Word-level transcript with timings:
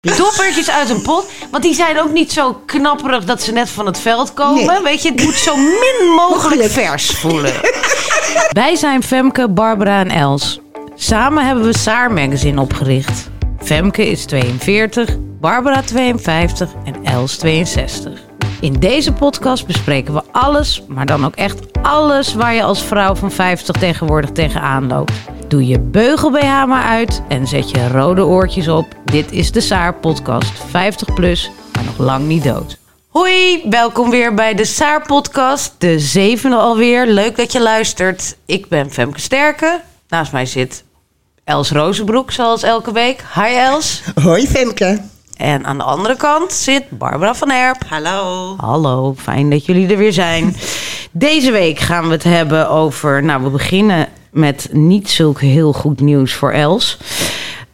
Doppertjes 0.00 0.70
uit 0.70 0.90
een 0.90 1.02
pot. 1.02 1.30
Want 1.50 1.62
die 1.62 1.74
zijn 1.74 2.00
ook 2.00 2.12
niet 2.12 2.32
zo 2.32 2.62
knapperig 2.66 3.24
dat 3.24 3.42
ze 3.42 3.52
net 3.52 3.70
van 3.70 3.86
het 3.86 3.98
veld 3.98 4.34
komen. 4.34 4.66
Nee. 4.66 4.82
Weet 4.82 5.02
je, 5.02 5.10
het 5.10 5.24
moet 5.24 5.34
zo 5.34 5.56
min 5.56 6.14
mogelijk 6.16 6.70
vers 6.70 7.10
voelen. 7.10 7.52
Wij 8.50 8.76
zijn 8.76 9.02
Femke, 9.02 9.48
Barbara 9.48 10.00
en 10.00 10.10
Els. 10.10 10.60
Samen 10.94 11.46
hebben 11.46 11.64
we 11.64 11.78
Saar 11.78 12.12
Magazine 12.12 12.60
opgericht. 12.60 13.28
Femke 13.62 14.10
is 14.10 14.24
42, 14.24 15.16
Barbara 15.40 15.82
52 15.82 16.70
en 16.84 17.04
Els 17.04 17.36
62. 17.36 18.29
In 18.60 18.72
deze 18.72 19.12
podcast 19.12 19.66
bespreken 19.66 20.14
we 20.14 20.22
alles, 20.32 20.82
maar 20.88 21.06
dan 21.06 21.24
ook 21.24 21.34
echt 21.34 21.82
alles 21.82 22.34
waar 22.34 22.54
je 22.54 22.62
als 22.62 22.82
vrouw 22.82 23.14
van 23.14 23.32
50 23.32 23.76
tegenwoordig 23.76 24.30
tegenaan 24.30 24.86
loopt. 24.86 25.12
Doe 25.48 25.66
je 25.66 25.80
beugel 25.80 26.30
BH 26.30 26.64
maar 26.66 26.84
uit 26.84 27.22
en 27.28 27.46
zet 27.46 27.70
je 27.70 27.88
rode 27.88 28.24
oortjes 28.24 28.68
op. 28.68 28.86
Dit 29.04 29.32
is 29.32 29.52
de 29.52 29.60
Saar 29.60 29.94
podcast 29.94 30.52
50 30.68 31.14
plus, 31.14 31.50
maar 31.72 31.84
nog 31.84 31.98
lang 31.98 32.26
niet 32.26 32.44
dood. 32.44 32.78
Hoi, 33.08 33.62
welkom 33.70 34.10
weer 34.10 34.34
bij 34.34 34.54
de 34.54 34.64
Saar 34.64 35.06
podcast, 35.06 35.74
de 35.78 35.98
zevende 35.98 36.56
alweer. 36.56 37.06
Leuk 37.06 37.36
dat 37.36 37.52
je 37.52 37.60
luistert. 37.60 38.36
Ik 38.46 38.68
ben 38.68 38.90
Femke 38.90 39.20
Sterke. 39.20 39.80
Naast 40.08 40.32
mij 40.32 40.46
zit 40.46 40.84
Els 41.44 41.70
Rozenbroek, 41.70 42.30
zoals 42.30 42.62
elke 42.62 42.92
week. 42.92 43.24
Hi 43.34 43.54
Els. 43.54 44.02
Hoi 44.22 44.46
Femke. 44.46 45.00
En 45.40 45.64
aan 45.64 45.78
de 45.78 45.84
andere 45.84 46.16
kant 46.16 46.52
zit 46.52 46.84
Barbara 46.90 47.34
van 47.34 47.50
Erp. 47.50 47.82
Hallo. 47.88 48.54
Hallo, 48.56 49.14
fijn 49.18 49.50
dat 49.50 49.66
jullie 49.66 49.88
er 49.88 49.96
weer 49.96 50.12
zijn. 50.12 50.56
Deze 51.10 51.50
week 51.50 51.78
gaan 51.78 52.04
we 52.06 52.10
het 52.10 52.24
hebben 52.24 52.70
over. 52.70 53.22
Nou, 53.22 53.42
we 53.42 53.50
beginnen 53.50 54.08
met 54.30 54.68
niet 54.72 55.10
zulk 55.10 55.40
heel 55.40 55.72
goed 55.72 56.00
nieuws 56.00 56.34
voor 56.34 56.52
Els. 56.52 56.98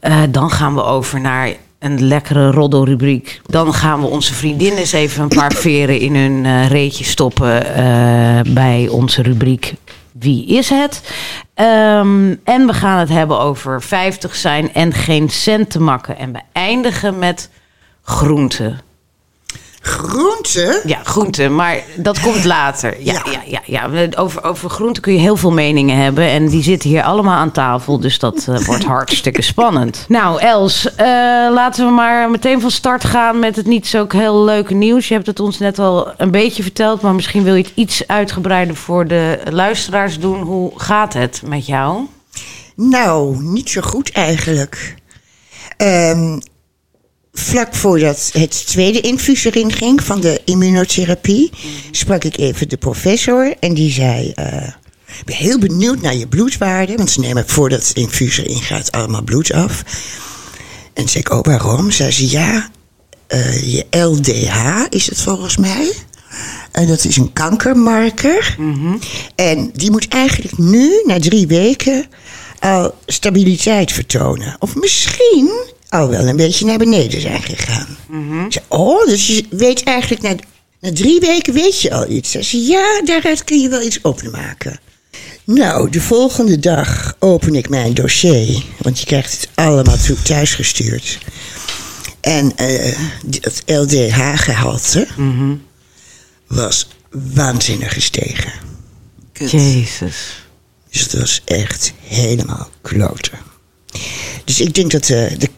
Eh, 0.01 0.23
dan 0.31 0.51
gaan 0.51 0.75
we 0.75 0.83
over 0.83 1.21
naar 1.21 1.53
een 1.79 2.03
lekkere 2.09 2.51
roddelrubriek. 2.51 3.41
Dan 3.47 3.75
gaan 3.75 4.01
we 4.01 4.07
onze 4.07 4.35
vriendinnen 4.35 4.79
eens 4.79 4.93
even 4.93 5.23
een 5.23 5.29
paar 5.29 5.53
veren 5.53 5.99
in 5.99 6.17
hun 6.17 6.45
eh, 6.45 6.69
reetje 6.69 7.05
stoppen 7.05 7.75
eh, 7.75 8.41
bij 8.55 8.89
onze 8.91 9.23
rubriek. 9.23 9.75
Wie 10.19 10.47
is 10.47 10.71
het? 10.71 11.15
Ehm, 11.55 12.35
en 12.45 12.67
we 12.67 12.73
gaan 12.73 12.99
het 12.99 13.09
hebben 13.09 13.39
over 13.39 13.83
50 13.83 14.35
zijn 14.35 14.75
en 14.75 14.93
geen 14.93 15.29
cent 15.31 15.71
te 15.71 15.81
makken. 15.81 16.19
En 16.19 16.33
we 16.33 16.41
eindigen 16.53 17.19
met 17.19 17.51
groenten. 18.03 18.81
Groente? 19.87 20.83
Ja, 20.85 21.01
groenten, 21.05 21.55
maar 21.55 21.83
dat 21.97 22.21
komt 22.21 22.45
later. 22.57 22.97
Ja, 22.99 23.13
ja. 23.13 23.43
Ja. 23.47 23.61
ja, 23.67 23.91
ja. 23.91 24.09
Over, 24.17 24.45
over 24.45 24.71
groenten 24.71 25.03
kun 25.03 25.13
je 25.13 25.19
heel 25.19 25.37
veel 25.37 25.53
meningen 25.53 25.97
hebben. 25.97 26.25
En 26.25 26.49
die 26.49 26.63
zitten 26.63 26.89
hier 26.91 27.03
allemaal 27.03 27.37
aan 27.37 27.51
tafel. 27.51 28.01
Dus 28.01 28.19
dat 28.19 28.47
eh, 28.49 28.59
wordt 28.59 28.85
hartstikke 28.97 29.43
spannend. 29.43 30.05
Nou, 30.09 30.41
Els, 30.41 30.95
eh, 30.95 31.07
laten 31.51 31.87
we 31.87 31.93
maar 31.93 32.31
meteen 32.31 32.61
van 32.61 32.71
start 32.71 33.05
gaan 33.05 33.39
met 33.39 33.57
het 33.57 33.67
niet 33.67 33.87
zo 33.87 34.05
heel 34.09 34.45
leuke 34.45 34.75
nieuws. 34.75 35.09
Je 35.09 35.15
hebt 35.15 35.27
het 35.27 35.41
ons 35.41 35.59
net 35.59 35.79
al 35.79 36.13
een 36.17 36.31
beetje 36.31 36.63
verteld. 36.63 37.01
Maar 37.01 37.15
misschien 37.15 37.43
wil 37.43 37.55
je 37.55 37.63
het 37.63 37.73
iets 37.75 38.07
uitgebreider 38.07 38.77
voor 38.77 39.07
de 39.07 39.39
luisteraars 39.51 40.19
doen. 40.19 40.41
Hoe 40.41 40.73
gaat 40.77 41.13
het 41.13 41.43
met 41.45 41.67
jou? 41.67 42.07
Nou, 42.75 43.43
niet 43.43 43.71
zo 43.71 43.81
goed 43.81 44.13
eigenlijk. 44.13 44.95
Ehm, 45.77 46.39
vlak 47.39 47.75
voordat 47.75 48.31
het 48.33 48.67
tweede 48.67 49.01
infuus 49.01 49.45
erin 49.45 49.73
ging 49.73 50.03
van 50.03 50.21
de 50.21 50.41
immunotherapie, 50.45 51.51
sprak 51.91 52.25
ik 52.25 52.37
even 52.37 52.69
de 52.69 52.77
professor 52.77 53.55
en 53.61 53.75
die 53.75 53.93
zei: 53.93 54.33
eh, 54.35 54.69
Ik 55.19 55.25
ben 55.25 55.37
heel 55.37 55.59
benieuwd 55.59 56.01
naar 56.01 56.15
je 56.15 56.29
bloedwaarde, 56.29 56.95
want 56.97 57.11
ze 57.11 57.21
nemen 57.21 57.49
voordat 57.49 57.89
het 57.89 57.97
infuus 57.97 58.39
erin 58.39 58.63
gaat 58.63 58.93
allemaal 58.93 59.23
bloed 59.23 59.53
af. 59.53 59.83
En 60.95 61.09
zei 61.09 61.25
ik: 61.25 61.33
Oh, 61.33 61.43
waarom? 61.43 61.91
Zei 61.91 62.11
ze: 62.11 62.31
Ja, 62.31 62.71
eh, 63.27 63.73
je 63.73 63.87
LDH 63.91 64.85
is 64.89 65.07
het 65.07 65.23
volgens 65.23 65.57
mij. 65.57 65.93
En 66.73 66.87
dat 66.87 67.05
is 67.05 67.17
een 67.17 67.33
kankermarker. 67.33 68.57
En 69.35 69.71
die 69.73 69.91
moet 69.91 70.09
eigenlijk 70.09 70.59
nu, 70.59 71.03
na 71.05 71.19
drie 71.19 71.47
weken, 71.47 72.07
al 72.59 72.95
stabiliteit 73.07 73.93
vertonen. 73.93 74.57
Of 74.59 74.75
misschien 74.75 75.51
al 75.97 76.09
wel 76.09 76.27
een 76.29 76.37
beetje 76.37 76.65
naar 76.67 76.79
beneden 76.79 77.21
zijn 77.21 77.43
gegaan. 77.43 77.97
Ik 78.47 78.53
zei, 78.53 78.65
oh, 78.69 79.07
dus 79.07 79.27
je 79.27 79.45
weet 79.51 79.83
eigenlijk, 79.83 80.23
na, 80.23 80.35
na 80.81 80.93
drie 80.93 81.21
weken 81.21 81.55
weet 81.55 81.81
je 81.81 81.93
al 81.93 82.11
iets. 82.11 82.31
Ze 82.31 82.43
zei, 82.43 82.67
ja, 82.67 83.03
daaruit 83.05 83.45
kun 83.45 83.61
je 83.61 83.69
wel 83.69 83.83
iets 83.83 84.01
opmaken. 84.01 84.81
Nou, 85.45 85.91
de 85.91 86.01
volgende 86.01 86.59
dag 86.59 87.17
open 87.19 87.55
ik 87.55 87.69
mijn 87.69 87.95
dossier. 87.95 88.63
Want 88.79 88.99
je 89.01 89.07
krijgt 89.07 89.33
het 89.33 89.49
allemaal 89.55 89.97
toe- 89.97 90.23
thuisgestuurd. 90.23 91.19
En 92.21 92.57
eh, 92.57 92.99
het 93.41 93.63
LDH-gehalte 93.67 95.07
was 96.47 96.89
waanzinnig 97.11 97.93
gestegen. 97.93 98.53
Kut. 99.33 99.51
Jezus. 99.51 100.45
Dus 100.91 101.01
het 101.01 101.13
was 101.13 101.43
echt 101.45 101.93
helemaal 102.03 102.69
kloten. 102.83 103.39
Dus 104.45 104.61
ik 104.61 104.75
denk 104.75 104.91
dat 104.91 105.05
de, 105.05 105.35
de 105.39 105.49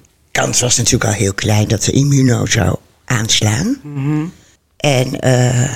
kans 0.41 0.61
was 0.61 0.77
natuurlijk 0.77 1.11
al 1.11 1.17
heel 1.17 1.35
klein 1.35 1.69
dat 1.69 1.83
de 1.85 1.93
immuno 1.93 2.47
zou 2.47 2.77
aanslaan. 3.05 3.81
En 4.77 5.21
eh, 5.21 5.71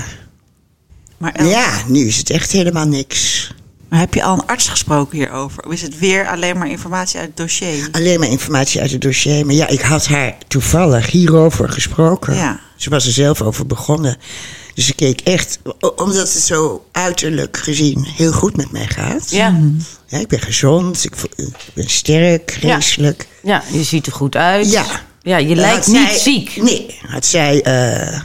Maar, 1.19 1.45
ja, 1.45 1.83
nu 1.87 2.07
is 2.07 2.17
het 2.17 2.31
echt 2.31 2.53
helemaal 2.53 2.87
niks. 2.87 3.55
maar 3.89 3.99
heb 3.99 4.15
je 4.15 4.23
al 4.23 4.35
een 4.35 4.47
arts 4.47 4.69
gesproken 4.69 5.19
hierover? 5.19 5.65
Of 5.67 5.73
is 5.73 5.83
het 5.83 5.99
weer 5.99 6.29
alleen 6.29 6.59
maar 6.59 6.69
informatie 6.69 7.19
uit 7.19 7.29
het 7.29 7.37
dossier? 7.37 7.89
Alleen 7.93 8.19
maar 8.21 8.29
informatie 8.29 8.81
uit 8.81 8.91
het 8.91 9.01
dossier. 9.01 9.47
Maar 9.47 9.55
ja, 9.55 9.69
ik 9.69 9.81
had 9.81 10.07
haar 10.07 10.35
toevallig 10.49 11.11
hierover 11.11 11.69
gesproken. 11.69 12.35
Ja. 12.35 12.61
Ze 12.77 12.91
was 12.91 13.07
er 13.07 13.13
zelf 13.13 13.43
over 13.43 13.67
begonnen. 13.67 14.17
Dus 14.75 14.89
ik 14.89 14.97
keek 14.97 15.21
echt, 15.21 15.59
omdat 15.97 16.33
het 16.33 16.43
zo 16.43 16.85
uiterlijk 16.93 17.57
gezien 17.57 18.05
heel 18.17 18.33
goed 18.33 18.57
met 18.57 18.73
mij 18.73 18.87
gaat. 18.87 19.31
Ja. 19.31 19.61
Ja, 20.07 20.19
ik 20.19 20.29
ben 20.29 20.41
gezond, 20.41 21.05
ik, 21.05 21.15
ben 21.75 21.91
sterk, 21.91 22.57
geestelijk. 22.61 23.27
ja, 23.43 23.63
je 23.73 23.83
ziet 23.83 24.07
er 24.07 24.13
goed 24.13 24.37
uit. 24.37 24.71
Ja. 24.71 24.85
Ja, 25.23 25.37
je 25.37 25.47
Had 25.49 25.57
lijkt 25.57 25.87
niet 25.87 26.09
zij- 26.09 26.19
ziek. 26.19 26.57
Nee, 26.63 26.99
had 27.07 27.27
zij. 27.27 27.63
eh, 27.63 28.21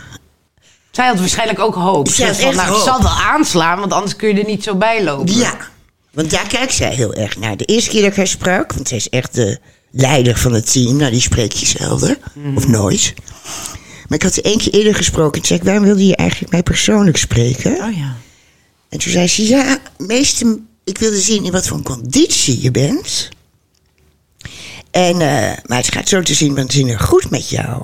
Zij 0.92 1.08
had 1.08 1.20
waarschijnlijk 1.20 1.60
ook 1.60 1.76
hoop. 1.76 2.08
Zij 2.08 2.28
had 2.28 2.38
echt 2.38 2.56
nou, 2.56 2.68
hoop. 2.70 2.78
ik 2.78 2.84
zal 2.84 3.02
wel 3.02 3.12
aanslaan, 3.12 3.80
want 3.80 3.94
anders 3.94 4.16
kun 4.16 4.28
je 4.28 4.42
er 4.42 4.46
niet 4.50 4.64
zo 4.64 4.76
bij 4.76 5.04
lopen. 5.04 5.36
ja, 5.36 5.58
want 6.14 6.30
daar 6.32 6.48
kijkt 6.48 6.74
zij 6.74 6.94
heel 6.94 7.14
erg 7.14 7.38
naar. 7.38 7.58
De 7.58 7.66
eerste 7.66 7.90
keer 7.90 8.02
dat 8.02 8.10
ik 8.12 8.18
haar 8.18 8.28
sprak, 8.28 8.74
want 8.74 8.88
zij 8.88 8.98
is 8.98 9.10
echt 9.10 9.34
de 9.36 9.60
leider 9.92 10.38
van 10.38 10.54
het 10.54 10.72
team. 10.72 10.96
Nou, 10.96 11.12
die 11.12 11.22
spreek 11.22 11.52
je 11.52 11.66
zelden, 11.66 12.18
of 12.56 12.68
nooit. 12.68 13.14
Maar 14.08 14.18
ik 14.18 14.24
had 14.24 14.38
één 14.38 14.58
keer 14.58 14.74
eerder 14.74 14.96
gesproken. 14.96 15.32
En 15.34 15.38
toen 15.40 15.46
zei 15.48 15.60
ik, 15.60 15.66
waarom 15.66 15.84
wilde 15.84 16.06
je 16.06 16.16
eigenlijk 16.16 16.52
mij 16.52 16.64
persoonlijk 16.64 17.18
spreken? 17.18 17.72
Oh 17.72 17.96
ja. 17.98 18.16
En 18.90 19.00
toen 19.00 19.12
zei 19.12 19.28
ze, 19.28 19.48
ja, 19.48 19.78
meeste, 19.98 20.60
ik 20.84 20.98
wilde 20.98 21.20
zien 21.20 21.46
in 21.46 21.52
wat 21.52 21.68
voor 21.68 21.78
een 21.78 21.84
conditie 21.84 22.62
je 22.62 22.72
bent. 22.72 23.30
En, 24.92 25.14
eh, 25.22 25.58
maar 25.66 25.78
het 25.78 25.92
gaat 25.94 26.10
zo 26.10 26.22
te 26.22 26.34
zien, 26.34 26.56
want 26.56 26.72
zien 26.72 26.88
er 26.90 27.00
goed 27.00 27.30
met 27.30 27.50
jou. 27.50 27.84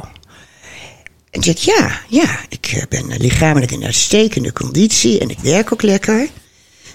En 1.30 1.42
toen 1.42 1.44
zei 1.44 1.56
ik, 1.56 1.62
ja, 1.62 2.02
ja, 2.08 2.40
ik 2.50 2.66
eh, 2.76 2.84
ben 2.90 3.18
lichamelijk 3.18 3.72
in 3.72 3.84
uitstekende 3.84 4.54
conditie 4.54 5.20
en 5.20 5.30
ik 5.30 5.40
werk 5.40 5.74
ook 5.74 5.82
lekker. 5.82 6.30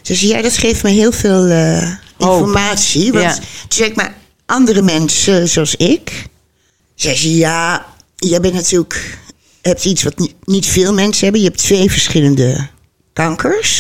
Ze 0.03 0.15
zei, 0.15 0.31
ja, 0.33 0.43
dat 0.43 0.57
geeft 0.57 0.83
me 0.83 0.91
heel 0.91 1.13
veel 1.13 1.47
eh, 1.47 1.93
informatie. 2.19 3.13
Want 3.13 3.25
Ja. 3.25 3.35
toen 3.35 3.45
zei 3.69 3.89
ik, 3.91 3.97
maar 3.97 4.15
andere 4.47 4.83
mensen 4.83 5.49
zoals 5.49 5.75
ik... 5.75 6.27
Zei 6.95 7.17
ze, 7.17 7.37
ja, 7.37 7.87
jij 8.19 8.41
bent 8.41 8.55
natuurlijk... 8.55 9.19
hebt 9.63 9.85
iets 9.85 10.03
wat 10.03 10.19
niet, 10.19 10.35
niet 10.45 10.67
veel 10.67 10.95
mensen 10.95 11.23
hebben. 11.23 11.41
Je 11.43 11.47
hebt 11.49 11.59
twee 11.61 11.91
verschillende 11.91 12.69
kankers. 13.13 13.77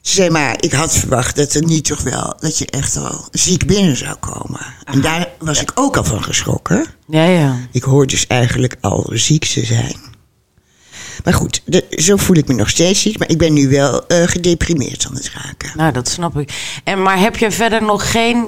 Ze 0.00 0.14
zei, 0.14 0.30
maar 0.30 0.56
ik 0.60 0.72
had 0.72 0.96
verwacht 0.98 1.36
dat 1.36 1.54
er 1.54 1.64
niet 1.64 1.84
toch 1.84 2.02
wel... 2.02 2.36
dat 2.40 2.58
je 2.58 2.66
echt 2.66 2.96
al 2.96 3.28
ziek 3.32 3.66
binnen 3.66 3.96
zou 3.96 4.14
komen. 4.16 4.60
En 4.84 5.00
daar 5.00 5.28
was 5.38 5.60
ik 5.60 5.70
ook 5.74 5.96
al 5.96 6.04
van 6.04 6.22
geschrokken. 6.22 6.86
Ja, 7.08 7.24
ja. 7.24 7.56
Ik 7.72 7.82
hoor 7.82 8.06
dus 8.06 8.26
eigenlijk 8.26 8.76
al 8.80 9.10
ziek 9.12 9.44
te 9.44 9.64
zijn. 9.64 9.96
Maar 11.24 11.34
goed, 11.34 11.62
de- 11.64 11.86
zo 11.90 12.16
voel 12.16 12.36
ik 12.36 12.48
me 12.48 12.54
nog 12.54 12.68
steeds 12.68 13.04
niet. 13.04 13.18
Maar 13.18 13.28
ik 13.30 13.38
ben 13.38 13.52
nu 13.52 13.68
wel 13.68 14.06
eh, 14.06 14.22
gedeprimeerd 14.26 15.06
aan 15.08 15.14
het 15.14 15.30
raken. 15.34 15.70
Nou, 15.76 15.92
dat 15.92 16.08
snap 16.08 16.38
ik. 16.38 16.80
En, 16.84 17.02
maar 17.02 17.18
heb 17.18 17.36
je 17.36 17.50
verder 17.50 17.82
nog 17.82 18.10
geen, 18.10 18.46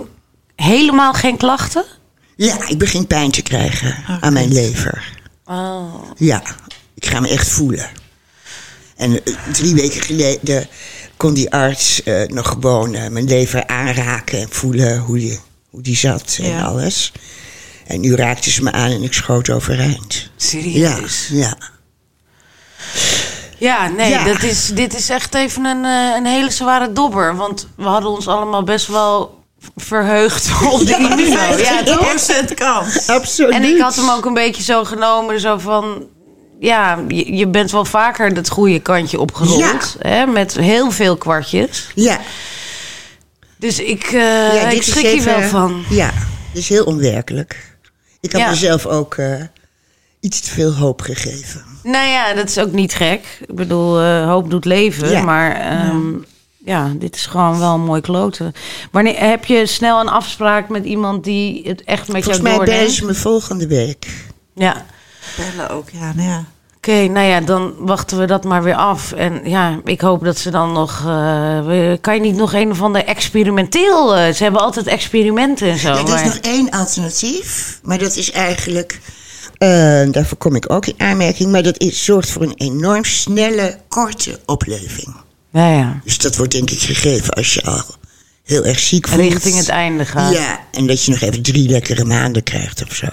helemaal 0.57 1.13
geen 1.13 1.37
klachten? 1.37 1.85
Ja, 2.41 2.69
ik 2.69 2.79
begin 2.79 3.07
pijn 3.07 3.31
te 3.31 3.43
krijgen 3.43 4.05
aan 4.21 4.33
mijn 4.33 4.53
lever. 4.53 5.19
Oh. 5.45 5.95
Ja, 6.17 6.43
ik 6.95 7.07
ga 7.07 7.21
me 7.21 7.29
echt 7.29 7.49
voelen. 7.49 7.87
En 8.97 9.25
eh, 9.25 9.35
drie 9.53 9.75
weken 9.75 10.01
geleden 10.03 10.69
kon 11.17 11.35
die 11.35 11.51
arts 11.51 12.03
eh, 12.03 12.27
nog 12.29 12.49
gewoon 12.49 12.95
eh, 12.95 13.09
mijn 13.09 13.25
lever 13.25 13.67
aanraken 13.67 14.41
en 14.41 14.49
voelen 14.51 14.99
hoe 14.99 15.19
die, 15.19 15.41
hoe 15.71 15.83
die 15.83 15.97
zat 15.97 16.39
en 16.43 16.49
Ja. 16.49 16.63
alles. 16.63 17.13
En 17.87 18.01
nu 18.01 18.15
raakte 18.15 18.51
ze 18.51 18.63
me 18.63 18.73
aan 18.73 18.91
en 18.91 19.03
ik 19.03 19.13
schoot 19.13 19.51
overeind. 19.51 20.31
Serieus? 20.37 21.29
ja. 21.33 21.57
Ja, 23.59 23.89
nee, 23.89 24.11
Ja. 24.11 24.25
Dat 24.25 24.43
is, 24.43 24.67
dit 24.67 24.95
is 24.95 25.09
echt 25.09 25.35
even 25.35 25.65
een, 25.65 25.85
een 25.85 26.27
hele 26.27 26.51
zware 26.51 26.93
dobber. 26.93 27.37
Want 27.37 27.69
we 27.77 27.85
hadden 27.85 28.11
ons 28.11 28.29
allemaal 28.29 28.63
best 28.63 28.87
wel 28.87 29.40
verheugd 29.77 30.51
op 30.73 30.81
immuno. 30.81 31.57
Ja, 31.57 31.83
toch? 31.83 32.15
50% 32.51 32.55
kans. 32.55 33.07
Absoluut. 33.09 33.53
En 33.53 33.63
ik 33.65 33.81
had 33.81 33.97
hem 33.97 34.11
ook 34.11 34.25
een 34.25 34.35
beetje 34.35 34.63
zo 34.63 34.85
genomen, 34.85 35.41
zo 35.41 35.59
van... 35.59 36.07
Ja, 36.61 36.99
je, 37.09 37.37
je 37.37 37.49
bent 37.49 37.71
wel 37.71 37.85
vaker 37.85 38.27
het 38.35 38.49
goede 38.49 38.81
kantje 38.81 39.21
opgerold. 39.21 39.97
Hè, 39.99 40.27
met 40.27 40.55
heel 40.57 40.91
veel 40.91 41.17
kwartjes. 41.17 41.91
Ja, 41.95 42.21
Dus 43.57 43.79
ik, 43.79 44.05
eh, 44.05 44.13
ja 44.55 44.69
ik 44.69 44.83
schrik 44.83 45.07
hier 45.07 45.25
wel 45.25 45.41
van. 45.43 45.85
Ja, 45.89 46.11
is 46.53 46.69
heel 46.69 46.85
onwerkelijk. 46.85 47.77
Ik 48.21 48.33
had 48.33 48.41
Ja. 48.41 48.51
mezelf 48.51 48.87
ook 48.87 49.15
eh, 49.15 49.35
iets 50.21 50.41
te 50.41 50.51
veel 50.51 50.75
hoop 50.75 51.01
gegeven. 51.01 51.65
Nou 51.83 52.07
ja, 52.09 52.35
dat 52.35 52.49
is 52.49 52.59
ook 52.59 52.73
niet 52.73 52.95
gek. 52.95 53.39
Ik 53.49 53.55
bedoel, 53.55 54.01
eh, 54.01 54.27
hoop 54.27 54.51
doet 54.51 54.65
leven. 54.65 55.11
Ja. 55.11 55.23
Maar 55.23 55.57
ehm, 55.61 56.09
ja, 56.65 56.93
dit 56.97 57.15
is 57.15 57.27
gewoon 57.27 57.59
wel 57.59 57.75
een 57.75 57.81
mooi 57.85 58.01
kloten. 58.01 58.53
Wanneer 58.91 59.19
heb 59.19 59.45
je 59.45 59.67
snel 59.67 60.01
een 60.01 60.09
afspraak 60.09 60.69
met 60.69 60.85
iemand 60.85 61.25
die 61.25 61.63
het 61.69 61.85
echt 61.85 62.09
met 62.09 62.23
Volgens 62.25 62.27
jou 62.37 62.43
mij 62.43 62.53
bellen 62.53 62.67
doordenkt? 62.67 62.93
ze 62.95 63.05
me 63.05 63.15
volgende 63.15 63.67
week. 63.67 64.07
Ja. 64.55 64.85
Bellen 65.37 65.71
ook, 65.71 65.91
ja. 65.91 66.13
Nou 66.15 66.29
ja. 66.29 66.45
Oké, 66.77 67.07
nou 67.07 67.27
ja, 67.27 67.41
dan 67.41 67.75
wachten 67.79 68.19
we 68.19 68.27
dat 68.27 68.45
maar 68.45 68.63
weer 68.63 68.75
af. 68.75 69.13
En 69.13 69.41
ja, 69.45 69.81
ik 69.85 70.01
hoop 70.01 70.25
dat 70.25 70.39
ze 70.39 70.51
dan 70.51 70.73
nog... 70.73 71.03
eh, 71.07 71.93
kan 72.01 72.15
je 72.15 72.21
niet 72.21 72.37
nog 72.37 72.53
een 72.55 72.71
of 72.71 72.83
ander 72.83 73.05
experimenteel... 73.05 74.17
eh, 74.17 74.33
ze 74.33 74.43
hebben 74.43 74.61
altijd 74.61 74.87
experimenten 74.87 75.71
en 75.71 75.79
zo. 75.79 75.89
Ja, 75.89 75.95
er 75.99 76.05
is 76.05 76.11
maar- 76.11 76.25
nog 76.25 76.37
één 76.37 76.71
alternatief. 76.71 77.79
Maar 77.83 77.99
dat 77.99 78.17
is 78.17 78.31
eigenlijk... 78.31 79.01
eh, 79.59 79.69
daarvoor 80.11 80.39
kom 80.39 80.55
ik 80.55 80.73
ook 80.73 80.87
in 80.87 80.95
aanmerking. 80.99 81.51
Maar 81.53 81.63
dat 81.63 81.79
is, 81.79 82.05
zorgt 82.05 82.31
voor 82.31 82.43
een 82.43 82.55
enorm 82.57 83.05
snelle, 83.05 83.79
korte 83.89 84.41
opleving. 84.47 85.15
Ja, 85.53 85.69
ja. 85.77 86.01
Dus 86.05 86.19
dat 86.19 86.37
wordt 86.37 86.53
denk 86.53 86.71
ik 86.71 86.79
gegeven 86.81 87.31
als 87.31 87.55
je 87.55 87.63
al 87.63 87.83
heel 88.45 88.65
erg 88.65 88.79
ziek 88.79 89.09
voelt. 89.09 89.21
Richting 89.21 89.57
het 89.57 89.69
einde 89.69 90.05
gaat. 90.07 90.33
Ja, 90.33 90.61
en 90.73 90.87
dat 90.87 91.05
je 91.05 91.11
nog 91.11 91.21
even 91.21 91.43
drie 91.43 91.69
lekkere 91.69 92.05
maanden 92.05 92.43
krijgt 92.43 92.83
of 92.83 92.95
zo. 92.95 93.07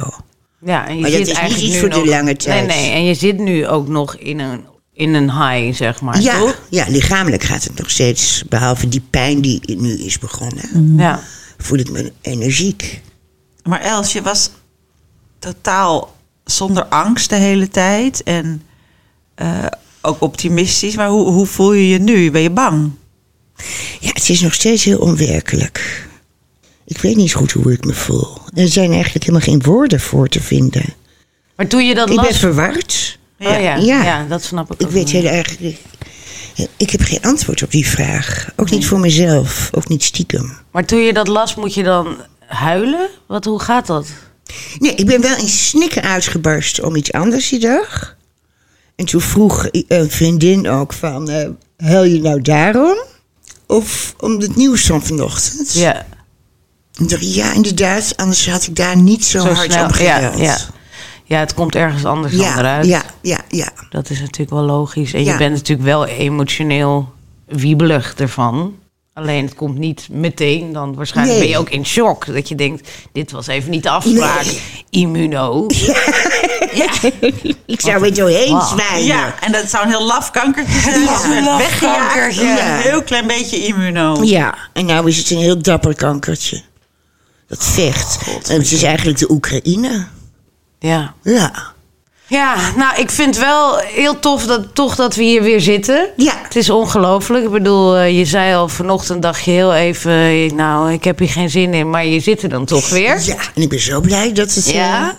Ja, 0.62 0.88
en 0.88 0.96
je 0.96 1.02
Maar 1.02 1.10
dat 1.10 1.20
zit 1.20 1.28
niet 1.28 1.38
eigenlijk 1.38 1.68
iets 1.68 1.74
nu 1.74 1.80
voor 1.80 1.90
de 1.90 1.96
nog... 1.96 2.06
lange 2.06 2.36
tijd. 2.36 2.68
Nee, 2.68 2.78
nee, 2.78 2.92
en 2.92 3.04
je 3.06 3.14
zit 3.14 3.38
nu 3.38 3.68
ook 3.68 3.88
nog 3.88 4.16
in 4.16 4.40
een, 4.40 4.66
in 4.94 5.14
een 5.14 5.32
high, 5.32 5.78
zeg 5.78 6.02
maar, 6.02 6.22
Ja, 6.22 6.40
toch? 6.40 6.62
ja, 6.70 6.86
lichamelijk 6.88 7.44
gaat 7.44 7.64
het 7.64 7.78
nog 7.78 7.90
steeds. 7.90 8.44
Behalve 8.50 8.88
die 8.90 9.04
pijn 9.10 9.42
die 9.42 9.78
nu 9.78 9.98
is 9.98 10.20
begonnen. 10.20 10.96
Ja. 10.98 11.20
Voel 11.58 11.80
ik 11.80 11.90
me 11.92 12.12
energiek. 12.22 13.02
Maar 13.64 13.82
Els, 13.82 14.14
je 14.14 14.22
was 14.22 14.50
totaal 15.40 16.16
zonder 16.44 16.86
angst 16.86 17.30
de 17.30 17.36
hele 17.36 17.68
tijd. 17.68 18.24
En 18.24 18.62
eh, 19.36 19.66
ook 20.02 20.22
optimistisch. 20.22 20.96
Maar 20.96 21.10
hoe, 21.10 21.32
hoe 21.32 21.46
voel 21.46 21.74
je 21.74 21.88
je 21.88 22.00
nu? 22.00 22.32
Ben 22.32 22.42
je 22.42 22.50
bang? 22.50 22.92
Ja, 24.00 24.10
het 24.14 24.30
is 24.30 24.42
nog 24.42 24.54
steeds 24.54 24.84
heel 24.84 25.00
onwerkelijk. 25.00 26.08
Ik 26.86 26.98
weet 26.98 27.16
niet 27.16 27.34
goed 27.34 27.52
hoe 27.52 27.72
ik 27.72 27.86
me 27.86 27.94
voel. 27.94 28.38
Er 28.54 28.68
zijn 28.68 28.92
eigenlijk 28.92 29.26
helemaal 29.26 29.48
geen 29.48 29.62
woorden 29.62 30.00
voor 30.00 30.28
te 30.28 30.42
vinden. 30.42 30.94
Maar 31.56 31.68
toen 31.68 31.88
je 31.88 31.96
dat 31.96 32.10
Ik 32.10 32.22
ben 32.22 32.36
verward. 32.36 33.20
Oh 33.40 33.48
ja, 33.48 33.76
ja. 33.76 34.04
Ja. 34.04 34.26
dat 34.30 34.44
snap 34.44 34.72
ik 34.72 34.80
Ik 34.80 34.86
ook 34.86 34.94
weet 34.94 35.10
heel 35.10 35.26
erg. 35.26 35.58
Ik 36.78 36.90
heb 36.90 37.02
geen 37.02 37.22
antwoord 37.22 37.64
op 37.64 37.72
die 37.72 37.88
vraag. 37.88 38.50
Ook 38.56 38.70
niet 38.70 38.88
voor 38.88 39.00
mezelf. 39.00 39.70
Ook 39.72 39.88
niet 39.88 40.04
stiekem. 40.04 40.58
Maar 40.72 40.86
toen 40.86 41.00
je 41.00 41.14
dat 41.14 41.28
las, 41.28 41.56
moet 41.56 41.74
je 41.74 41.84
dan 41.84 42.16
huilen? 42.46 43.10
Wat, 43.28 43.46
hoe 43.46 43.60
gaat 43.60 43.88
dat? 43.88 44.08
Nee, 44.80 44.96
ik 44.96 45.06
ben 45.06 45.22
wel 45.22 45.38
in 45.38 45.48
snikken 45.48 46.02
uitgebarsten 46.02 46.86
om 46.86 46.96
iets 46.96 47.12
anders 47.12 47.50
die 47.50 47.60
dag. 47.60 48.17
En 48.98 49.06
toen 49.06 49.22
vroeg 49.22 49.68
een 49.88 50.10
vriendin 50.12 50.70
ook 50.70 50.94
van... 50.94 51.30
eh 51.30 51.50
huil 51.78 52.04
je 52.04 52.22
nou 52.22 52.42
daarom? 52.42 52.98
Of 53.68 54.14
om 54.20 54.40
het 54.40 54.56
nieuws 54.56 54.86
van 54.86 55.04
vanochtend? 55.04 55.74
Ja, 55.74 56.06
dacht, 56.92 57.34
ja, 57.34 57.54
inderdaad. 57.54 58.14
Anders 58.18 58.50
had 58.50 58.68
ik 58.68 58.76
daar 58.76 58.98
niet 58.98 59.26
zo, 59.26 59.40
zo 59.40 59.52
hard 59.54 59.72
snel. 59.72 59.84
om 59.86 59.90
Ja, 59.90 59.96
gehuild. 59.96 60.40
ja. 60.40 60.58
ja, 61.24 61.40
het 61.40 61.54
komt 61.54 61.76
ergens 61.76 62.06
anders 62.06 62.34
dan 62.36 62.46
ja, 62.46 62.58
eruit. 62.58 62.86
ja, 62.86 63.04
ja, 63.22 63.40
ja. 63.50 63.70
Dat 63.90 64.10
is 64.10 64.20
natuurlijk 64.20 64.50
wel 64.50 64.64
logisch. 64.64 65.14
En 65.14 65.24
je 65.24 65.38
bent 65.38 65.54
natuurlijk 65.54 65.88
wel 65.88 66.06
emotioneel 66.06 67.14
wiebelig 67.46 68.14
ervan. 68.16 68.76
Alleen 69.18 69.46
het 69.46 69.56
komt 69.56 69.78
niet 69.78 70.08
meteen. 70.12 70.74
Dan 70.74 70.96
waarschijnlijk 70.96 71.38
Nee. 71.38 71.48
ben 71.48 71.56
je 71.58 71.62
ook 71.62 71.70
in 71.70 71.86
shock. 71.86 72.26
Dat 72.34 72.48
je 72.50 72.56
denkt, 72.56 72.90
dit 73.12 73.32
was 73.32 73.48
even 73.48 73.70
niet 73.72 73.84
de 73.84 73.90
afspraak. 73.90 74.46
Nee. 74.46 74.62
Immuno. 74.90 75.66
Ik 77.66 77.82
zou 77.82 78.06
er 78.06 78.14
doorheen 78.14 78.54
Wauw. 78.54 78.68
zwijnen. 78.78 79.06
Ja, 79.06 79.34
en 79.42 79.52
dat 79.52 79.70
zou 79.70 79.84
een 79.84 79.90
heel 79.90 80.06
laf 80.06 80.32
kankertje 80.32 80.80
zijn. 80.80 81.02
Ja. 81.04 81.44
Laf 81.44 81.80
kankertje. 81.80 82.44
Ja. 82.46 82.76
Een 82.76 82.82
heel 82.82 83.04
klein 83.04 83.28
beetje 83.28 83.58
immuno. 83.58 84.24
Ja, 84.24 84.56
en 84.74 84.86
nou 84.86 85.08
is 85.08 85.18
het 85.18 85.30
een 85.30 85.38
heel 85.38 85.62
dapper 85.62 85.96
kankertje. 85.96 86.62
Dat 87.48 87.66
vecht. 87.66 88.20
en 88.50 88.58
het 88.58 88.72
is 88.72 88.84
eigenlijk 88.84 89.18
de 89.18 89.32
Oekraïne. 89.32 90.06
Ja. 90.80 91.14
Ja. 91.24 91.52
Ja, 92.30 92.56
nou, 92.76 93.02
ik 93.02 93.10
vind 93.10 93.38
wel 93.38 93.78
heel 93.78 94.20
tof 94.20 94.46
dat, 94.46 94.76
toch 94.76 94.96
dat 94.96 95.16
we 95.16 95.24
hier 95.24 95.42
weer 95.44 95.62
zitten. 95.62 96.10
Ja. 96.18 96.34
Het 96.44 96.56
is 96.56 96.70
ongelooflijk. 96.70 97.44
Ik 97.46 97.52
bedoel, 97.52 97.96
eh, 97.98 98.18
je 98.18 98.26
zei 98.26 98.56
al 98.56 98.68
vanochtend, 98.68 99.22
dacht 99.22 99.44
je 99.44 99.52
heel 99.52 99.74
even... 99.74 100.12
eh, 100.12 100.52
Nou, 100.52 100.92
ik 100.94 101.04
heb 101.04 101.20
hier 101.20 101.30
geen 101.30 101.50
zin 101.50 101.74
in, 101.74 101.90
maar 101.90 102.06
je 102.06 102.20
zit 102.20 102.44
er 102.44 102.50
dan 102.50 102.66
toch 102.66 102.90
weer. 102.90 103.22
Ja, 103.24 103.36
en 103.56 103.62
ik 103.62 103.70
ben 103.70 103.80
zo 103.80 104.02
blij 104.02 104.34
dat 104.34 104.54
het... 104.54 104.70
Ja? 104.72 105.08
eh, 105.10 105.14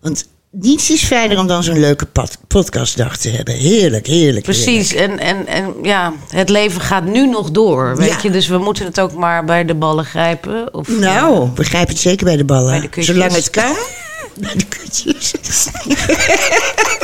want 0.00 0.28
niets 0.50 0.90
is 0.90 1.04
fijner 1.04 1.38
om 1.38 1.46
dan 1.46 1.62
zo'n 1.62 1.78
leuke 1.80 2.06
pod- 2.06 2.38
podcastdag 2.48 3.16
te 3.16 3.28
hebben. 3.30 3.54
Heerlijk, 3.54 4.06
heerlijk. 4.06 4.44
Precies, 4.44 4.92
heerlijk. 4.92 5.20
en, 5.20 5.46
en, 5.46 5.46
en 5.46 5.74
ja, 5.82 6.12
het 6.28 6.48
leven 6.48 6.80
gaat 6.80 7.04
nu 7.04 7.26
nog 7.26 7.50
door, 7.50 7.96
weet 7.96 8.08
Ja. 8.08 8.18
je. 8.22 8.30
Dus 8.30 8.48
we 8.48 8.58
moeten 8.58 8.84
het 8.84 9.00
ook 9.00 9.12
maar 9.12 9.44
bij 9.44 9.64
de 9.64 9.74
ballen 9.74 10.04
grijpen. 10.04 10.74
Of, 10.74 10.88
Nou, 10.88 11.48
begrijp 11.48 11.88
het 11.88 11.98
zeker 11.98 12.24
bij 12.24 12.36
de 12.36 12.44
ballen. 12.44 12.80
Bij 12.80 12.88
de. 12.94 13.02
Zolang 13.02 13.32
het 13.32 13.50
kan. 13.50 13.76
Bij 14.34 14.54
de 14.56 14.64
kutjes. 14.64 15.32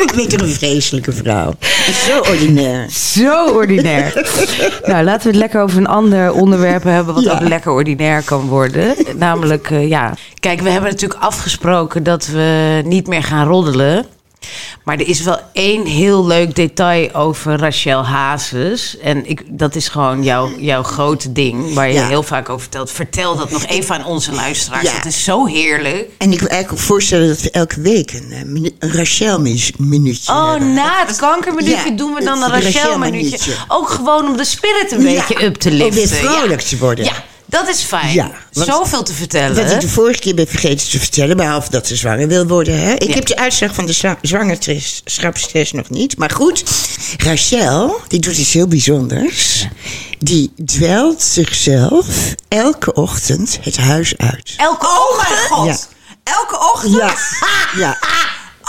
ik 0.05 0.13
ben 0.17 0.29
toch 0.29 0.41
een 0.41 0.49
vreselijke 0.55 1.13
vrouw. 1.13 1.53
Zo 2.09 2.19
ordinair. 2.19 2.91
Zo 2.91 3.49
ordinair. 3.55 4.13
nou, 4.85 5.05
laten 5.05 5.23
we 5.23 5.29
het 5.29 5.37
lekker 5.37 5.63
over 5.63 5.79
een 5.79 5.87
ander 5.87 6.33
onderwerp 6.33 6.83
hebben... 6.83 7.15
wat 7.15 7.25
Ja. 7.25 7.33
ook 7.33 7.49
lekker 7.49 7.73
ordinair 7.73 8.23
kan 8.23 8.47
worden. 8.47 8.95
Namelijk, 9.17 9.71
eh, 9.71 9.89
ja... 9.89 10.15
Kijk, 10.41 10.61
we 10.61 10.71
hebben 10.71 10.91
natuurlijk 10.91 11.23
afgesproken 11.23 12.03
dat 12.03 12.27
we 12.27 12.81
niet 12.85 13.07
meer 13.07 13.23
gaan 13.23 13.47
roddelen. 13.47 14.07
Maar 14.85 14.97
er 14.99 15.09
is 15.09 15.21
wel 15.23 15.39
één 15.53 15.87
heel 15.87 16.27
leuk 16.27 16.55
detail 16.55 17.15
over 17.15 17.59
Rachel 17.59 18.05
Hazes. 18.07 18.99
En 18.99 19.29
ik, 19.31 19.43
dat 19.49 19.75
is 19.75 19.89
gewoon 19.89 20.23
jouw, 20.23 20.51
jouw 20.59 20.83
grote 20.83 21.33
ding, 21.33 21.75
waar 21.75 21.89
je 21.89 21.95
Ja. 21.95 22.07
heel 22.09 22.23
vaak 22.23 22.49
over 22.49 22.61
vertelt. 22.61 22.91
Vertel 22.91 23.37
dat 23.37 23.51
nog 23.51 23.67
even 23.67 23.95
aan 23.95 24.05
onze 24.05 24.33
luisteraars. 24.33 24.89
Ja. 24.91 24.95
Het 24.97 25.05
is 25.07 25.25
zo 25.25 25.47
heerlijk. 25.47 26.09
En 26.19 26.33
ik 26.33 26.41
wil 26.41 26.49
eigenlijk 26.49 26.83
voorstellen 26.83 27.29
dat 27.29 27.41
we 27.43 27.51
elke 27.51 27.81
week 27.81 28.13
een, 28.13 28.31
eh, 28.31 28.41
een 28.79 28.93
Rachel-minuutje 28.97 30.33
Oh, 30.33 30.51
hebben. 30.51 30.73
na 30.75 31.05
het 31.07 31.17
kankerminuutje 31.17 31.91
Ja, 31.91 31.97
doen 31.97 32.15
we 32.15 32.25
dan 32.25 32.43
een 32.43 32.51
Rachel-minuutje. 32.63 33.53
Ook 33.69 33.89
gewoon 33.91 34.27
om 34.29 34.37
de 34.37 34.45
spirit 34.45 34.93
een 34.93 35.03
beetje 35.03 35.45
up 35.45 35.55
te 35.55 35.69
om 35.71 35.77
weer 35.79 35.91
liften. 35.93 36.17
vrolijk 36.17 36.61
te 36.61 36.79
worden. 36.79 37.05
Ja, 37.05 37.25
dat 37.55 37.69
is 37.69 37.83
fijn. 37.83 38.13
Ja, 38.13 38.31
Zoveel 38.51 39.03
te 39.03 39.13
vertellen. 39.13 39.63
Wat 39.63 39.73
ik 39.73 39.81
de 39.81 39.89
vorige 39.89 40.19
keer 40.21 40.35
ben 40.35 40.47
vergeten 40.49 40.91
te 40.91 40.99
vertellen, 40.99 41.37
behalve 41.37 41.71
dat 41.71 41.87
ze 41.87 41.97
zwanger 41.97 42.29
wil 42.29 42.47
worden. 42.47 42.79
Hè? 42.79 42.93
Ik 42.93 43.09
Ja. 43.09 43.15
heb 43.15 43.27
de 43.27 43.37
uitslag 43.37 43.75
van 43.75 43.87
de 43.87 43.93
zwa- 43.93 44.19
zwangerschapstest 44.23 45.73
nog 45.73 45.91
niet. 45.91 46.17
Maar 46.19 46.31
goed, 46.31 46.65
Rachel, 47.17 48.01
die 48.09 48.21
doet 48.21 48.37
iets 48.37 48.53
heel 48.53 48.67
bijzonders. 48.69 49.67
Die 50.19 50.53
dwelt 50.65 51.23
zichzelf 51.23 52.07
elke 52.49 52.93
ochtend 52.93 53.59
het 53.61 53.77
huis 53.77 54.17
uit. 54.17 54.55
Elke 54.57 54.87
Oh 54.87 55.17
mijn 55.17 55.39
god. 55.49 55.67
Ja. 55.67 55.77
Elke 56.33 56.57
ochtend? 56.73 56.95
Ja, 56.97 57.15
ja, 57.77 57.99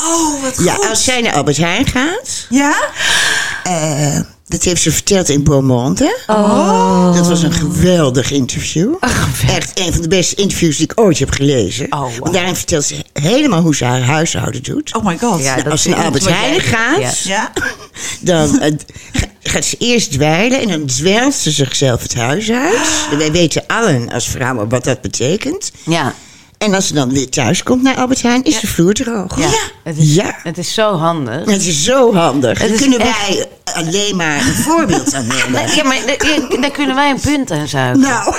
Oh, 0.01 0.41
wat 0.41 0.55
goed. 0.55 0.65
ja 0.65 0.75
als 0.89 1.03
zij 1.03 1.21
naar 1.21 1.33
Albert 1.33 1.57
Heijn 1.57 1.87
gaat, 1.87 2.45
Ja? 2.49 2.75
eh, 3.63 4.19
dat 4.47 4.63
heeft 4.63 4.81
ze 4.81 4.91
verteld 4.91 5.29
in 5.29 5.43
Beaumonde. 5.43 6.19
Oh. 6.27 7.15
Dat 7.15 7.27
was 7.27 7.43
een 7.43 7.51
geweldig 7.53 8.31
interview. 8.31 8.93
Echt 9.47 9.79
een 9.79 9.93
van 9.93 10.01
de 10.01 10.07
beste 10.07 10.35
interviews 10.35 10.77
die 10.77 10.85
ik 10.91 10.99
ooit 10.99 11.19
heb 11.19 11.29
gelezen. 11.29 11.85
Oh, 11.89 11.99
wow. 11.99 12.19
Want 12.19 12.33
daarin 12.33 12.55
vertelt 12.55 12.83
ze 12.85 12.95
helemaal 13.13 13.61
hoe 13.61 13.75
ze 13.75 13.85
haar 13.85 14.01
huishouden 14.01 14.63
doet. 14.63 14.95
Oh 14.95 15.05
my 15.05 15.17
god. 15.17 15.43
Ja, 15.43 15.55
dat 15.55 15.67
als 15.71 15.81
ze 15.81 15.89
naar 15.89 16.03
Albert 16.03 16.29
Heijn 16.29 16.61
gaat, 16.61 17.19
Ja. 17.23 17.51
Dan 18.19 18.59
eh, 18.59 18.71
ga- 19.13 19.25
gaat 19.43 19.65
ze 19.65 19.75
eerst 19.79 20.11
dweilen 20.11 20.59
en 20.61 20.67
dan 20.67 20.85
dweilt 20.85 21.33
ze 21.33 21.51
zichzelf 21.51 22.01
het 22.01 22.15
huis 22.15 22.51
uit. 22.51 23.07
Wij 23.17 23.31
weten 23.31 23.63
allen 23.67 24.09
als 24.11 24.27
vrouwen 24.27 24.69
wat 24.69 24.83
dat 24.83 25.01
betekent. 25.01 25.71
Ja. 25.83 26.13
En 26.57 26.73
als 26.73 26.87
ze 26.87 26.93
dan 26.93 27.09
weer 27.13 27.29
thuis 27.29 27.63
komt 27.63 27.81
naar 27.81 27.95
Albert 27.95 28.21
Heijn, 28.21 28.43
is 28.43 28.59
de 28.59 28.67
vloer 28.67 28.93
droog. 28.93 29.39
Ja. 29.39 29.49
Het, 29.83 29.97
is, 29.97 30.13
Ja. 30.15 30.35
het 30.43 30.57
is 30.57 30.73
zo 30.73 30.93
handig. 30.97 31.45
Het 31.51 31.65
is 31.65 31.83
zo 31.83 32.13
handig. 32.13 32.59
Daar 32.59 32.69
kunnen 32.69 32.99
echt- 32.99 33.27
wij 33.27 33.45
alleen 33.73 34.15
maar 34.15 34.35
een 34.37 34.55
voorbeeld 34.55 35.13
aan 35.13 35.27
nemen. 35.27 35.69
Ja, 35.75 35.83
maar 35.83 35.97
daar- 36.05 36.61
daar 36.61 36.71
kunnen 36.71 36.95
wij 36.95 37.09
een 37.09 37.19
punt 37.19 37.51
aan 37.51 37.67
zuigen. 37.67 37.99
Nou, 37.99 38.25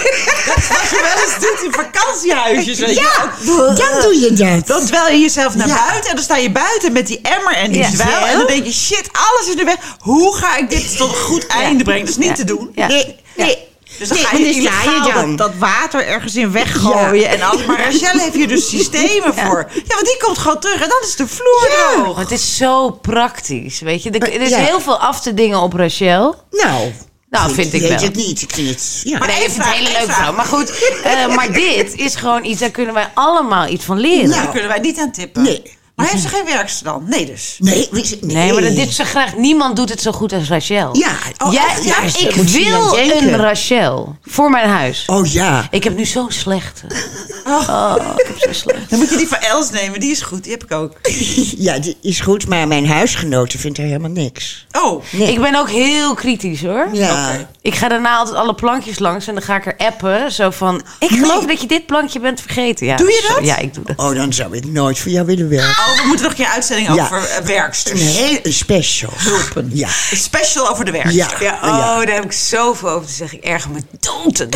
Als 0.56 0.90
je 0.90 1.00
wel 1.14 1.24
eens 1.24 1.40
doet 1.40 1.64
in 1.64 1.72
vakantiehuisjes. 1.72 2.78
ja, 2.78 3.32
dan 3.74 4.00
doe 4.02 4.20
je 4.20 4.32
dat. 4.32 4.66
Dan 4.66 4.86
dwel 4.86 5.08
je 5.08 5.18
jezelf 5.18 5.54
naar 5.54 5.66
Ja. 5.68 5.86
buiten 5.88 6.10
en 6.10 6.16
dan 6.16 6.24
sta 6.24 6.36
je 6.36 6.50
buiten 6.50 6.92
met 6.92 7.06
die 7.06 7.20
emmer 7.22 7.54
en 7.54 7.70
die 7.72 7.80
Ja. 7.80 7.90
zwijl. 7.90 8.26
En 8.26 8.38
dan 8.38 8.46
denk 8.46 8.64
je, 8.64 8.72
shit, 8.72 9.08
alles 9.12 9.48
is 9.48 9.54
nu 9.54 9.64
weg. 9.64 9.76
Hoe 9.98 10.36
ga 10.36 10.56
ik 10.56 10.70
dit 10.70 10.96
tot 10.96 11.08
een 11.08 11.14
goed 11.16 11.46
einde 11.46 11.84
brengen? 11.84 12.00
Dat 12.00 12.10
is 12.10 12.16
niet 12.16 12.28
Ja. 12.28 12.34
te 12.34 12.44
doen. 12.44 12.70
Ja. 12.74 12.86
Nee, 12.86 13.16
nee. 13.36 13.58
Dus 13.98 14.08
dan 14.08 14.16
Nee, 14.16 14.26
ga 14.26 14.36
je, 14.36 14.54
je 14.62 15.12
dat, 15.14 15.38
dat 15.38 15.50
water 15.58 16.06
ergens 16.06 16.36
in 16.36 16.52
weggooien 16.52 17.20
Ja. 17.20 17.28
en 17.28 17.42
alles. 17.42 17.64
Maar 17.66 17.84
Rachel 17.84 18.18
heeft 18.18 18.34
hier 18.34 18.48
dus 18.48 18.68
systemen 18.76 19.34
voor. 19.34 19.66
Ja, 19.74 19.94
want 19.94 20.04
die 20.06 20.16
komt 20.18 20.38
gewoon 20.38 20.58
terug 20.60 20.82
en 20.82 20.88
dan 20.88 20.98
is 21.02 21.16
de 21.16 21.26
vloer 21.26 21.68
droog. 21.94 22.14
Maar 22.14 22.22
het 22.24 22.32
is 22.32 22.56
zo 22.56 22.90
praktisch, 22.90 23.80
weet 23.80 24.02
je. 24.02 24.10
Er, 24.10 24.32
er 24.34 24.40
is 24.40 24.50
Ja. 24.50 24.58
heel 24.58 24.80
veel 24.80 24.98
af 25.00 25.20
te 25.20 25.34
dingen 25.34 25.58
op 25.60 25.72
Rachel. 25.72 26.34
Nou, 26.50 26.92
Nou, 27.30 27.52
vind 27.54 27.72
ik 27.72 27.80
weet 27.80 27.90
wel. 27.90 28.00
het 28.00 28.14
niet. 28.14 28.42
Ik 28.42 28.50
vind 28.54 28.68
het, 28.68 29.00
ja. 29.04 29.18
Maar 29.18 29.28
Nee, 29.28 29.36
ik 29.44 29.50
vind 29.50 29.56
het 29.64 29.66
een 29.66 29.72
hele 29.84 29.98
leuke 29.98 30.12
vrouw. 30.12 30.32
Maar 30.32 30.44
goed, 30.44 30.70
eh, 31.04 31.34
maar 31.36 31.52
dit 31.52 31.94
is 31.94 32.14
gewoon 32.14 32.44
iets, 32.44 32.60
daar 32.60 32.70
kunnen 32.70 32.94
wij 32.94 33.10
allemaal 33.14 33.66
iets 33.68 33.84
van 33.84 33.98
leren. 33.98 34.28
Nou, 34.28 34.42
Daar 34.42 34.50
kunnen 34.52 34.68
wij 34.68 34.78
niet 34.78 34.98
aan 34.98 35.12
tippen. 35.12 35.42
Nee. 35.42 35.62
Maar 35.96 36.06
heeft 36.10 36.22
ze 36.22 36.28
geen 36.28 36.44
werkster 36.44 36.84
dan? 36.84 37.04
Nee 37.06 37.26
dus. 37.26 37.56
Nee, 37.58 37.88
nee. 37.90 38.18
Nee, 38.20 38.52
maar 38.52 38.62
dit 38.62 38.92
zo 38.92 39.04
graag. 39.04 39.36
Niemand 39.36 39.76
doet 39.76 39.88
het 39.88 40.00
zo 40.02 40.12
goed 40.12 40.32
als 40.32 40.48
Rachel. 40.48 40.96
Ja, 40.96 41.10
oh, 41.44 41.52
ja, 41.52 41.68
echt, 41.70 41.84
ja, 41.84 42.00
juist, 42.00 42.20
ik 42.20 42.34
wil 42.34 42.90
denken. 42.90 43.32
een 43.32 43.36
Rachel 43.40 44.16
voor 44.22 44.50
mijn 44.50 44.68
huis. 44.68 45.02
Oh 45.06 45.26
ja. 45.26 45.66
Ik 45.70 45.84
heb 45.84 45.96
nu 45.96 46.04
zo'n 46.04 46.30
slechte. 46.32 46.86
Oh, 47.48 47.94
ik 48.16 48.26
heb 48.26 48.36
zo 48.38 48.52
slecht. 48.52 48.90
Dan 48.90 48.98
moet 48.98 49.10
je 49.10 49.16
die 49.16 49.28
van 49.28 49.38
Els 49.38 49.70
nemen, 49.70 50.00
die 50.00 50.10
is 50.10 50.22
goed, 50.22 50.42
die 50.42 50.52
heb 50.52 50.64
ik 50.64 50.72
ook. 50.72 50.92
Ja, 51.66 51.78
die 51.78 51.96
is 52.02 52.20
goed, 52.20 52.48
maar 52.48 52.68
mijn 52.68 52.86
huisgenoten 52.88 53.58
vindt 53.58 53.78
haar 53.78 53.86
helemaal 53.86 54.10
niks. 54.10 54.66
Oh, 54.72 55.02
Nee. 55.10 55.32
Ik 55.32 55.40
ben 55.40 55.54
ook 55.54 55.70
heel 55.70 56.14
kritisch 56.14 56.62
hoor. 56.62 56.88
Ja. 56.92 57.46
Ik 57.62 57.74
ga 57.74 57.88
daarna 57.88 58.16
altijd 58.16 58.36
alle 58.36 58.54
plankjes 58.54 58.98
langs 58.98 59.26
en 59.26 59.34
dan 59.34 59.42
ga 59.42 59.56
ik 59.56 59.66
er 59.66 59.76
appen. 59.76 60.32
Zo 60.32 60.50
van, 60.50 60.82
ik 60.98 61.08
geloof 61.08 61.46
dat 61.46 61.60
je 61.60 61.66
dit 61.66 61.86
plankje 61.86 62.20
bent 62.20 62.40
vergeten. 62.40 62.86
Ja, 62.86 62.96
Doe 62.96 63.06
je 63.08 63.24
zo- 63.28 63.34
dat? 63.34 63.44
Ja, 63.44 63.56
ik 63.56 63.74
doe 63.74 63.84
dat. 63.84 63.96
Oh, 63.98 64.14
dan 64.14 64.32
zou 64.32 64.56
ik 64.56 64.64
nooit 64.66 64.98
voor 64.98 65.10
jou 65.10 65.26
willen 65.26 65.48
werken. 65.48 65.85
Oh, 65.90 65.96
we 66.00 66.06
moeten 66.06 66.24
nog 66.26 66.32
een 66.38 66.44
keer 66.44 66.52
uitzending 66.54 66.94
Ja. 66.94 67.04
over 67.04 67.24
eh, 67.28 67.44
werksters. 67.44 68.00
Een 68.42 68.52
special. 68.52 69.10
Hulpen. 69.16 69.70
Ja. 69.72 69.88
Een 70.10 70.16
special 70.16 70.68
over 70.70 70.84
de 70.84 70.90
werkster. 70.90 71.14
Ja. 71.16 71.28
Ja, 71.40 71.54
oh, 71.62 72.06
daar 72.06 72.14
heb 72.14 72.24
ik 72.24 72.32
zoveel 72.32 72.88
over 72.90 73.06
te 73.08 73.12
zeggen. 73.14 73.38
Ik 73.38 73.44
erger 73.44 73.70
me 73.70 73.80
dood. 74.00 74.46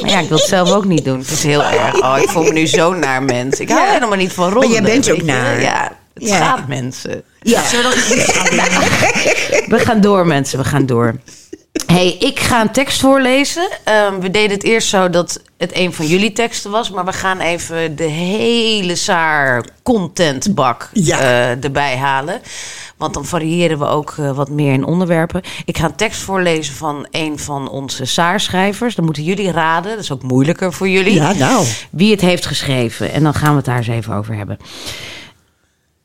Maar 0.00 0.10
ja, 0.10 0.18
ik 0.20 0.28
wil 0.28 0.38
het 0.38 0.46
zelf 0.48 0.70
ook 0.72 0.84
niet 0.84 1.04
doen. 1.04 1.18
Het 1.18 1.30
is 1.30 1.42
heel 1.42 1.62
erg. 1.64 1.94
Oh, 2.02 2.18
ik 2.22 2.28
voel 2.28 2.42
me 2.42 2.52
nu 2.52 2.66
zo 2.66 2.92
naar 2.94 3.22
mens. 3.22 3.60
Ik 3.60 3.68
hou 3.68 3.86
Ja. 3.86 3.92
helemaal 3.92 4.16
niet 4.16 4.32
van 4.32 4.50
ronden. 4.52 4.70
jij 4.70 4.82
bent 4.82 5.10
ook 5.10 5.22
naar. 5.22 5.60
Ja, 5.60 5.92
het 6.14 6.28
Ja. 6.28 6.38
gaat 6.38 6.68
mensen. 6.68 7.22
Ja. 7.42 7.64
Zullen 7.68 7.90
we 7.90 7.96
nog 7.96 8.18
iets 8.18 8.32
gaan 8.36 8.50
doen? 8.50 9.68
We 9.78 9.84
gaan 9.84 10.00
door, 10.00 10.26
mensen. 10.26 10.58
We 10.58 10.64
gaan 10.64 10.86
door. 10.86 11.14
Hey, 11.86 12.16
ik 12.18 12.38
ga 12.40 12.60
een 12.60 12.72
tekst 12.72 13.00
voorlezen. 13.00 13.68
Ehm, 13.84 14.18
we 14.20 14.30
deden 14.30 14.50
het 14.50 14.64
eerst 14.64 14.88
zo 14.88 15.10
dat 15.10 15.42
het 15.58 15.76
een 15.76 15.92
van 15.92 16.06
jullie 16.06 16.32
teksten 16.32 16.70
was. 16.70 16.90
Maar 16.90 17.04
we 17.04 17.12
gaan 17.12 17.40
even 17.40 17.96
de 17.96 18.04
hele 18.04 18.94
Saar 18.94 19.64
contentbak 19.82 20.90
Ja. 20.92 21.18
eh, 21.18 21.64
erbij 21.64 21.96
halen. 21.96 22.40
Want 22.96 23.14
dan 23.14 23.24
variëren 23.24 23.78
we 23.78 23.86
ook 23.86 24.14
eh, 24.18 24.36
wat 24.36 24.50
meer 24.50 24.72
in 24.72 24.84
onderwerpen. 24.84 25.42
Ik 25.64 25.78
ga 25.78 25.84
een 25.84 25.94
tekst 25.96 26.20
voorlezen 26.20 26.74
van 26.74 27.06
een 27.10 27.38
van 27.38 27.68
onze 27.68 28.04
Saar-schrijvers. 28.04 28.94
Dan 28.94 29.04
moeten 29.04 29.22
jullie 29.24 29.50
raden. 29.50 29.90
Dat 29.94 30.00
is 30.04 30.12
ook 30.12 30.22
moeilijker 30.22 30.72
voor 30.72 30.88
jullie. 30.88 31.14
Ja, 31.14 31.32
nou. 31.32 31.66
Wie 31.90 32.10
het 32.10 32.20
heeft 32.20 32.46
geschreven. 32.46 33.12
En 33.12 33.22
dan 33.22 33.34
gaan 33.34 33.50
we 33.50 33.56
het 33.56 33.64
daar 33.64 33.76
eens 33.76 33.88
even 33.88 34.14
over 34.14 34.34
hebben. 34.34 34.58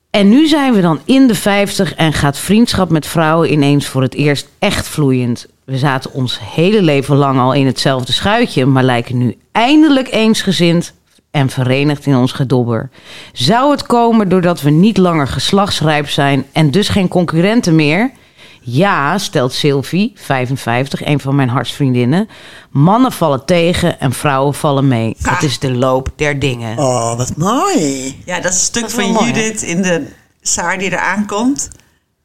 En 0.09 0.29
nu 0.29 0.47
zijn 0.47 0.73
we 0.73 0.81
dan 0.81 0.99
in 1.05 1.27
de 1.27 1.35
50 1.35 1.95
en 1.95 2.13
gaat 2.13 2.37
vriendschap 2.39 2.89
met 2.89 3.07
vrouwen 3.07 3.51
ineens 3.51 3.87
voor 3.87 4.01
het 4.01 4.13
eerst 4.13 4.47
echt 4.59 4.87
vloeiend. 4.87 5.47
We 5.71 5.77
zaten 5.77 6.13
ons 6.13 6.39
hele 6.39 6.81
leven 6.81 7.15
lang 7.15 7.39
al 7.39 7.53
in 7.53 7.65
hetzelfde 7.65 8.11
schuitje, 8.11 8.65
maar 8.65 8.83
lijken 8.83 9.17
nu 9.17 9.37
eindelijk 9.51 10.11
eensgezind 10.11 10.93
en 11.31 11.49
verenigd 11.49 12.05
in 12.05 12.15
ons 12.15 12.31
gedobber. 12.31 12.89
Zou 13.33 13.71
het 13.71 13.85
komen 13.85 14.29
doordat 14.29 14.61
we 14.61 14.69
niet 14.69 14.97
langer 14.97 15.27
geslachtsrijp 15.27 16.09
zijn 16.09 16.45
en 16.51 16.71
dus 16.71 16.89
geen 16.89 17.07
concurrenten 17.07 17.75
meer? 17.75 18.11
Ja, 18.61 19.17
stelt 19.17 19.53
Sylvie, 19.53 20.11
55, 20.15 21.05
een 21.05 21.19
van 21.19 21.35
mijn 21.35 21.49
hartsvriendinnen. 21.49 22.29
Mannen 22.69 23.11
vallen 23.11 23.45
tegen 23.45 23.99
en 23.99 24.13
vrouwen 24.13 24.53
vallen 24.53 24.87
mee. 24.87 25.15
Dat 25.19 25.41
is 25.41 25.59
de 25.59 25.71
loop 25.71 26.09
der 26.15 26.39
dingen. 26.39 26.77
Oh, 26.77 27.17
wat 27.17 27.37
mooi. 27.37 28.21
Ja, 28.25 28.39
dat 28.39 28.51
is 28.51 28.57
een 28.57 28.65
stuk 28.65 28.85
is 28.85 28.93
van 28.93 29.11
mooi, 29.11 29.31
hè? 29.31 29.39
Judith 29.39 29.61
in 29.61 29.81
de 29.81 30.07
Saar 30.41 30.77
die 30.77 30.89
er 30.89 30.99
aankomt. 30.99 31.69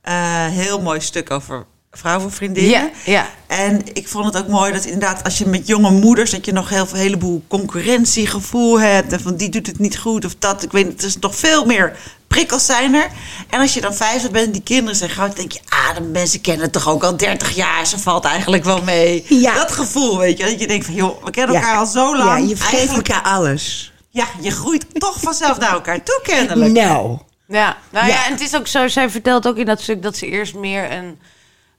Eh, 0.01 0.47
heel 0.47 0.83
mooi 0.83 1.01
stuk 1.01 1.31
over 1.31 1.67
vrouwenvriendinnen. 1.97 2.71
Ja, 2.73 2.91
ja. 3.05 3.27
En 3.47 3.81
ik 3.93 4.09
vond 4.09 4.25
het 4.25 4.37
ook 4.37 4.49
mooi 4.49 4.73
dat 4.73 4.85
inderdaad 4.85 5.25
als 5.25 5.39
je 5.39 5.47
met 5.47 5.67
jonge 5.67 5.91
moeders... 5.91 6.31
dat 6.31 6.45
je 6.45 6.53
nog 6.53 6.69
heel 6.69 6.87
veel, 6.87 6.99
heleboel 6.99 7.43
concurrentiegevoel 7.49 8.81
hebt. 8.81 9.13
En 9.13 9.21
van 9.21 9.37
die 9.37 9.49
doet 9.49 9.67
het 9.67 9.79
niet 9.79 9.99
goed 9.99 10.25
of 10.25 10.35
dat. 10.39 10.63
Ik 10.63 10.73
weet 10.73 10.87
niet, 10.87 11.01
er 11.01 11.07
is 11.07 11.19
nog 11.19 11.37
veel 11.37 11.65
meer 11.65 11.97
prikkels 12.27 12.67
zijn 12.67 12.95
er. 12.95 13.09
En 13.51 13.61
als 13.61 13.75
je 13.75 13.81
dan 13.81 13.95
50 13.95 14.31
bent 14.31 14.47
en 14.47 14.53
die 14.53 14.63
kinderen 14.63 14.97
zijn 14.97 15.11
groot... 15.11 15.37
denk 15.37 15.53
je, 15.53 15.61
ah, 15.69 15.95
de 15.95 16.01
mensen 16.03 16.41
kennen 16.41 16.63
het 16.65 16.73
toch 16.73 16.89
ook 16.89 17.05
al 17.05 17.17
30 17.17 17.55
jaar. 17.55 17.87
Ze 17.87 17.99
valt 17.99 18.25
eigenlijk 18.25 18.65
wel 18.65 18.83
mee. 18.83 19.25
Ja. 19.29 19.55
Dat 19.55 19.73
gevoel, 19.73 20.19
weet 20.19 20.39
je. 20.39 20.45
Dat 20.45 20.61
je 20.61 20.67
denkt 20.67 20.85
van, 20.85 20.95
joh, 20.95 21.25
we 21.25 21.31
kennen 21.31 21.55
Ja. 21.55 21.61
elkaar 21.61 21.79
al 21.79 21.87
zo 21.87 22.17
lang. 22.17 22.41
Ja, 22.43 22.49
je 22.49 22.57
vergeet 22.57 22.79
Eigenlijk- 22.79 23.09
elkaar 23.09 23.33
alles. 23.33 23.93
Ja, 24.11 24.27
je 24.41 24.51
groeit 24.51 24.87
toch 25.01 25.21
vanzelf 25.21 25.59
naar 25.59 25.73
elkaar 25.73 26.03
toe, 26.03 26.21
kennelijk. 26.23 26.73
Nou. 26.73 27.19
Ja, 27.49 27.77
nou 27.91 28.07
ja. 28.07 28.13
Ja. 28.13 28.27
en 28.27 28.33
het 28.33 28.41
is 28.41 28.55
ook 28.57 28.67
zo, 28.67 28.89
zij 28.89 29.11
vertelt 29.11 29.47
ook 29.47 29.57
in 29.57 29.67
dat 29.67 29.81
stuk 29.81 30.03
dat 30.03 30.17
ze 30.17 30.27
eerst 30.27 30.55
meer 30.55 30.93
een, 30.93 31.19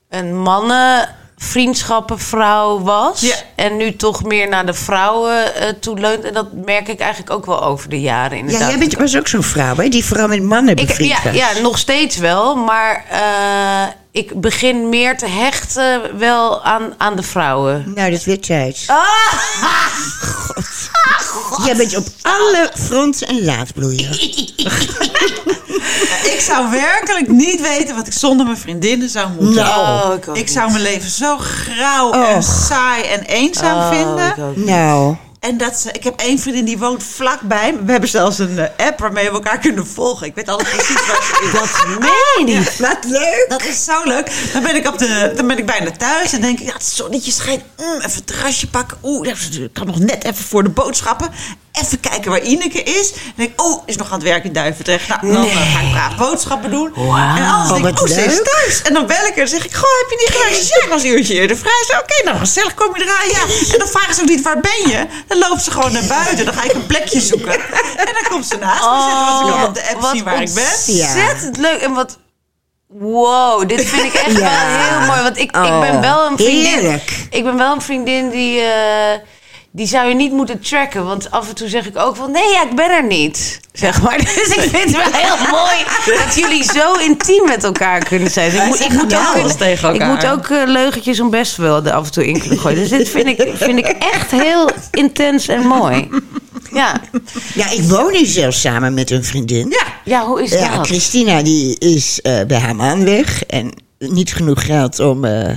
een 0.10 0.38
mannen 0.38 1.16
vriendschappenvrouw 1.38 2.80
was. 2.80 3.22
Ja. 3.22 3.36
En 3.56 3.78
nu 3.78 3.96
toch 3.96 4.24
meer 4.24 4.50
naar 4.50 4.66
de 4.66 4.74
vrouwen 4.74 5.56
eh 5.56 5.70
toe 5.80 6.00
leunt. 6.00 6.24
En 6.24 6.34
dat 6.34 6.54
merk 6.54 6.88
ik 6.88 7.00
eigenlijk 7.00 7.32
ook 7.32 7.46
wel 7.46 7.64
over 7.64 7.90
de 7.90 8.02
jaren 8.02 8.38
Ja, 8.38 8.44
inderdaad. 8.44 8.70
jij 8.70 8.80
bent, 8.80 8.94
was 8.94 9.18
ook 9.18 9.28
zo'n 9.28 9.44
vrouw, 9.44 9.76
hè? 9.76 9.88
Die 9.90 10.06
vooral 10.06 10.28
met 10.28 10.44
mannen 10.44 10.76
ik, 10.76 10.88
bevriend 10.88 11.12
ja, 11.12 11.24
was. 11.24 11.36
ja, 11.36 11.60
nog 11.62 11.78
steeds 11.78 12.18
wel. 12.18 12.56
Maar 12.56 13.06
eh, 13.10 13.94
ik 14.12 14.42
begin 14.42 14.90
meer 14.90 15.18
te 15.18 15.28
hechten 15.28 16.18
wel 16.18 16.64
aan, 16.64 16.94
aan 16.98 17.16
de 17.16 17.24
vrouwen. 17.24 17.92
Nou, 17.96 18.12
dat 18.12 18.24
werd 18.24 18.44
tijd. 18.44 18.84
Ah! 18.88 19.04
Jij 21.66 21.76
bent 21.76 21.98
op 21.98 22.08
alle 22.22 22.72
fronten 22.76 23.30
een 23.30 23.44
laadbloeier. 23.46 24.10
Ik 26.34 26.40
zou 26.40 26.72
werkelijk 26.72 27.28
niet 27.28 27.62
weten 27.62 27.96
wat 27.96 28.08
ik 28.08 28.14
zonder 28.14 28.46
mijn 28.46 28.58
vriendinnen 28.58 29.10
zou 29.10 29.30
moeten. 29.30 29.64
Nou. 29.64 30.20
Oh, 30.28 30.38
ik 30.38 30.48
zou 30.48 30.72
mijn 30.72 30.84
leven 30.84 31.10
zo 31.10 31.38
grauw 31.38 32.12
en 32.12 32.44
saai 32.44 33.04
en 33.04 33.22
eenzaam 33.22 33.78
Oh, 33.78 33.90
vinden. 33.90 34.66
Nou. 34.66 35.16
En 35.40 35.58
dat 35.58 35.76
ze, 35.80 35.92
ik 35.92 36.04
heb 36.04 36.20
één 36.20 36.40
vriendin 36.40 36.66
die 36.66 36.78
woont 36.78 37.04
vlakbij. 37.04 37.76
We 37.86 37.92
hebben 37.92 38.10
zelfs 38.10 38.40
een 38.40 38.60
eh, 38.60 38.88
app 38.88 39.00
waarmee 39.00 39.26
we 39.26 39.32
elkaar 39.32 39.60
kunnen 39.60 39.88
volgen. 39.88 40.28
Ik 40.28 40.36
weet 40.36 40.50
altijd 40.50 40.70
precies 40.70 41.08
waar 41.08 41.24
ze 41.24 41.46
is. 41.46 41.52
Dat 41.60 42.00
meen 42.00 42.48
je 42.48 42.58
niet. 42.58 42.80
Wat 42.80 42.98
leuk. 43.06 43.46
Dat 43.50 43.66
is 43.66 43.84
zo 43.84 44.04
leuk. 44.04 44.32
Dan 44.54 44.64
ben 44.64 44.76
ik, 44.76 44.88
op 44.88 44.98
de, 44.98 45.34
dan 45.36 45.48
ben 45.48 45.58
ik 45.58 45.66
bijna 45.66 45.92
thuis 45.92 46.34
en 46.34 46.42
denk 46.42 46.60
ik, 46.60 46.66
ja, 46.66 46.74
het 46.74 46.86
zonnetje 46.86 47.32
schijnt. 47.32 47.64
Mm, 47.78 47.98
even 47.98 48.12
een 48.16 48.24
terrasje 48.24 48.70
pakken. 48.70 48.98
Oeh, 49.04 49.28
ik 49.28 49.70
kan 49.74 49.86
nog 49.86 50.00
net 50.00 50.24
even 50.24 50.46
voor 50.46 50.64
de 50.64 50.70
boodschappen. 50.70 51.30
Even 51.82 52.00
kijken 52.00 52.32
waar 52.32 52.42
Ineke 52.42 52.84
is. 52.84 53.12
En 53.14 53.20
denk 53.36 53.50
ik, 53.52 53.62
oh, 53.62 53.84
is 53.86 53.96
nog 53.98 54.08
aan 54.08 54.14
het 54.20 54.24
werk 54.28 54.44
in 54.44 54.54
Duivendrecht. 54.54 55.08
Nou, 55.08 55.34
dan 55.34 55.46
eh, 55.46 55.74
ga 55.74 55.80
ik 55.82 55.92
braaf 55.92 56.16
boodschappen 56.16 56.72
doen. 56.72 56.88
En 56.96 57.04
Oh, 57.04 57.68
denk 57.68 57.78
ik, 57.78 57.84
wat 57.84 58.02
oh, 58.02 58.08
ze 58.16 58.22
is 58.24 58.36
thuis. 58.44 58.82
En 58.82 58.94
dan 58.94 59.06
bel 59.06 59.26
ik 59.26 59.34
haar 59.36 59.38
en 59.44 59.48
zeg 59.48 59.66
ik, 59.66 59.74
goh, 59.76 59.90
heb 60.00 60.10
je 60.10 60.16
niet 60.26 60.42
zegt, 60.60 60.68
ja, 60.70 60.84
ik 60.84 60.90
was 60.90 61.04
een 61.04 61.10
uurtje 61.10 61.34
eerder 61.34 61.58
vrij. 61.58 61.84
Ze, 61.88 62.00
Oké, 62.04 62.24
nou 62.26 62.38
gezellig, 62.38 62.74
kom 62.74 62.96
je 62.98 63.04
eraan? 63.04 63.28
Ja. 63.30 63.74
En 63.74 63.80
dan 63.80 63.88
vragen 63.88 64.16
ze 64.16 64.22
ook 64.22 64.28
niet, 64.28 64.42
waar 64.42 64.60
ben 64.60 64.90
je? 64.90 65.06
Dan 65.28 65.38
loopt 65.38 65.64
ze 65.64 65.72
gewoon 65.72 65.92
naar 65.92 66.06
buiten. 66.08 66.46
Dan 66.46 66.54
ga 66.54 66.64
ik 66.64 66.74
een 66.74 66.86
plekje 66.86 67.22
zoeken. 67.22 67.54
En 67.98 68.06
dan 68.14 68.24
komt 68.30 68.46
ze 68.48 68.58
naast 68.58 68.84
me 68.84 69.02
zitten. 69.02 69.26
Want 69.26 69.46
ze 69.46 69.52
kan 69.54 69.68
op 69.68 69.74
de 69.76 69.82
app 69.90 69.96
Oh, 69.96 70.02
wat 70.02 70.12
zien 70.12 70.24
waar 70.24 70.42
ik 70.42 70.54
ben. 70.54 70.64
Ontzettend 70.64 71.58
leuk. 71.58 71.82
En 71.82 71.94
wat. 71.94 72.18
Wow, 72.88 73.68
dit 73.70 73.86
vind 73.86 74.04
ik 74.04 74.14
echt 74.14 74.32
Ja. 74.38 74.40
wel 74.40 74.90
heel 75.00 75.08
mooi. 75.08 75.22
Want 75.22 75.38
ik, 75.38 75.44
ik 75.50 75.56
Oh, 75.56 75.80
ben 75.80 76.02
wel 76.02 76.26
een 76.26 76.38
vriendin. 76.38 76.66
heerlijk. 76.66 77.28
Ik 77.30 77.44
ben 77.44 77.58
wel 77.58 77.74
een 77.74 77.82
vriendin 77.82 78.30
die. 78.30 78.60
eh, 78.62 79.20
die 79.72 79.88
zou 79.88 80.08
je 80.08 80.16
niet 80.16 80.32
moeten 80.32 80.60
tracken. 80.60 81.06
Want 81.06 81.32
af 81.32 81.50
en 81.50 81.56
toe 81.56 81.68
zeg 81.68 81.86
ik 81.88 81.98
ook 81.98 82.16
van... 82.16 82.32
Nee, 82.32 82.50
ja, 82.52 82.64
ik 82.64 82.76
ben 82.76 82.90
er 82.90 83.04
niet. 83.08 83.60
Zeg 83.74 84.02
maar. 84.02 84.18
Dus 84.36 84.48
ik 84.56 84.60
vind 84.62 84.74
het 84.84 84.92
wel 84.92 85.22
heel 85.22 85.50
mooi... 85.52 85.76
dat 86.26 86.36
jullie 86.36 86.64
zo 86.64 86.94
intiem 86.94 87.46
met 87.46 87.64
elkaar 87.64 88.04
kunnen 88.06 88.32
zijn. 88.32 88.52
Dus 88.52 88.60
ik, 88.60 88.68
moet, 88.68 88.80
ik, 88.80 88.94
moet 88.94 89.12
ja 89.12 89.30
ook, 89.30 89.36
alles 89.36 89.56
tegen 89.56 89.94
ik 89.94 90.02
elkaar. 90.02 90.16
moet 90.16 90.26
ook 90.26 90.48
eh, 90.48 90.64
leugentjes 90.66 91.20
om 91.20 91.30
best 91.30 91.58
wel 91.58 91.86
er 91.86 91.92
af 91.92 92.06
en 92.06 92.12
toe 92.12 92.28
in 92.28 92.40
kunnen 92.40 92.60
gooien. 92.60 92.78
Dus 92.80 92.90
dit 92.90 93.10
vind 93.10 93.28
ik, 93.28 93.52
vind 93.56 93.78
ik 93.78 93.86
echt 93.88 94.32
heel 94.32 94.70
intens 94.92 95.48
en 95.48 95.68
mooi. 95.68 96.10
Ja, 96.74 97.02
Ja, 97.54 97.70
ik 97.72 97.84
woon 97.84 98.12
nu 98.12 98.26
zelfs 98.26 98.62
samen 98.62 98.94
met 98.94 99.12
een 99.12 99.24
vriendin. 99.24 99.70
Ja. 99.70 99.84
ja 100.04 100.26
hoe 100.26 100.44
is 100.44 100.52
Ja, 100.52 100.76
dat? 100.76 100.88
Christina 100.88 101.42
die 101.42 101.80
is 101.80 102.22
eh, 102.22 102.46
bij 102.48 102.60
haar 102.60 102.76
man 102.76 103.04
weg. 103.06 103.44
En 103.44 103.74
niet 104.00 104.34
genoeg 104.34 104.66
geld 104.66 105.00
om 105.00 105.26
eh, 105.26 105.50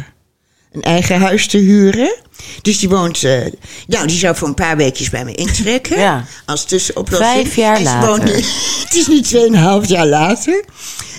een 0.72 0.82
eigen 0.82 1.20
huis 1.20 1.46
te 1.46 1.58
huren. 1.58 2.14
Dus 2.62 2.78
die 2.78 2.88
woont, 2.88 3.24
eh, 3.24 3.46
nou, 3.86 4.06
die 4.06 4.18
zou 4.18 4.36
voor 4.36 4.48
een 4.48 4.54
paar 4.54 4.76
weekjes 4.76 5.10
bij 5.10 5.24
me 5.24 5.34
intrekken. 5.34 5.98
Ja. 5.98 6.24
Als 6.46 6.64
tussenoplossing. 6.64 7.30
Vijf 7.32 7.56
jaar 7.56 7.72
En 7.76 7.78
ze 7.78 7.84
later. 7.84 8.08
woont 8.08 8.22
het 8.84 8.94
is 8.94 9.06
nu 9.06 9.20
tweeënhalf 9.20 9.88
jaar 9.88 10.06
later. 10.06 10.64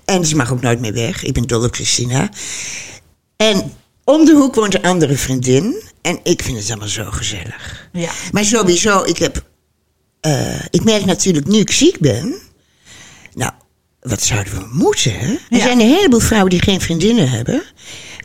En 0.05 0.25
ze 0.25 0.35
mag 0.35 0.51
ook 0.51 0.61
nooit 0.61 0.79
meer 0.79 0.93
weg. 0.93 1.23
Ik 1.23 1.33
ben 1.33 1.47
dol 1.47 1.63
op 1.63 1.73
Christina. 1.73 2.29
En 3.35 3.73
om 4.03 4.25
de 4.25 4.31
hoek 4.33 4.55
woont 4.55 4.73
een 4.75 4.81
andere 4.83 5.15
vriendin. 5.17 5.81
En 6.01 6.19
ik 6.23 6.41
vind 6.41 6.57
het 6.57 6.69
allemaal 6.69 6.87
zo 6.87 7.05
gezellig. 7.11 7.89
Ja. 7.91 8.09
Maar 8.31 8.45
sowieso, 8.45 9.03
ik 9.03 9.17
heb... 9.17 9.45
eh, 10.21 10.65
ik 10.69 10.83
merk 10.83 11.05
natuurlijk 11.05 11.47
nu 11.47 11.59
ik 11.59 11.71
ziek 11.71 11.99
ben... 11.99 12.35
Nou, 13.33 13.51
wat 14.01 14.21
zouden 14.23 14.53
we 14.53 14.67
moeten, 14.71 15.19
hè? 15.19 15.27
Er 15.31 15.37
Ja. 15.49 15.59
zijn 15.59 15.79
een 15.79 15.93
heleboel 15.95 16.19
vrouwen 16.19 16.49
die 16.49 16.61
geen 16.61 16.81
vriendinnen 16.81 17.29
hebben. 17.29 17.63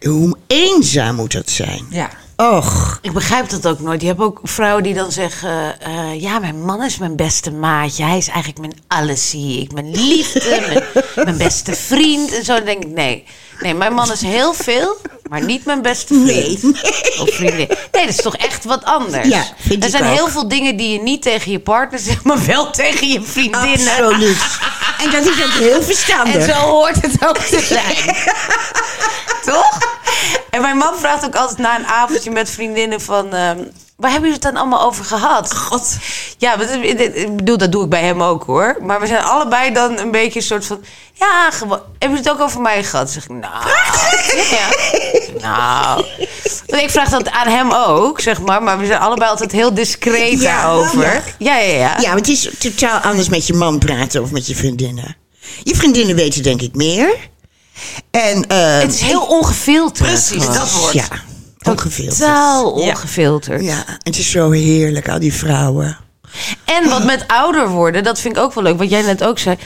Hoe 0.01 0.37
eenzaam 0.47 1.15
moet 1.15 1.33
dat 1.33 1.51
zijn? 1.51 1.87
Ja. 1.91 2.11
Och. 2.37 2.99
Ik 3.03 3.13
begrijp 3.13 3.49
dat 3.51 3.67
ook 3.67 3.81
nooit. 3.81 4.01
Je 4.01 4.07
hebt 4.07 4.21
ook 4.21 4.41
vrouwen 4.43 4.83
die 4.83 4.95
dan 4.95 5.13
zeggen... 5.13 5.81
eh, 5.81 6.21
ja, 6.21 6.39
mijn 6.39 6.65
man 6.65 6.83
is 6.83 6.99
mijn 6.99 7.17
beste 7.17 7.51
maatje. 7.51 8.05
Hij 8.05 8.17
is 8.19 8.29
eigenlijk 8.29 8.59
mijn 8.59 8.81
allesie. 8.89 9.61
Ik 9.63 9.73
mijn 9.73 9.91
liefde, 9.91 10.61
mijn, 10.69 10.85
mijn 11.25 11.39
beste 11.39 11.75
vriend. 11.75 12.35
En 12.35 12.45
zo 12.45 12.55
dan 12.55 12.65
denk 12.65 12.83
ik, 12.83 12.91
nee. 12.91 13.25
Nee, 13.61 13.75
mijn 13.75 13.93
man 13.95 14.13
is 14.13 14.21
heel 14.21 14.55
veel, 14.55 14.97
maar 15.29 15.45
niet 15.45 15.65
mijn 15.65 15.83
beste 15.83 16.15
vriend. 16.27 16.83
Of 17.21 17.35
vriendin. 17.35 17.67
Nee, 17.93 18.07
dat 18.07 18.09
is 18.09 18.17
toch 18.17 18.37
echt 18.37 18.65
wat 18.65 18.85
anders. 18.85 19.29
Ja, 19.29 19.45
vind 19.59 19.85
er 19.85 19.91
zijn 19.91 20.05
ook. 20.05 20.15
heel 20.15 20.29
veel 20.29 20.49
dingen 20.49 20.77
die 20.77 20.93
je 20.93 21.03
niet 21.03 21.23
tegen 21.23 21.53
je 21.53 21.61
partner 21.61 22.01
zegt... 22.01 22.25
maar 22.25 22.47
wel 22.47 22.71
tegen 22.71 23.09
je 23.09 23.23
vriendinnen. 23.23 23.97
Absoluut. 23.97 24.39
En 25.03 25.11
dat 25.11 25.25
is 25.25 25.45
ook 25.45 25.51
heel 25.51 25.83
verstandig. 25.83 26.35
En 26.35 26.43
zo 26.43 26.53
hoort 26.53 27.03
het 27.03 27.27
ook 27.27 27.39
te 27.39 27.61
zijn. 27.61 28.17
Toch? 29.53 29.79
En 30.51 30.61
mijn 30.61 30.77
man 30.77 30.95
vraagt 30.99 31.25
ook 31.25 31.37
altijd 31.37 31.59
na 31.59 31.79
een 31.79 31.87
avondje 31.87 32.31
met 32.31 32.51
vriendinnen 32.51 33.01
van... 33.01 33.35
ehm, 33.35 33.59
waar 33.97 34.11
hebben 34.11 34.29
jullie 34.31 34.33
het 34.33 34.43
dan 34.43 34.57
allemaal 34.57 34.83
over 34.83 35.05
gehad? 35.05 35.57
God. 35.57 35.97
Ja, 36.39 36.57
maar 36.57 36.71
ik 36.85 37.37
bedoel, 37.37 37.59
dat 37.59 37.73
doe 37.73 37.85
ik 37.85 37.91
bij 37.91 38.03
hem 38.03 38.23
ook 38.23 38.45
hoor. 38.45 38.77
Maar 38.83 39.01
we 39.01 39.07
zijn 39.07 39.23
allebei 39.25 39.73
dan 39.73 39.99
een 39.99 40.11
beetje 40.11 40.39
een 40.39 40.45
soort 40.47 40.67
van... 40.67 40.85
Ja, 41.13 41.51
gewoon... 41.51 41.79
Hebben 41.99 41.99
jullie 42.01 42.17
het 42.17 42.31
ook 42.31 42.41
over 42.41 42.61
mij 42.61 42.85
gehad? 42.85 43.11
Zeg 43.11 43.23
ik, 43.25 43.31
nou... 43.31 43.69
Ja. 44.51 44.69
Nou... 45.41 46.05
Want 46.67 46.83
ik 46.83 46.91
vraag 46.91 47.09
dat 47.09 47.31
aan 47.31 47.47
hem 47.49 47.73
ook, 47.73 48.21
zeg 48.21 48.41
maar. 48.41 48.63
Maar 48.63 48.79
we 48.79 48.87
zijn 48.87 49.01
allebei 49.01 49.31
altijd 49.31 49.53
heel 49.53 49.75
discreet 49.75 50.41
Ja, 50.41 50.57
daarover. 50.63 51.03
ja. 51.03 51.23
Ja, 51.39 51.57
ja, 51.59 51.73
ja. 51.79 51.97
Ja, 52.01 52.09
maar 52.09 52.17
het 52.17 52.29
is 52.29 52.51
totaal 52.59 52.99
anders 52.99 53.29
met 53.29 53.47
je 53.47 53.55
man 53.55 53.79
praten 53.79 54.23
of 54.23 54.31
met 54.31 54.47
je 54.47 54.57
vriendinnen. 54.57 55.17
Je 55.63 55.77
vriendinnen 55.77 56.17
weten 56.17 56.43
denk 56.43 56.61
ik 56.63 56.75
meer. 56.75 57.17
En, 58.11 58.47
eh, 58.47 58.79
Het 58.79 58.95
is 58.95 59.01
heel 59.01 59.23
ongefilterd. 59.23 60.09
Precies, 60.09 60.43
gewoon. 60.43 60.55
dat 60.55 60.73
woord. 60.73 60.93
Ja, 60.93 61.05
ongefilterd. 61.63 62.19
Totaal 62.19 62.79
Ja. 62.79 62.89
ongefilterd. 62.91 63.65
Ja, 63.65 63.85
het 64.03 64.19
is 64.19 64.31
zo 64.31 64.51
heerlijk, 64.51 65.09
al 65.09 65.19
die 65.19 65.35
vrouwen. 65.35 65.97
En 66.65 66.89
wat 66.89 67.05
met 67.05 67.25
ouder 67.27 67.69
worden, 67.69 68.05
dat 68.05 68.21
vind 68.21 68.37
ik 68.37 68.43
ook 68.43 68.55
wel 68.55 68.65
leuk. 68.65 68.79
Wat 68.79 68.91
jij 68.91 69.03
net 69.03 69.25
ook 69.25 69.39
zei. 69.39 69.57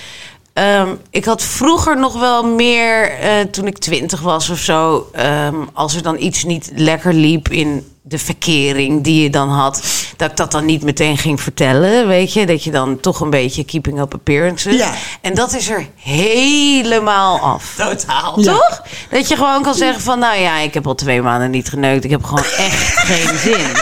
Ehm, 0.52 0.94
ik 1.10 1.24
had 1.24 1.42
vroeger 1.42 1.98
nog 1.98 2.20
wel 2.20 2.44
meer, 2.44 3.10
eh, 3.10 3.40
toen 3.40 3.66
ik 3.66 3.78
twintig 3.78 4.20
was 4.20 4.50
of 4.50 4.58
zo... 4.58 5.08
ehm, 5.12 5.54
als 5.72 5.94
er 5.94 6.02
dan 6.02 6.18
iets 6.18 6.44
niet 6.44 6.70
lekker 6.74 7.14
liep 7.14 7.48
in 7.48 7.92
de 8.02 8.18
verkering 8.18 9.04
die 9.04 9.22
je 9.22 9.30
dan 9.30 9.48
had... 9.48 9.82
dat 10.16 10.30
ik 10.30 10.36
dat 10.36 10.52
dan 10.52 10.64
niet 10.64 10.82
meteen 10.82 11.18
ging 11.18 11.40
vertellen, 11.40 12.06
weet 12.06 12.32
je? 12.32 12.46
Dat 12.46 12.64
je 12.64 12.70
dan 12.70 13.00
toch 13.00 13.20
een 13.20 13.30
beetje 13.30 13.64
keeping 13.64 14.00
up 14.00 14.14
appearances... 14.14 14.76
Ja. 14.76 14.92
En 15.20 15.34
dat 15.34 15.54
is 15.54 15.68
er 15.68 15.86
helemaal 15.96 17.38
af. 17.38 17.74
Totaal. 17.76 18.34
Toch? 18.34 18.82
Dat 19.10 19.28
je 19.28 19.36
gewoon 19.36 19.62
kan 19.62 19.74
zeggen 19.74 20.02
van... 20.02 20.18
nou 20.18 20.38
ja, 20.38 20.58
ik 20.58 20.74
heb 20.74 20.86
al 20.86 20.94
twee 20.94 21.22
maanden 21.22 21.50
niet 21.50 21.68
geneukt. 21.68 22.04
Ik 22.04 22.10
heb 22.10 22.24
gewoon 22.24 22.44
echt 22.44 22.98
geen 22.98 23.38
zin. 23.38 23.66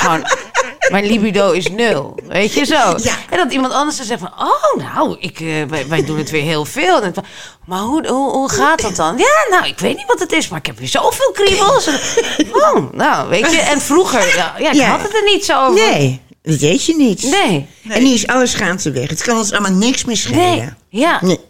Gewoon... 0.00 0.24
Mijn 0.90 1.06
libido 1.06 1.50
is 1.50 1.68
nul. 1.70 2.18
Weet 2.28 2.52
je 2.52 2.64
zo? 2.64 2.74
Ja. 2.96 3.14
En 3.30 3.36
dat 3.36 3.52
iemand 3.52 3.72
anders 3.72 3.96
dan 3.96 4.06
zegt 4.06 4.20
van... 4.20 4.32
Oh, 4.38 4.94
nou, 4.94 5.16
ik, 5.20 5.40
eh, 5.40 5.62
wij, 5.68 5.88
wij 5.88 6.04
doen 6.04 6.18
het 6.18 6.30
weer 6.30 6.42
heel 6.42 6.64
veel. 6.64 7.02
En 7.02 7.14
maar 7.66 7.78
hoe, 7.80 8.06
hoe, 8.08 8.30
hoe 8.30 8.48
gaat 8.50 8.80
dat 8.82 8.96
dan? 8.96 9.18
Ja, 9.18 9.46
nou, 9.58 9.66
ik 9.66 9.78
weet 9.78 9.96
niet 9.96 10.06
wat 10.06 10.18
het 10.20 10.32
is. 10.32 10.48
Maar 10.48 10.58
ik 10.58 10.66
heb 10.66 10.78
weer 10.78 10.88
zoveel 10.88 11.30
kriebels. 11.32 11.86
En- 11.86 11.98
Oh, 12.52 12.92
nou, 12.92 13.28
weet 13.28 13.50
je. 13.50 13.58
En 13.60 13.80
vroeger... 13.80 14.36
Ja, 14.36 14.54
ja 14.58 14.68
ik 14.70 14.74
Ja. 14.76 14.90
had 14.90 15.02
het 15.02 15.14
er 15.14 15.24
niet 15.24 15.44
zo 15.44 15.66
over. 15.66 15.74
Nee, 15.90 16.20
dat 16.42 16.56
weet 16.58 16.84
je 16.84 16.96
niet. 16.96 17.22
Nee. 17.22 17.66
En 17.88 18.02
nu 18.02 18.08
is 18.10 18.26
alles 18.26 18.50
schaamte 18.50 18.90
weg. 18.90 19.08
Het 19.08 19.22
kan 19.22 19.36
ons 19.36 19.52
allemaal 19.52 19.72
niks 19.72 20.04
meer 20.04 20.16
schelen. 20.16 20.38
Nee. 20.38 20.68
Ja. 20.88 21.18
Nee. 21.20 21.40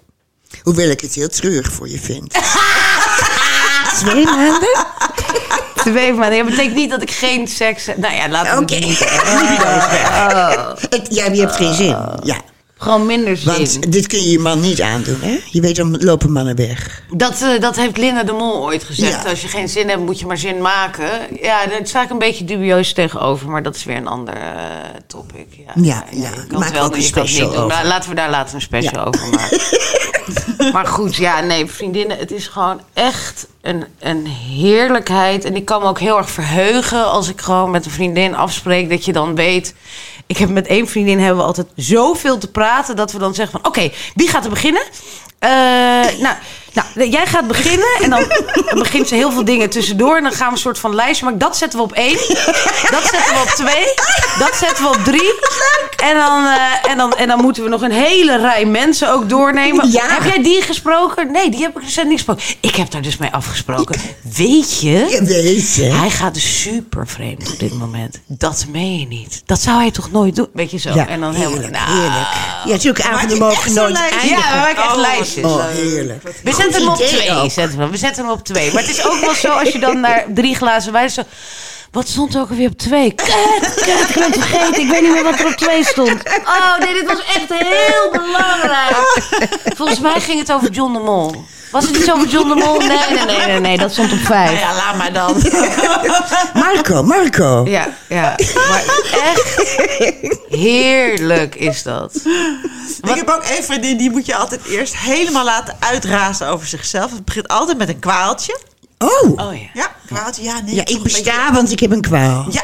Hoewel 0.62 0.88
ik 0.90 1.00
het 1.00 1.14
heel 1.14 1.28
treurig 1.28 1.72
voor 1.72 1.88
je 1.88 1.98
vind. 1.98 2.34
Twee 3.98 4.24
maanden? 4.24 4.86
Twee 5.80 6.12
maanden. 6.12 6.38
Dat 6.38 6.46
betekent 6.46 6.74
niet 6.74 6.90
dat 6.90 7.02
ik 7.02 7.10
geen 7.10 7.48
seks 7.48 7.86
heb. 7.86 7.96
Nou 7.96 8.14
ja, 8.14 8.28
laten 8.28 8.66
we 8.66 8.74
het 8.74 8.84
niet... 8.86 8.98
Het- 10.90 11.06
Ja, 11.16 11.24
je 11.32 11.40
hebt 11.40 11.56
geen 11.56 11.74
zin. 11.74 11.96
Ja. 12.22 12.36
Gewoon 12.78 13.06
minder 13.06 13.36
zin. 13.36 13.52
Want 13.54 13.92
dit 13.92 14.06
kun 14.06 14.22
je 14.22 14.30
je 14.30 14.38
man 14.38 14.60
niet 14.60 14.80
aandoen, 14.80 15.18
hè? 15.20 15.38
Je 15.50 15.60
weet, 15.60 15.76
dan 15.76 15.96
lopen 16.04 16.32
mannen 16.32 16.56
weg. 16.56 17.02
Dat, 17.10 17.42
eh, 17.42 17.60
dat 17.60 17.76
heeft 17.76 17.96
Linda 17.96 18.22
de 18.22 18.32
Mol 18.32 18.64
ooit 18.64 18.84
gezegd. 18.84 19.22
Ja. 19.24 19.30
Als 19.30 19.40
je 19.42 19.48
geen 19.48 19.68
zin 19.68 19.88
hebt, 19.88 20.00
moet 20.00 20.18
je 20.20 20.26
maar 20.26 20.38
zin 20.38 20.60
maken. 20.60 21.08
Ja, 21.42 21.66
daar 21.66 21.80
sta 21.82 22.02
ik 22.02 22.10
een 22.10 22.18
beetje 22.18 22.44
dubieus 22.44 22.92
tegenover. 22.92 23.48
Maar 23.50 23.62
dat 23.62 23.76
is 23.76 23.84
weer 23.84 23.96
een 23.96 24.06
ander 24.06 24.34
eh, 24.34 24.40
topic. 25.06 25.46
Ja, 25.50 25.72
Ja, 25.74 26.04
ja. 26.10 26.28
Je 26.48 26.58
Maak 26.58 26.62
kan 26.64 26.72
wel 26.72 26.84
ook 26.84 26.96
een 26.96 27.02
special 27.02 27.48
niet 27.48 27.58
over. 27.58 27.86
Laten 27.86 28.08
we 28.10 28.16
daar 28.16 28.30
later 28.30 28.54
een 28.54 28.60
special 28.60 29.04
over 29.06 29.28
maken. 29.28 29.58
maar 30.72 30.86
goed, 30.86 31.16
ja, 31.16 31.40
nee, 31.40 31.66
vriendinnen. 31.66 32.18
Het 32.18 32.30
is 32.30 32.46
gewoon 32.46 32.80
echt 32.92 33.46
een, 33.60 33.84
een 33.98 34.26
heerlijkheid. 34.26 35.44
En 35.44 35.56
ik 35.56 35.64
kan 35.64 35.82
me 35.82 35.88
ook 35.88 36.00
heel 36.00 36.16
erg 36.16 36.30
verheugen 36.30 37.10
als 37.10 37.28
ik 37.28 37.40
gewoon 37.40 37.70
met 37.70 37.84
een 37.84 37.90
vriendin 37.90 38.34
afspreek. 38.34 38.90
Dat 38.90 39.04
je 39.04 39.12
dan 39.12 39.34
weet... 39.34 39.74
Ik 40.26 40.36
heb 40.36 40.48
met 40.48 40.66
één 40.66 40.88
vriendin 40.88 41.18
hebben 41.18 41.36
we 41.36 41.42
altijd 41.42 41.66
zoveel 41.76 42.38
te 42.38 42.50
praten... 42.50 42.96
dat 42.96 43.12
we 43.12 43.18
dan 43.18 43.34
zeggen 43.34 43.60
van... 43.60 43.70
Oké, 43.70 43.90
wie 44.14 44.28
gaat 44.28 44.44
er 44.44 44.50
beginnen? 44.50 44.82
Eh, 45.38 45.50
nou, 46.20 46.36
nou, 46.72 47.08
jij 47.08 47.26
gaat 47.26 47.46
beginnen 47.46 47.88
en 48.02 48.10
dan 48.10 48.24
begint 48.84 49.08
ze 49.08 49.14
heel 49.14 49.32
veel 49.32 49.44
dingen 49.44 49.70
tussendoor. 49.70 50.16
En 50.16 50.22
dan 50.22 50.32
gaan 50.32 50.46
we 50.46 50.52
een 50.52 50.58
soort 50.58 50.78
van 50.78 50.94
lijstje 50.94 51.24
maken. 51.24 51.40
Dat 51.40 51.56
zetten 51.56 51.78
we 51.78 51.84
op 51.84 51.92
één. 51.92 52.16
Dat 52.90 53.02
zetten 53.12 53.34
we 53.34 53.40
op 53.42 53.48
twee. 53.48 53.84
Dat 54.38 54.56
zetten 54.56 54.84
we 54.84 54.88
op 54.90 55.04
drie. 55.04 55.34
En 56.02 56.16
dan, 56.16 56.44
eh, 56.44 56.90
en 56.90 56.96
dan, 56.96 57.12
en 57.12 57.28
dan 57.28 57.40
moeten 57.40 57.62
we 57.62 57.68
nog 57.68 57.82
een 57.82 57.92
hele 57.92 58.36
rij 58.36 58.64
mensen 58.64 59.12
ook 59.12 59.28
doornemen. 59.28 59.90
Ja. 59.90 60.06
Heb 60.08 60.24
jij 60.24 60.42
die 60.42 60.62
gesproken? 60.62 61.32
Nee, 61.32 61.50
die 61.50 61.62
heb 61.62 61.76
ik 61.76 61.82
recent 61.82 62.08
niet 62.08 62.16
gesproken. 62.16 62.42
Ik 62.60 62.74
heb 62.74 62.90
daar 62.90 63.02
dus 63.02 63.16
mee 63.16 63.30
afgesproken. 63.30 64.00
Weet 64.36 64.80
je? 64.80 65.20
Weet 65.24 65.74
je. 65.74 65.82
Hij 65.82 66.10
gaat 66.10 66.34
dus 66.34 66.60
super 66.60 67.06
vreemd 67.08 67.52
op 67.52 67.58
dit 67.58 67.72
moment. 67.72 68.20
Dat 68.26 68.66
meen 68.72 68.98
je 68.98 69.06
niet. 69.06 69.42
Dat 69.46 69.60
zou 69.60 69.78
hij 69.78 69.90
toch 69.90 70.10
nooit 70.10 70.36
doen? 70.36 70.48
Weet 70.52 70.70
je 70.70 70.78
zo? 70.78 70.94
Ja, 70.94 71.08
en 71.08 71.20
dan 71.20 71.34
helemaal... 71.34 71.52
heerlijk, 71.58 71.72
Nou, 71.72 71.98
heerlijk. 71.98 72.28
Ja, 72.64 72.92
Maak 72.92 73.12
avonden 73.14 73.36
je 73.36 73.42
mogen 73.42 73.72
nooit 73.74 73.96
eindigen. 73.96 74.28
Ja, 74.28 74.50
we 74.52 74.56
maken 74.56 74.82
echt 74.82 74.92
Oh, 74.92 75.00
lijstjes. 75.00 75.44
Oh, 75.44 75.64
heerlijk. 75.68 76.22
Zetten 76.60 76.80
hem 76.82 76.88
op 76.90 76.96
twee. 76.96 77.30
ook. 77.30 77.50
Zetten 77.50 77.78
we. 77.78 77.88
we 77.88 77.96
zetten 77.96 78.24
hem 78.24 78.32
op 78.32 78.44
twee. 78.44 78.72
Maar 78.72 78.82
het 78.82 78.90
is 78.90 79.06
ook 79.06 79.20
wel 79.20 79.34
zo 79.34 79.48
als 79.48 79.68
je 79.68 79.78
dan 79.78 80.00
naar 80.00 80.24
drie 80.28 80.54
glazen 80.54 80.92
wijn 80.92 81.10
zo. 81.10 81.22
Wat 81.92 82.08
stond 82.08 82.34
er 82.34 82.40
ook 82.40 82.50
alweer 82.50 82.68
op 82.68 82.78
twee? 82.78 83.12
Kut, 83.14 83.26
kut, 83.74 84.08
ik 84.08 84.14
ben 84.14 84.24
het 84.24 84.38
vergeten. 84.38 84.82
Ik 84.82 84.90
weet 84.90 85.02
niet 85.02 85.12
meer 85.12 85.24
wat 85.24 85.38
er 85.38 85.46
op 85.46 85.52
twee 85.52 85.84
stond. 85.84 86.22
Oh 86.44 86.78
nee, 86.78 86.94
dit 86.94 87.06
was 87.06 87.18
echt 87.18 87.48
heel 87.48 88.10
belangrijk. 88.10 88.96
Volgens 89.76 90.00
mij 90.00 90.20
ging 90.20 90.38
het 90.38 90.52
over 90.52 90.70
John 90.70 90.92
de 90.92 90.98
Mol. 90.98 91.44
Was 91.70 91.86
het 91.86 91.96
iets 91.96 92.12
over 92.12 92.28
John 92.28 92.48
de 92.48 92.54
Mol? 92.54 92.78
Nee, 92.78 92.88
nee, 92.88 93.24
nee, 93.24 93.46
nee, 93.46 93.60
nee 93.60 93.78
dat 93.78 93.92
stond 93.92 94.12
op 94.12 94.18
vijf. 94.18 94.50
Nou 94.50 94.60
ja, 94.60 94.74
laat 94.74 94.96
maar 94.96 95.12
dan. 95.12 95.42
Marco, 96.62 97.02
Marco. 97.02 97.64
Ja, 97.68 97.88
ja. 98.08 98.34
Maar 98.54 98.84
echt 99.10 99.76
heerlijk 100.48 101.54
is 101.54 101.82
dat. 101.82 102.14
Ik 103.02 103.14
heb 103.14 103.28
ook 103.28 103.42
één 103.42 103.64
vriendin, 103.64 103.96
die 103.96 104.10
moet 104.10 104.26
je 104.26 104.36
altijd 104.36 104.60
eerst 104.66 104.96
helemaal 104.96 105.44
laten 105.44 105.76
uitrazen 105.78 106.48
over 106.48 106.66
zichzelf. 106.66 107.10
Het 107.10 107.24
begint 107.24 107.48
altijd 107.48 107.78
met 107.78 107.88
een 107.88 107.98
kwaaltje. 107.98 108.58
Oh, 109.04 109.30
Oh 109.46 109.54
ja. 109.54 109.68
Ja, 109.74 109.90
kwaaltje, 110.06 110.42
ja, 110.42 110.60
nee. 110.60 110.74
ja, 110.74 110.80
ik 110.80 111.02
beetje- 111.02 111.22
besta, 111.22 111.52
want 111.52 111.72
ik 111.72 111.80
heb 111.80 111.90
een 111.90 112.00
kwaal. 112.00 112.46
Ja, 112.50 112.62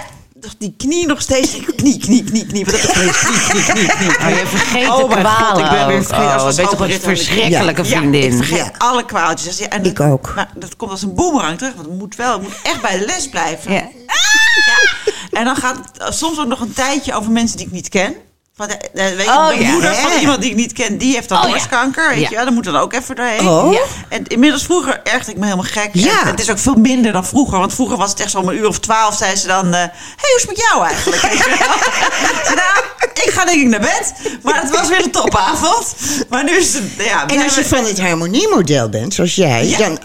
die 0.59 0.75
knie 0.77 1.07
nog 1.07 1.21
steeds. 1.21 1.57
Knie, 1.77 1.99
knie, 1.99 2.25
knie, 2.25 2.47
knie. 2.47 2.65
Wat 2.65 2.75
heb 2.75 2.83
ik 2.83 2.91
gelezen? 2.91 3.15
Knie, 3.49 3.65
knie, 3.65 3.87
knie, 3.87 3.87
knie. 3.89 4.09
Oh, 4.19 4.29
je 4.39 4.47
vergeet 4.47 4.89
Oh 4.89 5.11
de 5.11 5.17
kwalen 5.21 5.65
ik 5.65 5.71
ben 5.71 5.87
weer 5.87 6.05
vergeten. 6.05 6.33
Als 6.33 6.43
Oh, 6.43 6.49
weet 6.59 6.71
toch 6.79 6.81
een 6.89 7.01
verschrikkelijke 7.01 7.83
Ja, 7.85 7.97
vriendin. 7.99 8.23
ik 8.31 8.37
vergeet 8.37 8.57
Ja. 8.59 8.73
alle 8.79 9.05
kwaaltjes. 9.05 9.59
Ja, 9.59 9.69
en 9.69 9.85
Ik 9.85 9.97
dat- 9.97 10.07
ook. 10.11 10.33
Maar 10.35 10.51
dat 10.55 10.77
komt 10.77 10.91
als 10.91 11.03
een 11.03 11.15
boemerang 11.15 11.59
terug. 11.59 11.75
Want 11.75 11.87
het 11.87 11.99
moet 11.99 12.17
wel, 12.17 12.33
het 12.33 12.43
moet 12.43 12.57
echt 12.63 12.83
bij 12.83 12.99
de 12.99 13.05
les 13.05 13.29
blijven. 13.29 13.73
Ja. 13.73 13.79
Ja. 14.07 15.09
En 15.31 15.45
dan 15.45 15.57
gaat 15.57 15.77
het 15.99 16.15
soms 16.15 16.39
ook 16.39 16.47
nog 16.47 16.61
een 16.61 16.73
tijdje 16.73 17.15
over 17.15 17.31
mensen 17.31 17.57
die 17.57 17.67
ik 17.67 17.73
niet 17.73 17.89
ken. 17.89 18.15
Van 18.57 18.69
de, 18.69 18.79
de- 18.93 19.15
weet 19.17 19.27
je, 19.27 19.33
Oh, 19.33 19.49
de 19.49 19.55
ja. 19.63 19.71
moeder 19.71 19.91
Hè? 19.91 19.97
van 20.09 20.21
iemand 20.21 20.41
die 20.41 20.51
ik 20.51 20.57
niet 20.57 20.73
ken, 20.73 20.99
die 20.99 21.15
heeft 21.15 21.29
dan 21.29 21.39
Oh, 21.39 21.45
ja. 21.45 21.51
borstkanker. 21.51 22.09
Weet 22.09 22.21
Ja. 22.21 22.39
je 22.39 22.45
dan 22.45 22.55
moet 22.55 22.65
dan 22.65 22.77
ook 22.77 22.93
even 22.93 23.17
doorheen. 23.17 23.49
Oh. 23.49 23.73
Ja. 23.73 23.81
En 24.09 24.27
inmiddels 24.27 24.63
vroeger 24.65 25.01
ergde 25.05 25.31
ik 25.31 25.37
me 25.37 25.45
helemaal 25.45 25.65
gek. 25.65 25.91
Ja. 25.93 26.21
En 26.23 26.27
het 26.31 26.41
is 26.41 26.51
ook 26.51 26.59
veel 26.59 26.75
minder 26.75 27.13
dan 27.13 27.27
vroeger. 27.27 27.59
Want 27.59 27.75
vroeger 27.75 27.97
was 27.97 28.11
het 28.11 28.21
echt 28.21 28.31
zo 28.31 28.39
om 28.39 28.49
een 28.49 28.57
uur 28.57 28.67
of 28.69 28.79
twaalf. 28.79 29.17
Zei 29.17 29.37
ze 29.37 29.47
dan, 29.47 29.67
eh 29.67 29.73
hey, 29.81 29.91
hoe 30.17 30.35
is 30.37 30.43
het 30.43 30.51
met 30.51 30.67
jou 30.71 30.85
eigenlijk? 30.87 31.23
Nou, 32.55 32.85
ik 33.25 33.31
ga 33.33 33.45
denk 33.45 33.61
ik 33.63 33.69
naar 33.69 33.81
bed. 33.81 34.13
Maar 34.43 34.61
het 34.63 34.71
was 34.71 34.89
weer 34.89 35.05
een 35.05 35.11
topavond. 35.11 35.95
Maar 36.29 36.45
nu 36.45 36.57
is 36.57 36.75
het, 36.75 36.83
ja. 36.99 37.27
En 37.27 37.43
als 37.43 37.55
je 37.55 37.65
van 37.65 37.85
het 37.85 38.01
harmoniemodel 38.01 38.89
bent, 38.89 39.15
zoals 39.15 39.35
jij, 39.35 39.75
dan 39.79 39.99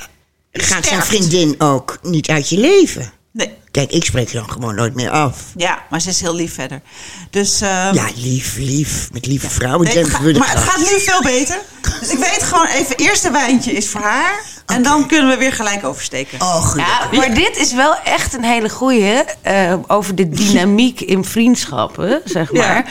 gaat 0.51 0.67
zo'n 0.73 0.83
sterft. 0.83 1.07
vriendin 1.07 1.55
ook 1.57 1.97
niet 2.01 2.29
uit 2.29 2.49
je 2.49 2.57
leven. 2.57 3.11
Nee. 3.33 3.53
Kijk, 3.71 3.91
ik 3.91 4.05
spreek 4.05 4.29
je 4.29 4.37
dan 4.37 4.51
gewoon 4.51 4.75
nooit 4.75 4.95
meer 4.95 5.09
af. 5.09 5.37
Ja, 5.55 5.83
maar 5.89 6.01
ze 6.01 6.09
is 6.09 6.21
heel 6.21 6.35
lief 6.35 6.53
verder. 6.53 6.81
Dus, 7.29 7.61
ehm, 7.61 7.93
Ja, 7.93 8.05
lief, 8.15 8.55
lief. 8.57 9.09
Met 9.11 9.25
lieve 9.25 9.49
vrouwen 9.49 9.87
nee, 9.87 10.03
we 10.03 10.33
de 10.33 10.39
maar 10.39 10.49
het 10.49 10.59
gaat 10.63 10.77
nu 10.91 10.99
veel 10.99 11.21
beter. 11.21 11.57
Dus 11.99 12.09
ik 12.09 12.17
weet 12.17 12.43
gewoon 12.43 12.65
even, 12.67 12.95
eerste 12.95 13.31
wijntje 13.31 13.71
is 13.71 13.89
voor 13.89 14.01
haar. 14.01 14.43
En 14.65 14.83
dan 14.83 15.07
kunnen 15.07 15.29
we 15.29 15.37
weer 15.37 15.53
gelijk 15.53 15.83
oversteken. 15.85 16.41
Oh, 16.41 16.69
gelukkig. 16.69 17.07
Ja, 17.11 17.17
maar 17.17 17.33
dit 17.33 17.57
is 17.57 17.73
wel 17.73 17.95
echt 18.03 18.33
een 18.33 18.43
hele 18.43 18.69
goeie 18.69 19.23
eh, 19.41 19.73
over 19.87 20.15
de 20.15 20.29
dynamiek 20.29 21.01
in 21.15 21.23
vriendschappen, 21.25 22.21
zeg 22.25 22.51
maar. 22.51 22.75
Ja. 22.75 22.85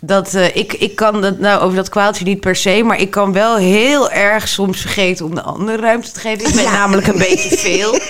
Dat, 0.00 0.34
eh, 0.34 0.56
ik, 0.56 0.72
ik 0.72 0.96
kan 0.96 1.20
dat 1.20 1.38
nou 1.38 1.60
over 1.62 1.76
dat 1.76 1.88
kwaaltje 1.88 2.24
niet 2.24 2.40
per 2.40 2.56
se, 2.56 2.82
maar 2.84 3.00
ik 3.00 3.10
kan 3.10 3.32
wel 3.32 3.56
heel 3.56 4.10
erg 4.10 4.48
soms 4.48 4.80
vergeten 4.80 5.24
om 5.24 5.34
de 5.34 5.42
ander 5.42 5.80
ruimte 5.80 6.10
te 6.12 6.20
geven. 6.20 6.48
Ik 6.48 6.54
ben 6.54 6.62
Ja. 6.64 6.70
namelijk 6.70 7.06
een 7.06 7.18
beetje 7.18 7.56
veel. 7.56 7.98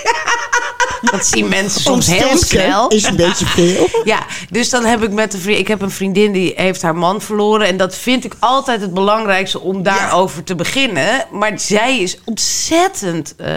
Dat 1.10 1.26
zien 1.26 1.48
mensen 1.48 1.80
soms 1.80 2.06
heel 2.06 2.36
snel. 2.36 2.88
is 2.88 3.04
een 3.04 3.16
beetje 3.16 3.46
veel. 3.46 3.88
Ja, 4.04 4.18
dus 4.50 4.70
dan 4.70 4.84
heb 4.84 5.02
ik 5.02 5.10
met 5.12 5.34
een 5.34 5.40
vriend. 5.40 5.58
Ik 5.58 5.68
heb 5.68 5.80
een 5.80 5.90
vriendin 5.90 6.32
die 6.32 6.52
heeft 6.56 6.82
haar 6.82 6.96
man 6.96 7.20
verloren. 7.20 7.66
En 7.66 7.76
dat 7.76 7.94
vind 7.96 8.24
ik 8.24 8.34
altijd 8.38 8.80
het 8.80 8.94
belangrijkste 8.94 9.60
om 9.60 9.82
daarover 9.82 10.44
te 10.44 10.54
beginnen. 10.54 11.26
Maar 11.32 11.52
zij 11.60 11.98
is 11.98 12.18
ontzettend 12.24 13.34
eh, 13.36 13.48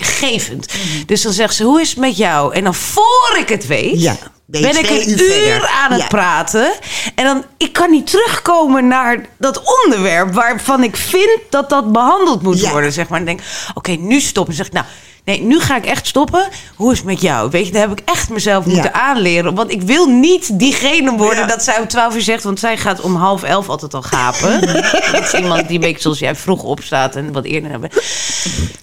Gevend. 0.00 0.66
Dus 1.06 1.22
dan 1.22 1.32
zegt 1.32 1.54
ze: 1.54 1.64
Hoe 1.64 1.80
is 1.80 1.88
het 1.90 1.98
met 1.98 2.16
jou? 2.16 2.54
En 2.54 2.64
dan 2.64 2.74
voor 2.74 3.36
ik 3.38 3.48
het 3.48 3.66
weet. 3.66 4.00
Ja, 4.00 4.16
ben 4.46 4.78
ik 4.78 4.90
een 4.90 5.10
uur 5.10 5.18
verder. 5.18 5.68
aan 5.68 5.92
het 5.92 6.00
Ja. 6.00 6.06
praten. 6.06 6.72
En 7.14 7.24
dan, 7.24 7.44
ik 7.56 7.72
kan 7.72 7.90
niet 7.90 8.06
terugkomen 8.10 8.88
naar 8.88 9.26
dat 9.38 9.62
onderwerp 9.84 10.34
waarvan 10.34 10.82
ik 10.82 10.96
vind 10.96 11.38
dat 11.50 11.68
dat 11.70 11.92
behandeld 11.92 12.42
moet 12.42 12.60
Ja. 12.60 12.70
worden. 12.70 12.92
Zeg 12.92 13.08
maar. 13.08 13.18
En 13.18 13.24
denk, 13.24 13.40
oké, 13.74 13.90
nu 13.90 14.20
stoppen. 14.20 14.56
Dan 14.56 14.64
zeg 14.64 14.66
ik, 14.66 14.72
nou, 14.72 14.86
nee, 15.26 15.42
nu 15.42 15.60
ga 15.60 15.76
ik 15.76 15.86
echt 15.86 16.06
stoppen. 16.06 16.48
Hoe 16.76 16.92
is 16.92 16.98
het 16.98 17.06
met 17.06 17.20
jou? 17.20 17.50
Weet 17.50 17.66
je, 17.66 17.72
daar 17.72 17.88
heb 17.88 17.98
ik 17.98 18.02
echt 18.08 18.28
mezelf 18.30 18.64
Ja. 18.66 18.70
moeten 18.72 18.94
aanleren. 18.94 19.54
Want 19.54 19.70
ik 19.70 19.82
wil 19.82 20.06
niet 20.06 20.58
diegene 20.58 21.16
worden 21.16 21.38
Ja. 21.38 21.46
dat 21.46 21.62
zij 21.62 21.78
om 21.80 21.88
twaalf 21.88 22.14
uur 22.14 22.22
zegt. 22.22 22.42
Want 22.42 22.58
zij 22.58 22.76
gaat 22.76 23.00
om 23.00 23.14
half 23.16 23.42
elf 23.42 23.68
altijd 23.68 23.94
al 23.94 24.02
gapen. 24.02 24.60
dat 25.12 25.22
is 25.22 25.32
iemand 25.32 25.66
die 25.68 25.74
een 25.76 25.80
beetje 25.84 26.00
zoals 26.02 26.18
jij 26.18 26.34
vroeg 26.36 26.62
opstaat 26.62 27.16
en 27.16 27.32
wat 27.32 27.44
eerder 27.44 27.70
hebben. 27.70 27.90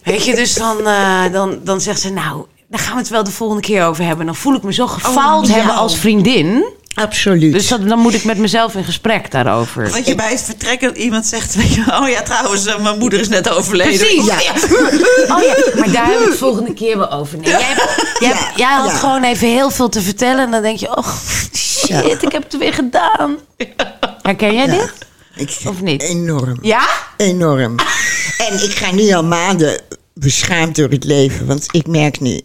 Weet 0.03 0.25
je, 0.25 0.35
dus 0.35 0.53
dan, 0.53 0.87
eh, 0.87 1.21
dan, 1.31 1.59
dan 1.63 1.81
zegt 1.81 2.01
ze, 2.01 2.09
nou, 2.11 2.45
daar 2.67 2.79
gaan 2.79 2.93
we 2.93 2.99
het 2.99 3.09
wel 3.09 3.23
de 3.23 3.31
volgende 3.31 3.61
keer 3.61 3.85
over 3.85 4.05
hebben. 4.05 4.25
Dan 4.25 4.35
voel 4.35 4.55
ik 4.55 4.63
me 4.63 4.73
zo 4.73 4.87
gefaald 4.87 5.47
ja. 5.47 5.53
hebben 5.53 5.75
als 5.75 5.97
vriendin. 5.97 6.65
Absoluut. 6.95 7.53
Dus 7.53 7.67
dat, 7.67 7.87
dan 7.87 7.99
moet 7.99 8.13
ik 8.13 8.23
met 8.23 8.37
mezelf 8.37 8.75
in 8.75 8.83
gesprek 8.83 9.31
daarover. 9.31 9.91
Dat 9.91 10.07
je 10.07 10.15
bij 10.15 10.29
het 10.29 10.41
vertrekken 10.41 10.97
iemand 10.97 11.25
zegt, 11.25 11.55
weet 11.55 11.73
je, 11.73 11.83
oh 12.01 12.09
ja, 12.09 12.21
trouwens, 12.21 12.65
eh, 12.65 12.79
mijn 12.79 12.97
moeder 12.99 13.19
is 13.19 13.27
net 13.29 13.49
overleden. 13.49 13.97
Precies. 13.97 14.25
Ja. 14.25 14.37
Oh 15.35 15.43
ja, 15.43 15.55
maar 15.79 15.91
daar 15.91 16.05
hebben 16.05 16.23
we 16.23 16.29
het 16.29 16.37
volgende 16.37 16.73
keer 16.73 16.97
wel 16.97 17.11
over. 17.11 17.37
Nee, 17.37 17.49
jij, 17.49 17.61
hebt- 17.61 18.17
jij, 18.19 18.29
hebt- 18.29 18.57
jij 18.57 18.73
had 18.73 18.89
ja. 18.91 18.97
gewoon 18.97 19.23
even 19.23 19.47
heel 19.47 19.69
veel 19.71 19.89
te 19.89 20.01
vertellen. 20.01 20.45
En 20.45 20.51
dan 20.51 20.61
denk 20.61 20.77
je, 20.79 20.97
oh 20.97 21.07
shit, 21.55 21.87
Ja. 21.87 22.01
ik 22.01 22.31
heb 22.31 22.43
het 22.43 22.57
weer 22.57 22.73
gedaan. 22.73 23.37
Herken 24.21 24.53
jij 24.53 24.65
dit? 24.65 24.93
Ik- 25.35 25.57
Of 25.67 25.81
niet? 25.81 26.01
Enorm. 26.01 26.57
Ja? 26.61 26.87
Enorm. 27.17 27.75
en 28.47 28.63
ik 28.63 28.71
ga 28.71 28.91
nu 28.91 29.11
al 29.13 29.23
maanden 29.23 29.81
beschaamd 30.13 30.75
door 30.75 30.89
het 30.89 31.03
leven. 31.03 31.45
Want 31.45 31.67
ik 31.71 31.87
merk 31.87 32.19
nu... 32.19 32.41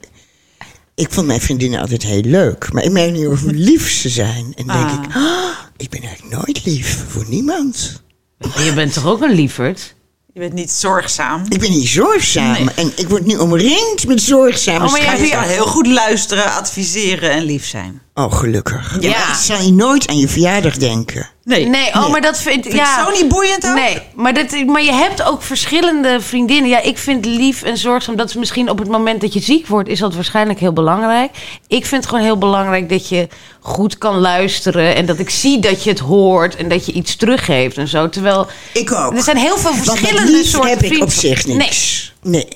Ik 0.99 1.09
vond 1.11 1.27
mijn 1.27 1.41
vriendinnen 1.41 1.81
altijd 1.81 2.03
heel 2.03 2.21
leuk. 2.23 2.73
Maar 2.73 2.83
ik 2.83 2.91
merk 2.91 3.13
nu 3.13 3.25
hoe 3.25 3.53
lief 3.53 3.91
ze 3.91 4.09
zijn. 4.09 4.53
En 4.57 4.67
denk 4.67 4.91
ik... 4.91 5.15
"Ah, 5.15 5.51
ik 5.77 5.91
ben 5.91 6.03
eigenlijk 6.03 6.35
nooit 6.37 6.65
lief 6.65 7.05
voor 7.09 7.25
niemand. 7.29 8.03
Je 8.39 8.73
bent 8.75 8.93
toch 8.93 9.07
ook 9.07 9.23
een 9.23 9.35
lieverd? 9.35 9.95
Je 10.33 10.41
bent 10.41 10.53
niet 10.53 10.71
zorgzaam. 10.71 11.45
Ik 11.49 11.61
ben 11.61 11.71
niet 11.71 11.89
zorgzaam. 11.89 12.69
En 12.69 12.93
ik 12.97 13.09
word 13.09 13.27
nu 13.27 13.37
omringd 13.37 14.07
met 14.07 14.23
zorgzame 14.23 14.85
Oh, 14.85 14.91
maar 14.91 15.01
jij 15.01 15.49
heel 15.49 15.67
goed 15.67 15.87
luisteren, 15.87 16.53
adviseren 16.53 17.31
en 17.31 17.43
lief 17.43 17.67
zijn. 17.67 18.03
Oh, 18.19 18.33
gelukkig. 18.33 18.97
Ja. 19.01 19.29
Ik 19.29 19.35
zal 19.35 19.61
je 19.61 19.73
nooit 19.73 20.09
aan 20.09 20.19
je 20.19 20.29
verjaardag 20.29 20.77
denken. 20.77 21.29
Nee. 21.45 21.67
Nee, 21.67 21.89
oh, 21.89 22.11
maar 22.11 22.21
dat 22.21 22.41
vind, 22.41 22.63
Vind 22.67 22.77
ja. 22.77 22.97
je 22.99 23.05
zo 23.05 23.23
niet 23.23 23.29
boeiend 23.29 23.67
ook? 23.67 23.75
Nee, 23.75 23.99
maar, 24.15 24.35
dat, 24.35 24.67
maar 24.67 24.83
je 24.83 24.93
hebt 24.93 25.23
ook 25.23 25.43
verschillende 25.43 26.21
vriendinnen. 26.21 26.71
Ja, 26.71 26.83
ik 26.83 26.99
vind 26.99 27.25
lief 27.25 27.63
en 27.63 27.77
zorgzaam. 27.77 28.17
Dat 28.17 28.29
is 28.29 28.35
misschien 28.35 28.71
op 28.71 28.79
het 28.79 28.89
moment 28.89 29.21
dat 29.21 29.33
je 29.33 29.41
ziek 29.41 29.67
wordt, 29.67 29.89
is 29.89 29.99
dat 29.99 30.15
waarschijnlijk 30.15 30.59
heel 30.59 30.73
belangrijk. 30.73 31.31
Ik 31.67 31.87
vind 31.87 32.01
het 32.03 32.11
gewoon 32.11 32.25
heel 32.25 32.39
belangrijk 32.39 32.89
dat 32.89 33.09
je 33.09 33.29
goed 33.61 33.99
kan 33.99 34.19
luisteren. 34.19 34.95
En 34.95 35.07
dat 35.07 35.19
ik 35.19 35.31
zie 35.31 35.59
dat 35.59 35.85
je 35.85 35.91
het 35.91 35.99
hoort 35.99 36.57
en 36.57 36.69
dat 36.69 36.87
je 36.87 36.93
iets 36.93 37.17
teruggeeft 37.17 37.77
en 37.77 37.89
zo. 37.89 38.09
Terwijl 38.09 38.47
Ik 38.73 38.93
ook. 38.93 39.17
er 39.17 39.23
zijn 39.23 39.37
heel 39.37 39.59
veel 39.59 39.71
Want 39.75 39.85
met 39.85 39.99
verschillende 39.99 40.33
lief 40.33 40.47
soorten 40.47 40.71
heb 40.71 40.83
ik 40.83 41.03
op 41.03 41.11
zich 41.11 41.47
niks. 41.47 42.13
Nee. 42.23 42.49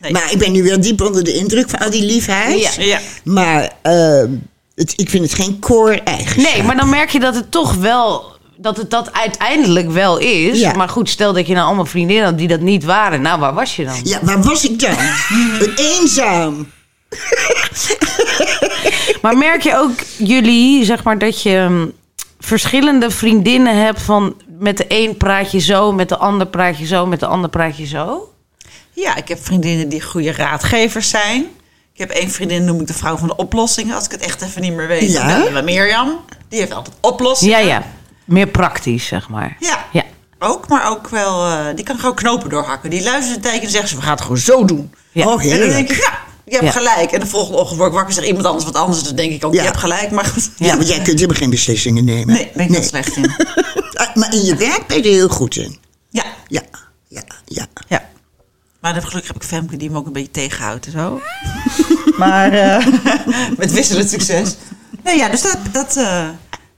Nee. 0.00 0.12
Maar 0.12 0.32
ik 0.32 0.38
ben 0.38 0.52
nu 0.52 0.62
wel 0.62 0.80
diep 0.80 1.00
onder 1.00 1.24
de 1.24 1.34
indruk 1.34 1.70
van 1.70 1.78
al 1.78 1.90
die 1.90 2.04
liefheid. 2.04 2.60
Ja. 2.60 2.82
Ja. 2.84 3.00
Maar 3.24 3.72
ehm, 3.82 4.30
het, 4.74 4.92
ik 4.96 5.10
vind 5.10 5.24
het 5.24 5.34
geen 5.34 5.58
core 5.58 6.00
eigenschap. 6.00 6.54
Nee, 6.54 6.62
maar 6.62 6.76
dan 6.76 6.88
merk 6.88 7.10
je 7.10 7.20
dat 7.20 7.34
het 7.34 7.50
toch 7.50 7.74
wel. 7.74 8.30
Dat 8.56 8.76
het 8.76 8.90
dat 8.90 9.12
uiteindelijk 9.12 9.90
wel 9.90 10.18
is. 10.18 10.60
Ja. 10.60 10.72
Maar 10.72 10.88
goed, 10.88 11.08
stel 11.08 11.32
dat 11.32 11.46
je 11.46 11.54
nou 11.54 11.66
allemaal 11.66 11.86
vriendinnen 11.86 12.24
had 12.24 12.38
die 12.38 12.48
dat 12.48 12.60
niet 12.60 12.84
waren. 12.84 13.22
Nou, 13.22 13.40
waar 13.40 13.54
was 13.54 13.76
je 13.76 13.84
dan? 13.84 14.00
Ja, 14.02 14.18
waar 14.22 14.42
was 14.42 14.64
ik 14.64 14.80
dan? 14.80 14.96
Eenzaam. 15.76 16.66
Maar 19.22 19.36
merk 19.36 19.62
je 19.62 19.76
ook 19.76 19.92
jullie, 20.18 20.84
zeg 20.84 21.02
maar, 21.02 21.18
dat 21.18 21.42
je 21.42 21.64
hm, 21.68 21.86
verschillende 22.38 23.10
vriendinnen 23.10 23.84
hebt 23.84 24.02
van 24.02 24.34
met 24.58 24.76
de 24.76 24.84
een 24.88 25.16
praat 25.16 25.50
je 25.50 25.58
zo, 25.58 25.92
met 25.92 26.08
de 26.08 26.16
ander 26.16 26.46
praat 26.46 26.78
je 26.78 26.86
zo, 26.86 27.06
met 27.06 27.20
de 27.20 27.26
ander 27.26 27.50
praat 27.50 27.76
je 27.76 27.86
zo? 27.86 28.32
Ja, 28.92 29.16
ik 29.16 29.28
heb 29.28 29.44
vriendinnen 29.44 29.88
die 29.88 30.02
goede 30.02 30.32
raadgevers 30.32 31.08
zijn. 31.08 31.46
Ik 31.94 31.98
heb 31.98 32.10
één 32.10 32.30
vriendin, 32.30 32.64
noem 32.64 32.80
ik 32.80 32.86
de 32.86 32.94
vrouw 32.94 33.16
van 33.16 33.28
de 33.28 33.36
oplossingen. 33.36 33.94
Als 33.94 34.04
ik 34.04 34.10
het 34.10 34.20
echt 34.20 34.42
even 34.42 34.60
niet 34.62 34.72
meer 34.72 34.86
weet, 34.86 35.12
Ja? 35.12 35.26
dan 35.28 35.36
bel 35.36 35.46
je 35.46 35.52
bij 35.52 35.62
Mirjam. 35.62 36.20
Die 36.48 36.58
heeft 36.60 36.72
altijd 36.72 36.96
oplossingen. 37.00 37.58
Ja, 37.58 37.66
ja. 37.66 37.82
Meer 38.24 38.46
praktisch, 38.46 39.06
zeg 39.06 39.28
maar. 39.28 39.56
Ja. 39.60 39.84
Ja. 39.92 40.02
Ook, 40.38 40.68
maar 40.68 40.90
ook 40.90 41.08
wel... 41.08 41.46
eh, 41.46 41.58
die 41.74 41.84
kan 41.84 41.98
gewoon 41.98 42.14
knopen 42.14 42.50
doorhakken. 42.50 42.90
Die 42.90 43.02
luistert 43.02 43.36
een 43.36 43.42
tijdje 43.42 43.66
en 43.66 43.70
zegt 43.72 43.88
ze, 43.88 43.96
we 43.96 44.02
gaan 44.02 44.10
het 44.10 44.20
gewoon 44.20 44.36
zo 44.38 44.64
doen. 44.64 44.94
Ja. 45.12 45.26
Oh, 45.26 45.44
En 45.44 45.58
dan 45.60 45.68
denk 45.68 45.90
ik, 45.90 45.96
ja, 45.96 46.18
je 46.44 46.52
hebt 46.52 46.64
Ja. 46.64 46.70
gelijk. 46.70 47.12
En 47.12 47.20
de 47.20 47.26
volgende 47.26 47.58
ochtend 47.58 47.76
word 47.78 47.90
ik 47.90 47.96
wakker, 47.96 48.14
zegt 48.14 48.26
iemand 48.26 48.46
anders 48.46 48.64
wat 48.64 48.74
anders. 48.76 49.02
Dan 49.02 49.16
denk 49.16 49.32
ik 49.32 49.44
ook, 49.44 49.52
Ja. 49.54 49.60
je 49.60 49.66
hebt 49.66 49.78
gelijk. 49.80 50.10
Maar 50.10 50.24
goed, 50.24 50.50
Ja, 50.56 50.76
want 50.76 50.88
jij 50.88 50.96
kunt 51.00 51.18
helemaal 51.18 51.36
geen 51.36 51.50
beslissingen 51.50 52.04
nemen. 52.04 52.34
nee, 52.34 52.50
ben 52.54 52.64
ik 52.66 52.72
heel 52.72 52.82
slecht 52.82 53.16
in. 53.16 53.30
Ah, 53.92 54.14
Maar 54.14 54.34
in 54.34 54.44
je 54.44 54.56
werk 54.56 54.86
ben 54.86 54.96
je 54.96 55.02
er 55.02 55.08
heel 55.14 55.28
goed 55.28 55.56
in. 55.56 55.78
Ja. 56.10 56.24
ja. 56.46 56.60
Maar 58.82 58.92
dan 58.92 59.02
gelukkig 59.02 59.32
heb 59.32 59.42
ik 59.42 59.48
Femke 59.48 59.76
die 59.76 59.90
me 59.90 59.96
ook 59.96 60.06
een 60.06 60.12
beetje 60.12 60.30
tegenhoudt 60.30 60.86
en 60.86 60.92
zo. 60.92 61.20
maar 62.22 62.52
eh, 62.52 62.86
met 63.58 63.72
wisselend 63.72 64.10
succes. 64.10 64.54
Nee, 65.04 65.16
ja, 65.16 65.28
dus 65.28 65.42
dat... 65.42 65.58
dat 65.72 65.96
eh, 65.96 66.28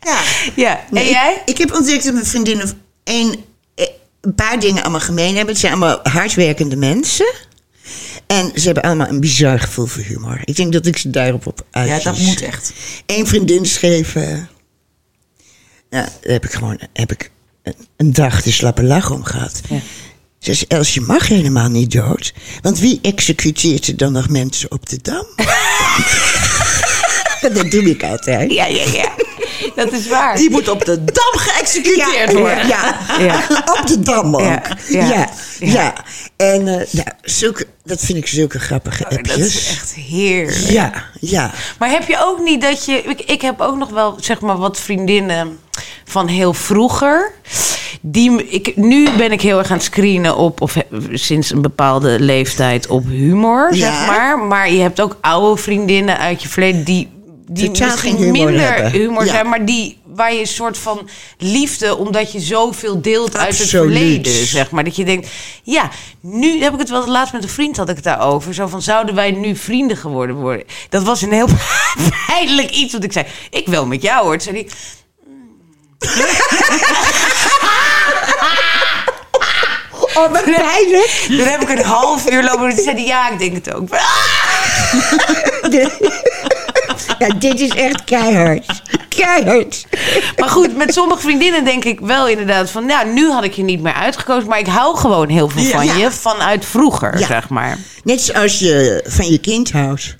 ja. 0.00 0.20
Ja. 0.56 0.78
En 0.78 0.84
Nee, 0.90 1.10
jij? 1.10 1.34
Ik, 1.34 1.50
ik 1.50 1.58
heb 1.58 1.74
ontdekt 1.74 2.04
dat 2.04 2.12
mijn 2.14 2.26
vriendinnen 2.26 2.82
één, 3.04 3.34
eh, 3.74 3.86
een 4.20 4.34
paar 4.34 4.60
dingen 4.60 4.82
allemaal 4.82 5.00
gemeen 5.00 5.34
hebben. 5.34 5.52
Het 5.52 5.58
zijn 5.58 5.72
allemaal 5.72 6.00
hardwerkende 6.02 6.76
mensen. 6.76 7.32
En 8.26 8.50
ze 8.54 8.64
hebben 8.64 8.82
allemaal 8.82 9.08
een 9.08 9.20
bizar 9.20 9.60
gevoel 9.60 9.86
voor 9.86 10.02
humor. 10.02 10.40
Ik 10.44 10.56
denk 10.56 10.72
dat 10.72 10.86
ik 10.86 10.96
ze 10.96 11.10
daarop 11.10 11.46
op 11.46 11.66
ja, 11.70 11.80
uitkies. 11.80 12.02
dat 12.02 12.18
moet 12.18 12.42
echt. 12.42 12.72
Eén 13.06 13.26
vriendin 13.26 13.66
schreef... 13.66 14.14
ja, 14.14 14.48
daar 15.90 16.10
heb 16.20 16.44
ik 16.44 16.52
gewoon 16.52 16.80
heb 16.92 17.12
ik 17.12 17.30
een, 17.62 17.74
een 17.96 18.12
dag 18.12 18.42
de 18.42 18.52
slappe 18.52 18.82
lach 18.82 19.10
om 19.10 19.24
gehad. 19.24 19.60
Ze 20.44 20.54
zei, 20.54 20.64
Els, 20.68 20.94
je 20.94 21.00
mag 21.00 21.28
helemaal 21.28 21.68
niet 21.68 21.92
dood. 21.92 22.32
Want 22.62 22.78
wie 22.78 22.98
executeert 23.02 23.86
er 23.86 23.96
dan 23.96 24.12
nog 24.12 24.28
mensen 24.28 24.70
op 24.70 24.88
de 24.88 24.98
Dam? 25.02 25.26
dat 27.52 27.70
doe 27.70 27.82
ik 27.90 28.02
altijd. 28.02 28.52
Ja, 28.52 28.66
ja, 28.66 28.84
ja. 28.92 29.08
Dat 29.74 29.92
is 29.92 30.08
waar. 30.08 30.36
Die 30.36 30.50
moet 30.50 30.68
op 30.68 30.84
de 30.84 31.04
dam 31.04 31.32
geëxecuteerd 31.32 32.32
worden. 32.32 32.66
Ja, 32.66 32.96
Ja. 33.18 33.40
op 33.80 33.86
de 33.86 34.00
Dam 34.00 34.34
ook. 34.34 34.40
Ja, 34.42 34.62
Ja, 34.88 35.06
ja, 35.08 35.28
ja. 35.58 35.94
En 36.36 36.68
eh, 36.68 36.86
nou, 36.90 37.08
zulke, 37.22 37.66
dat 37.84 38.00
vind 38.00 38.18
ik 38.18 38.26
zulke 38.26 38.58
grappige 38.58 39.02
Dat 39.02 39.12
appjes. 39.12 39.36
is 39.46 39.68
echt 39.70 39.94
heerlijk. 39.94 40.70
Ja, 40.70 40.92
ja. 41.20 41.50
Maar 41.78 41.90
heb 41.90 42.08
je 42.08 42.16
ook 42.24 42.40
niet 42.40 42.60
dat 42.62 42.84
je. 42.84 42.92
Ik, 43.02 43.20
ik 43.20 43.40
heb 43.42 43.60
ook 43.60 43.76
nog 43.76 43.90
wel, 43.90 44.16
zeg 44.20 44.40
maar, 44.40 44.56
wat 44.56 44.80
vriendinnen 44.80 45.58
van 46.04 46.28
heel 46.28 46.54
vroeger. 46.54 47.32
Die, 48.00 48.48
ik, 48.48 48.76
nu 48.76 49.08
ben 49.16 49.32
ik 49.32 49.40
heel 49.40 49.58
erg 49.58 49.70
aan 49.70 49.76
het 49.76 49.84
screenen 49.86 50.36
op, 50.36 50.60
of 50.60 50.74
he- 50.74 51.16
sinds 51.16 51.50
een 51.50 51.62
bepaalde 51.62 52.20
leeftijd, 52.20 52.86
op 52.86 53.06
humor, 53.06 53.74
Ja. 53.74 53.80
zeg 53.98 54.06
maar. 54.06 54.38
Maar 54.38 54.72
je 54.72 54.80
hebt 54.80 55.00
ook 55.00 55.16
oude 55.20 55.62
vriendinnen 55.62 56.18
uit 56.18 56.42
je 56.42 56.48
verleden 56.48 56.84
die, 56.84 57.08
die 57.46 57.66
Totaal 57.70 57.88
misschien 57.88 58.16
humor 58.16 58.32
minder 58.32 58.72
hebben. 58.72 58.90
humor 58.90 59.24
Ja. 59.24 59.30
zijn, 59.32 59.48
maar 59.48 59.64
die 59.64 59.98
waar 60.14 60.32
je 60.32 60.40
een 60.40 60.46
soort 60.46 60.78
van 60.78 61.08
liefde, 61.38 61.96
omdat 61.96 62.32
je 62.32 62.40
zoveel 62.40 63.00
deelt 63.02 63.36
uit 63.36 63.58
het 63.58 63.68
verleden, 63.68 64.46
zeg 64.46 64.70
maar. 64.70 64.84
Dat 64.84 64.96
je 64.96 65.04
denkt, 65.04 65.28
ja, 65.62 65.90
nu 66.20 66.62
heb 66.62 66.72
ik 66.72 66.78
het 66.78 66.88
wel 66.88 67.08
laatst 67.08 67.32
met 67.32 67.42
een 67.42 67.48
vriend 67.48 67.76
had 67.76 67.88
ik 67.88 67.94
het 67.94 68.04
daarover. 68.04 68.54
Zo 68.54 68.66
van, 68.66 68.82
zouden 68.82 69.14
wij 69.14 69.30
nu 69.30 69.56
vrienden 69.56 69.96
geworden 69.96 70.36
worden? 70.36 70.66
Dat 70.88 71.02
was 71.02 71.22
een 71.22 71.32
heel 71.32 71.48
pijnlijk 72.26 72.70
iets, 72.70 72.92
want 72.92 73.04
ik 73.04 73.12
zei, 73.12 73.26
ik 73.50 73.66
wil 73.66 73.86
met 73.86 74.02
jou 74.02 74.24
hoor. 74.24 74.40
Zei 74.40 74.56
hij, 74.56 74.68
Oh, 80.14 80.32
wat 80.32 80.44
pijnlijk. 80.44 81.24
Toen 81.26 81.38
heb 81.38 81.60
ik 81.60 81.68
een 81.68 81.84
half 81.84 82.30
uur 82.30 82.42
lopen. 82.42 82.68
en 82.68 82.74
Toen 82.74 82.84
zei 82.84 82.96
hij, 82.96 83.04
ja, 83.04 83.30
ik 83.30 83.38
denk 83.38 83.54
het 83.54 83.74
ook. 83.74 83.88
Ja, 87.26 87.34
dit 87.38 87.60
is 87.60 87.68
echt 87.68 88.04
keihard. 88.04 88.82
Keihard. 89.08 89.86
Maar 90.36 90.48
goed, 90.48 90.76
met 90.76 90.94
sommige 90.94 91.20
vriendinnen 91.20 91.64
denk 91.64 91.84
ik 91.84 92.00
wel 92.00 92.28
inderdaad 92.28 92.70
van... 92.70 92.86
Ja, 92.86 93.02
nu 93.02 93.30
had 93.30 93.44
ik 93.44 93.54
je 93.54 93.62
niet 93.62 93.80
meer 93.80 93.92
uitgekozen. 93.94 94.48
Maar 94.48 94.58
ik 94.58 94.66
hou 94.66 94.96
gewoon 94.96 95.28
heel 95.28 95.48
veel 95.48 95.64
van 95.64 95.86
Ja. 95.86 95.94
je. 95.94 96.10
Vanuit 96.10 96.64
vroeger, 96.64 97.18
Ja. 97.18 97.26
zeg 97.26 97.48
maar. 97.48 97.78
Net 98.04 98.20
zoals 98.20 98.58
je 98.58 99.04
van 99.06 99.30
je 99.30 99.38
kind 99.38 99.72
houdt. 99.72 100.16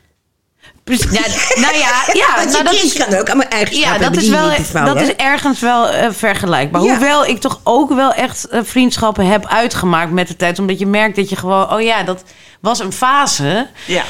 Precies, 0.84 1.10
nou 1.64 1.76
ja, 1.76 2.02
ja 2.12 2.36
Want 2.36 2.50
nou, 2.50 2.56
je 2.58 2.64
dat 2.64 2.74
kind 2.80 2.84
is, 2.84 3.04
kan 3.04 3.18
ook 3.18 3.26
allemaal 3.28 3.48
eigenschappen 3.48 4.02
ja, 4.02 4.08
dat 4.08 4.22
is, 4.22 4.28
wel, 4.28 4.84
dat 4.84 5.00
is 5.00 5.14
ergens 5.14 5.60
wel 5.60 5.88
eh, 5.88 6.08
vergelijkbaar. 6.10 6.82
Ja. 6.82 6.90
Hoewel 6.90 7.26
ik 7.26 7.40
toch 7.40 7.60
ook 7.62 7.94
wel 7.94 8.12
echt 8.12 8.48
eh, 8.48 8.60
vriendschappen 8.62 9.26
heb 9.26 9.46
uitgemaakt 9.46 10.10
met 10.10 10.28
de 10.28 10.36
tijd. 10.36 10.58
Omdat 10.58 10.78
je 10.78 10.86
merkt 10.86 11.16
dat 11.16 11.28
je 11.28 11.36
gewoon... 11.36 11.72
Oh 11.72 11.80
ja, 11.80 12.02
dat 12.02 12.22
was 12.60 12.78
een 12.78 12.92
fase. 12.92 13.68
Ja. 13.86 14.02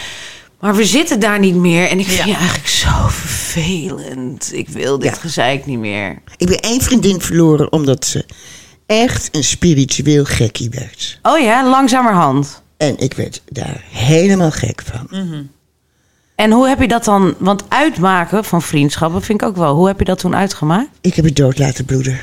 Maar 0.65 0.75
we 0.75 0.85
zitten 0.85 1.21
daar 1.21 1.39
niet 1.39 1.55
meer. 1.55 1.89
En 1.89 1.99
ik 1.99 2.07
vind 2.07 2.19
Ja. 2.19 2.25
je 2.27 2.35
eigenlijk 2.37 2.69
zo 2.69 2.91
vervelend. 3.09 4.51
Ik 4.53 4.69
wil 4.69 4.99
dit 4.99 5.15
Ja. 5.15 5.21
gezeik 5.21 5.67
niet 5.67 5.79
meer. 5.79 6.23
Ik 6.37 6.47
ben 6.47 6.61
één 6.61 6.81
vriendin 6.81 7.21
verloren 7.21 7.73
omdat 7.73 8.05
ze 8.07 8.25
echt 8.87 9.29
een 9.37 9.45
spiritueel 9.45 10.25
gekkie 10.25 10.71
werd. 10.71 11.19
Oh 11.23 11.39
ja, 11.39 11.69
langzamerhand. 11.71 12.63
En 12.77 12.99
ik 12.99 13.13
werd 13.15 13.43
daar 13.51 13.85
helemaal 13.91 14.51
gek 14.51 14.83
van. 14.93 15.07
Mm. 15.11 15.51
En 16.35 16.51
hoe 16.51 16.69
heb 16.69 16.81
je 16.81 16.89
dat 16.89 17.05
dan... 17.05 17.35
Want 17.39 17.65
uitmaken 17.69 18.45
van 18.45 18.63
vriendschappen 18.63 19.23
vind 19.23 19.43
ik 19.43 19.49
ook 19.49 19.57
wel. 19.57 19.75
Hoe 19.75 19.87
heb 19.87 19.99
je 19.99 20.05
dat 20.05 20.19
toen 20.19 20.37
uitgemaakt? 20.37 20.89
Ik 21.01 21.15
heb 21.15 21.25
het 21.25 21.37
dood 21.37 21.59
laten 21.59 21.85
bloeden. 21.85 22.19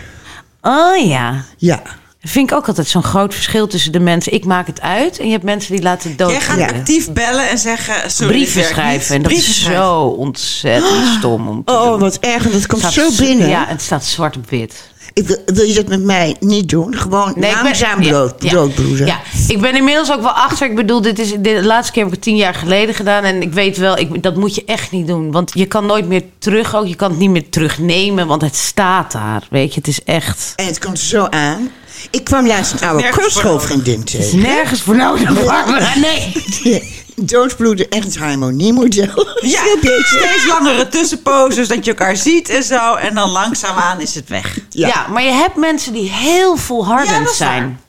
Oh 0.62 1.06
ja. 1.08 1.44
Ja. 1.58 1.82
Vind 2.24 2.52
ik 2.52 2.56
ook 2.58 2.68
altijd 2.68 2.88
zo'n 2.88 3.04
groot 3.04 3.34
verschil 3.34 3.68
tussen 3.68 3.92
de 3.92 4.00
mensen. 4.00 4.34
Ik 4.34 4.46
maak 4.46 4.68
het 4.68 4.82
uit 4.82 5.20
en 5.20 5.26
je 5.26 5.32
hebt 5.32 5.44
mensen 5.44 5.74
die 5.74 5.82
laten 5.84 6.18
dood. 6.18 6.32
Jij 6.32 6.42
gaat 6.42 6.58
Ja. 6.58 6.66
actief 6.68 7.12
bellen 7.12 7.50
en 7.50 7.58
zeggen... 7.58 8.12
Sorry, 8.12 8.34
brieven 8.34 8.64
schrijven. 8.64 9.16
En 9.16 9.22
dat 9.22 9.32
Brieven 9.32 9.50
is 9.50 9.60
schrijven. 9.62 9.84
zo 9.84 10.02
ontzettend 10.04 11.08
stom 11.18 11.48
om 11.48 11.64
te 11.64 11.72
Oh, 11.74 11.90
doen. 11.90 12.00
wat 12.00 12.18
erg. 12.20 12.46
En 12.46 12.52
dat 12.52 12.66
komt 12.68 12.82
zo 12.82 13.10
binnen. 13.18 13.50
Ja, 13.50 13.66
het 13.68 13.82
staat 13.82 14.06
zwart 14.06 14.38
op 14.38 14.50
wit. 14.50 14.90
Ik 15.14 15.40
wil, 15.46 15.66
je 15.66 15.74
dat 15.74 15.88
met 15.88 16.02
mij 16.04 16.36
niet 16.40 16.70
doen? 16.70 16.96
Gewoon 16.96 17.34
ben- 17.38 17.54
langzaam 17.64 18.02
ja, 18.02 18.12
dood, 18.12 18.34
ja. 18.44 18.66
Ja, 19.06 19.20
ik 19.48 19.62
ben 19.62 19.76
inmiddels 19.76 20.12
ook 20.12 20.22
wel 20.22 20.32
achter. 20.32 20.70
Ik 20.70 20.76
bedoel, 20.76 21.02
dit 21.02 21.20
is, 21.20 21.34
de 21.40 21.64
laatste 21.64 21.94
keer 21.94 22.04
heb 22.04 22.12
ik 22.12 22.18
het 22.18 22.28
tien 22.28 22.36
jaar 22.36 22.54
geleden 22.54 22.96
gedaan. 22.96 23.24
En 23.24 23.42
ik 23.42 23.54
weet 23.54 23.78
wel, 23.78 23.98
ik, 23.98 24.24
dat 24.24 24.36
moet 24.36 24.56
je 24.56 24.64
echt 24.66 24.92
niet 24.92 25.08
doen. 25.08 25.32
Want 25.32 25.52
je 25.54 25.66
kan 25.66 25.86
nooit 25.86 26.08
meer 26.08 26.24
terug 26.40 26.76
ook. 26.76 26.88
Je 26.88 26.96
kan 26.96 27.10
het 27.10 27.20
niet 27.20 27.30
meer 27.30 27.50
terugnemen, 27.50 28.28
want 28.28 28.42
het 28.42 28.56
staat 28.56 29.12
daar. 29.12 29.48
Weet 29.50 29.74
je, 29.74 29.80
het 29.80 29.88
is 29.90 30.04
echt... 30.04 30.54
En 30.56 30.66
het 30.66 30.80
komt 30.80 31.00
zo 31.00 31.26
aan. 31.26 31.70
Ik 32.10 32.24
kwam 32.24 32.48
laatst 32.48 32.74
een 32.74 32.88
oude 32.88 33.10
kostschoolvriendin 33.10 34.04
tegen. 34.04 34.40
nergens 34.40 34.82
voor 34.82 34.96
nodig, 34.96 35.46
Barbara. 35.46 35.98
Nee. 35.98 36.34
Doodbloeden, 37.16 37.90
echt 37.90 38.04
het 38.04 38.18
harmoniemodel. 38.18 39.28
Ja, 39.42 39.62
steeds 40.04 40.48
langere 40.48 40.88
tussenposes, 40.88 41.68
dat 41.68 41.86
je 41.86 41.92
elkaar 41.92 42.18
ziet 42.18 42.50
en 42.50 42.64
zo. 42.64 42.96
En 42.96 43.16
dan 43.16 43.30
langzaamaan 43.30 44.00
is 44.00 44.16
het 44.16 44.30
weg. 44.30 44.58
Ja. 44.70 44.88
Ja. 44.88 45.08
maar 45.08 45.24
je 45.24 45.32
hebt 45.32 45.56
mensen 45.56 45.94
die 45.94 46.10
heel 46.10 46.58
volhardend 46.58 47.10
Ja, 47.10 47.20
dat 47.20 47.32
is 47.32 47.38
zijn. 47.38 47.80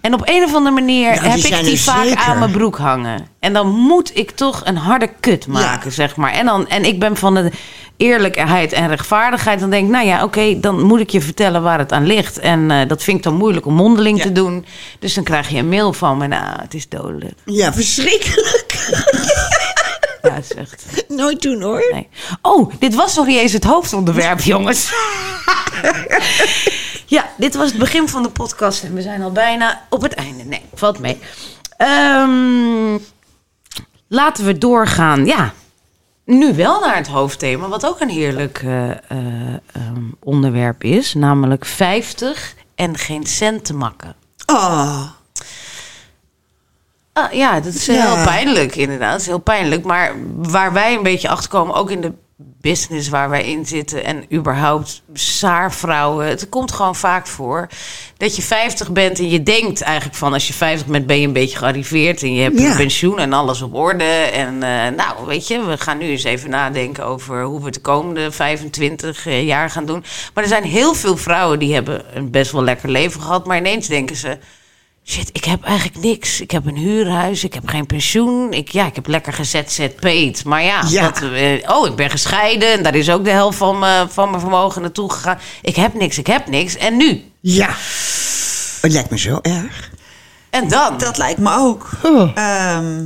En 0.00 0.14
op 0.14 0.22
een 0.24 0.44
of 0.44 0.54
andere 0.54 0.74
manier 0.74 1.10
Nou, 1.14 1.26
heb 1.28 1.38
ik 1.38 1.64
die 1.64 1.80
vaak 1.80 2.04
zeker. 2.04 2.18
aan 2.18 2.38
mijn 2.38 2.50
broek 2.50 2.78
hangen. 2.78 3.26
En 3.40 3.52
dan 3.52 3.68
moet 3.68 4.16
ik 4.16 4.30
toch 4.30 4.60
een 4.64 4.76
harde 4.76 5.10
kut 5.20 5.46
maken, 5.46 5.92
zeg 5.92 6.16
maar. 6.16 6.32
En, 6.32 6.46
dan, 6.46 6.68
en 6.68 6.84
ik 6.84 6.98
ben 7.00 7.16
van 7.16 7.34
de 7.34 7.50
eerlijkheid 7.96 8.72
en 8.72 8.88
rechtvaardigheid. 8.88 9.60
Dan 9.60 9.70
denk 9.70 9.84
ik, 9.86 9.90
nou 9.92 10.06
ja, 10.06 10.24
oké, 10.24 10.60
dan 10.60 10.82
moet 10.82 11.00
ik 11.00 11.10
je 11.10 11.20
vertellen 11.20 11.62
waar 11.62 11.78
het 11.78 11.92
aan 11.92 12.06
ligt. 12.06 12.38
En 12.38 12.70
eh, 12.70 12.88
dat 12.88 13.02
vind 13.02 13.16
ik 13.16 13.22
dan 13.22 13.34
moeilijk 13.34 13.66
om 13.66 13.74
mondeling 13.74 14.16
Ja. 14.18 14.22
te 14.24 14.32
doen. 14.32 14.64
Dus 14.98 15.14
dan 15.14 15.24
krijg 15.24 15.48
je 15.48 15.58
een 15.58 15.68
mail 15.68 15.92
van 15.92 16.16
me. 16.18 16.26
Nou, 16.26 16.60
het 16.62 16.74
is 16.74 16.88
dodelijk. 16.88 17.34
Ja, 17.44 17.72
verschrikkelijk. 17.72 18.74
Ja, 20.22 20.34
het 20.34 20.44
is 20.50 20.54
echt... 20.56 21.04
Nooit 21.08 21.42
doen 21.42 21.62
hoor. 21.62 21.88
Nee. 21.92 22.08
Oh, 22.42 22.72
dit 22.78 22.94
was 22.94 23.14
nog 23.16 23.26
niet 23.26 23.38
eens 23.38 23.52
het 23.52 23.64
hoofdonderwerp, 23.64 24.40
jongens. 24.54 24.90
ja, 27.08 27.30
dit 27.36 27.54
was 27.54 27.68
het 27.70 27.78
begin 27.78 28.08
van 28.08 28.22
de 28.22 28.30
podcast 28.30 28.82
en 28.84 28.94
we 28.94 29.02
zijn 29.02 29.22
al 29.22 29.32
bijna 29.32 29.86
op 29.90 30.02
het 30.02 30.14
einde. 30.14 30.44
Nee, 30.44 30.62
valt 30.74 30.98
mee. 30.98 31.18
Ehm, 31.76 32.98
laten 34.08 34.44
we 34.44 34.58
doorgaan. 34.58 35.26
Ja, 35.26 35.52
nu 36.24 36.54
wel 36.54 36.80
naar 36.80 36.96
het 36.96 37.06
hoofdthema, 37.06 37.68
wat 37.68 37.86
ook 37.86 38.00
een 38.00 38.08
heerlijk 38.08 38.58
eh, 38.64 38.90
eh, 38.90 38.96
ehm, 39.72 40.02
onderwerp 40.22 40.84
is. 40.84 41.14
Namelijk 41.14 41.64
50 41.64 42.54
en 42.74 42.98
geen 42.98 43.26
cent 43.26 43.64
te 43.64 43.74
makken. 43.74 44.14
Oh, 44.46 45.02
Ah, 47.12 47.32
ja, 47.32 47.60
dat 47.60 47.74
is 47.74 47.86
Ja. 47.86 48.14
heel 48.14 48.24
pijnlijk 48.24 48.76
inderdaad. 48.76 49.10
Dat 49.12 49.20
is 49.20 49.26
heel 49.26 49.38
pijnlijk. 49.38 49.84
Maar 49.84 50.12
waar 50.36 50.72
wij 50.72 50.94
een 50.94 51.02
beetje 51.02 51.28
achter 51.28 51.50
komen, 51.50 51.74
ook 51.74 51.90
in 51.90 52.00
de 52.00 52.12
business 52.60 53.08
waar 53.08 53.30
wij 53.30 53.44
in 53.44 53.66
zitten... 53.66 54.04
en 54.04 54.24
überhaupt 54.32 55.02
saarvrouwen, 55.12 56.26
het 56.26 56.48
komt 56.48 56.72
gewoon 56.72 56.96
vaak 56.96 57.26
voor... 57.26 57.68
dat 58.16 58.36
je 58.36 58.42
50 58.42 58.92
bent 58.92 59.18
en 59.18 59.28
je 59.28 59.42
denkt 59.42 59.80
eigenlijk 59.80 60.16
van... 60.16 60.32
als 60.32 60.46
je 60.46 60.52
50 60.52 60.86
bent 60.86 61.06
ben 61.06 61.20
je 61.20 61.26
een 61.26 61.32
beetje 61.32 61.58
gearriveerd... 61.58 62.22
en 62.22 62.34
je 62.34 62.42
hebt 62.42 62.58
Ja. 62.60 62.70
een 62.70 62.76
pensioen 62.76 63.18
en 63.18 63.32
alles 63.32 63.62
op 63.62 63.74
orde. 63.74 64.04
En 64.04 64.62
eh, 64.62 64.94
nou, 64.96 65.26
weet 65.26 65.48
je, 65.48 65.64
we 65.64 65.78
gaan 65.78 65.98
nu 65.98 66.06
eens 66.06 66.24
even 66.24 66.50
nadenken... 66.50 67.04
over 67.04 67.42
hoe 67.42 67.58
we 67.58 67.64
het 67.64 67.74
de 67.74 67.80
komende 67.80 68.32
25 68.32 69.26
eh, 69.26 69.46
jaar 69.46 69.70
gaan 69.70 69.86
doen. 69.86 70.04
Maar 70.34 70.44
er 70.44 70.50
zijn 70.50 70.64
heel 70.64 70.94
veel 70.94 71.16
vrouwen 71.16 71.58
die 71.58 71.74
hebben 71.74 72.16
een 72.16 72.30
best 72.30 72.52
wel 72.52 72.62
lekker 72.62 72.90
leven 72.90 73.20
gehad... 73.20 73.46
maar 73.46 73.58
ineens 73.58 73.86
denken 73.86 74.16
ze... 74.16 74.38
Shit, 75.08 75.28
ik 75.32 75.44
heb 75.44 75.64
eigenlijk 75.64 75.98
niks. 75.98 76.40
Ik 76.40 76.50
heb 76.50 76.66
een 76.66 76.76
huurhuis, 76.76 77.44
ik 77.44 77.54
heb 77.54 77.68
geen 77.68 77.86
pensioen. 77.86 78.52
Ik, 78.52 78.68
ja, 78.68 78.86
ik 78.86 78.94
heb 78.94 79.06
lekker 79.06 79.32
gezzp'd. 79.32 80.44
Maar 80.44 80.62
ja, 80.62 80.82
Ja. 80.88 81.02
Wat, 81.02 81.22
eh, 81.22 81.76
oh, 81.76 81.86
ik 81.86 81.94
ben 81.94 82.10
gescheiden. 82.10 82.72
En 82.72 82.82
daar 82.82 82.94
is 82.94 83.10
ook 83.10 83.24
de 83.24 83.30
helft 83.30 83.58
van, 83.58 83.78
me, 83.78 84.06
van 84.08 84.28
mijn 84.28 84.40
vermogen 84.40 84.82
naartoe 84.82 85.12
gegaan. 85.12 85.38
Ik 85.62 85.76
heb 85.76 85.94
niks, 85.94 86.18
ik 86.18 86.26
heb 86.26 86.46
niks. 86.48 86.76
En 86.76 86.96
nu? 86.96 87.24
ja. 87.40 87.68
Het 88.80 88.92
lijkt 88.92 89.10
me 89.10 89.18
zo 89.18 89.38
erg. 89.42 89.90
En 90.50 90.68
dan? 90.68 90.98
Dat 90.98 91.18
lijkt 91.18 91.38
me 91.38 91.56
ook. 91.56 91.88
Oh. 92.02 92.30
Ehm, 92.34 93.04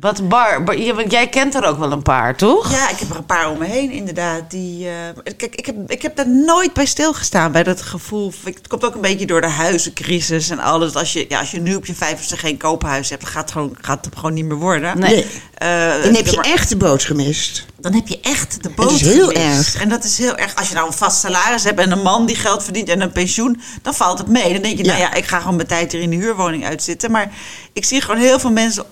Wat 0.00 0.28
bar, 0.28 0.62
bar- 0.64 0.78
ja, 0.78 0.94
want 0.94 1.10
jij 1.10 1.28
kent 1.28 1.54
er 1.54 1.64
ook 1.64 1.78
wel 1.78 1.92
een 1.92 2.02
paar, 2.02 2.36
toch? 2.36 2.70
ja, 2.70 2.90
ik 2.90 2.98
heb 2.98 3.10
er 3.10 3.16
een 3.16 3.26
paar 3.26 3.50
om 3.50 3.58
me 3.58 3.64
heen 3.64 3.90
inderdaad. 3.90 4.50
Die, 4.50 4.88
eh, 4.88 4.94
kijk, 5.36 5.54
ik 5.54 5.66
heb, 5.66 5.76
ik 5.90 6.02
heb 6.02 6.16
daar 6.16 6.28
nooit 6.28 6.72
bij 6.72 6.86
stilgestaan. 6.86 7.52
Bij 7.52 7.62
dat 7.62 7.82
gevoel. 7.82 8.32
Het 8.44 8.68
komt 8.68 8.84
ook 8.84 8.94
een 8.94 9.00
beetje 9.00 9.26
door 9.26 9.40
de 9.40 9.46
huizencrisis 9.48 10.50
en 10.50 10.58
alles. 10.58 10.94
Als 10.94 11.12
je, 11.12 11.26
ja, 11.28 11.38
als 11.38 11.50
je 11.50 11.60
nu 11.60 11.74
op 11.74 11.86
je 11.86 11.94
vijftigste 11.94 12.36
geen 12.36 12.56
koophuis 12.56 13.08
hebt, 13.10 13.22
dan 13.22 13.30
gaat 13.30 13.42
het 13.42 13.52
gewoon, 13.52 13.76
gaat 13.80 14.04
het 14.04 14.14
gewoon 14.16 14.34
niet 14.34 14.44
meer 14.44 14.56
worden. 14.56 14.98
Nee. 14.98 15.14
Nee. 15.14 15.26
Eh, 15.54 16.02
Dan 16.02 16.14
heb 16.14 16.26
je 16.26 16.36
maar- 16.36 16.44
echt 16.44 16.68
de 16.68 16.76
boot 16.76 17.02
gemist. 17.02 17.66
dan 17.80 17.94
heb 17.94 18.08
je 18.08 18.20
echt 18.20 18.62
de 18.62 18.70
boot 18.70 18.90
is 18.90 19.00
heel 19.00 19.28
gemist. 19.28 19.74
erg. 19.74 19.82
En 19.82 19.88
dat 19.88 20.04
is 20.04 20.18
heel 20.18 20.36
erg. 20.36 20.54
Als 20.54 20.68
je 20.68 20.74
nou 20.74 20.86
een 20.86 20.92
vast 20.92 21.20
salaris 21.20 21.64
hebt 21.64 21.80
en 21.80 21.90
een 21.92 22.02
man 22.02 22.26
die 22.26 22.36
geld 22.36 22.62
verdient 22.64 22.88
en 22.88 23.00
een 23.00 23.12
pensioen, 23.12 23.60
dan 23.82 23.94
valt 23.94 24.18
het 24.18 24.28
mee. 24.28 24.52
Dan 24.52 24.62
denk 24.62 24.76
je, 24.78 24.84
Ja. 24.84 24.90
nou 24.90 25.00
ja, 25.02 25.14
ik 25.14 25.24
ga 25.26 25.38
gewoon 25.40 25.56
mijn 25.56 25.68
tijd 25.68 25.92
hier 25.92 26.00
in 26.00 26.10
de 26.10 26.16
huurwoning 26.16 26.64
uitzitten. 26.66 27.10
Maar 27.10 27.30
ik 27.72 27.84
zie 27.84 28.00
gewoon 28.00 28.20
heel 28.20 28.38
veel 28.40 28.50
mensen 28.52 28.84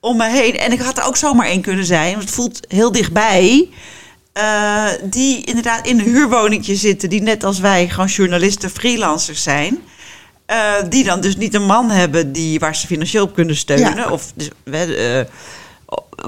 om 0.00 0.16
me 0.16 0.28
heen. 0.30 0.58
En 0.58 0.72
ik 0.72 0.80
had 0.80 0.98
er 0.98 1.04
ook 1.04 1.16
zomaar 1.16 1.46
één 1.46 1.60
kunnen 1.60 1.84
zijn, 1.84 2.10
want 2.12 2.24
het 2.24 2.34
voelt 2.34 2.60
heel 2.68 2.92
dichtbij. 2.92 3.68
eh, 4.32 4.84
die 5.02 5.44
inderdaad 5.44 5.86
in 5.86 5.98
een 5.98 6.04
huurwoningje 6.04 6.74
zitten, 6.76 7.08
die 7.10 7.22
net 7.22 7.44
als 7.44 7.58
wij 7.58 7.88
gewoon 7.88 8.06
journalisten, 8.06 8.70
freelancers 8.70 9.42
zijn. 9.42 9.78
Eh, 10.46 10.56
die 10.88 11.04
dan 11.04 11.20
dus 11.20 11.36
niet 11.36 11.54
een 11.54 11.66
man 11.66 11.90
hebben 11.90 12.32
die, 12.32 12.58
waar 12.58 12.76
ze 12.76 12.86
financieel 12.86 13.24
op 13.24 13.34
kunnen 13.34 13.56
steunen. 13.56 13.96
Ja. 13.96 14.08
Of 14.10 14.32
dus, 14.34 14.48
eh, 14.64 15.20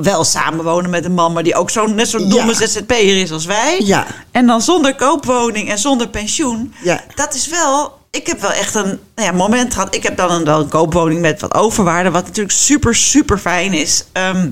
wel 0.02 0.24
samenwonen 0.24 0.90
met 0.90 1.04
een 1.04 1.12
man, 1.14 1.32
maar 1.32 1.42
die 1.42 1.54
ook 1.54 1.70
zo, 1.70 1.86
net 1.86 2.08
zo'n 2.08 2.28
domme 2.28 2.52
Ja. 2.52 2.66
ZZP'er 2.66 3.20
is 3.20 3.30
als 3.32 3.44
wij. 3.44 3.80
Ja. 3.84 4.06
En 4.30 4.46
dan 4.46 4.62
zonder 4.62 4.94
koopwoning 4.94 5.70
en 5.70 5.78
zonder 5.78 6.08
pensioen. 6.08 6.74
Ja. 6.82 7.04
Dat 7.14 7.34
is 7.34 7.46
wel. 7.48 8.00
Ik 8.16 8.26
heb 8.26 8.40
wel 8.40 8.52
echt 8.52 8.74
een 8.74 9.00
nou 9.14 9.28
ja, 9.28 9.32
moment 9.32 9.74
gehad. 9.74 9.94
Ik 9.94 10.02
heb 10.02 10.16
dan 10.16 10.30
een, 10.30 10.48
een 10.48 10.68
koopwoning 10.68 11.20
met 11.20 11.40
wat 11.40 11.54
overwaarde, 11.54 12.10
wat 12.10 12.24
natuurlijk 12.24 12.54
super, 12.54 12.94
super 12.94 13.38
fijn 13.38 13.72
is. 13.72 14.04
Ehm, 14.12 14.50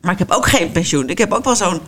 maar 0.00 0.12
ik 0.12 0.18
heb 0.18 0.30
ook 0.30 0.46
geen 0.48 0.72
pensioen. 0.72 1.08
Ik 1.08 1.18
heb 1.18 1.32
ook 1.32 1.44
wel 1.44 1.56
zo'n 1.56 1.80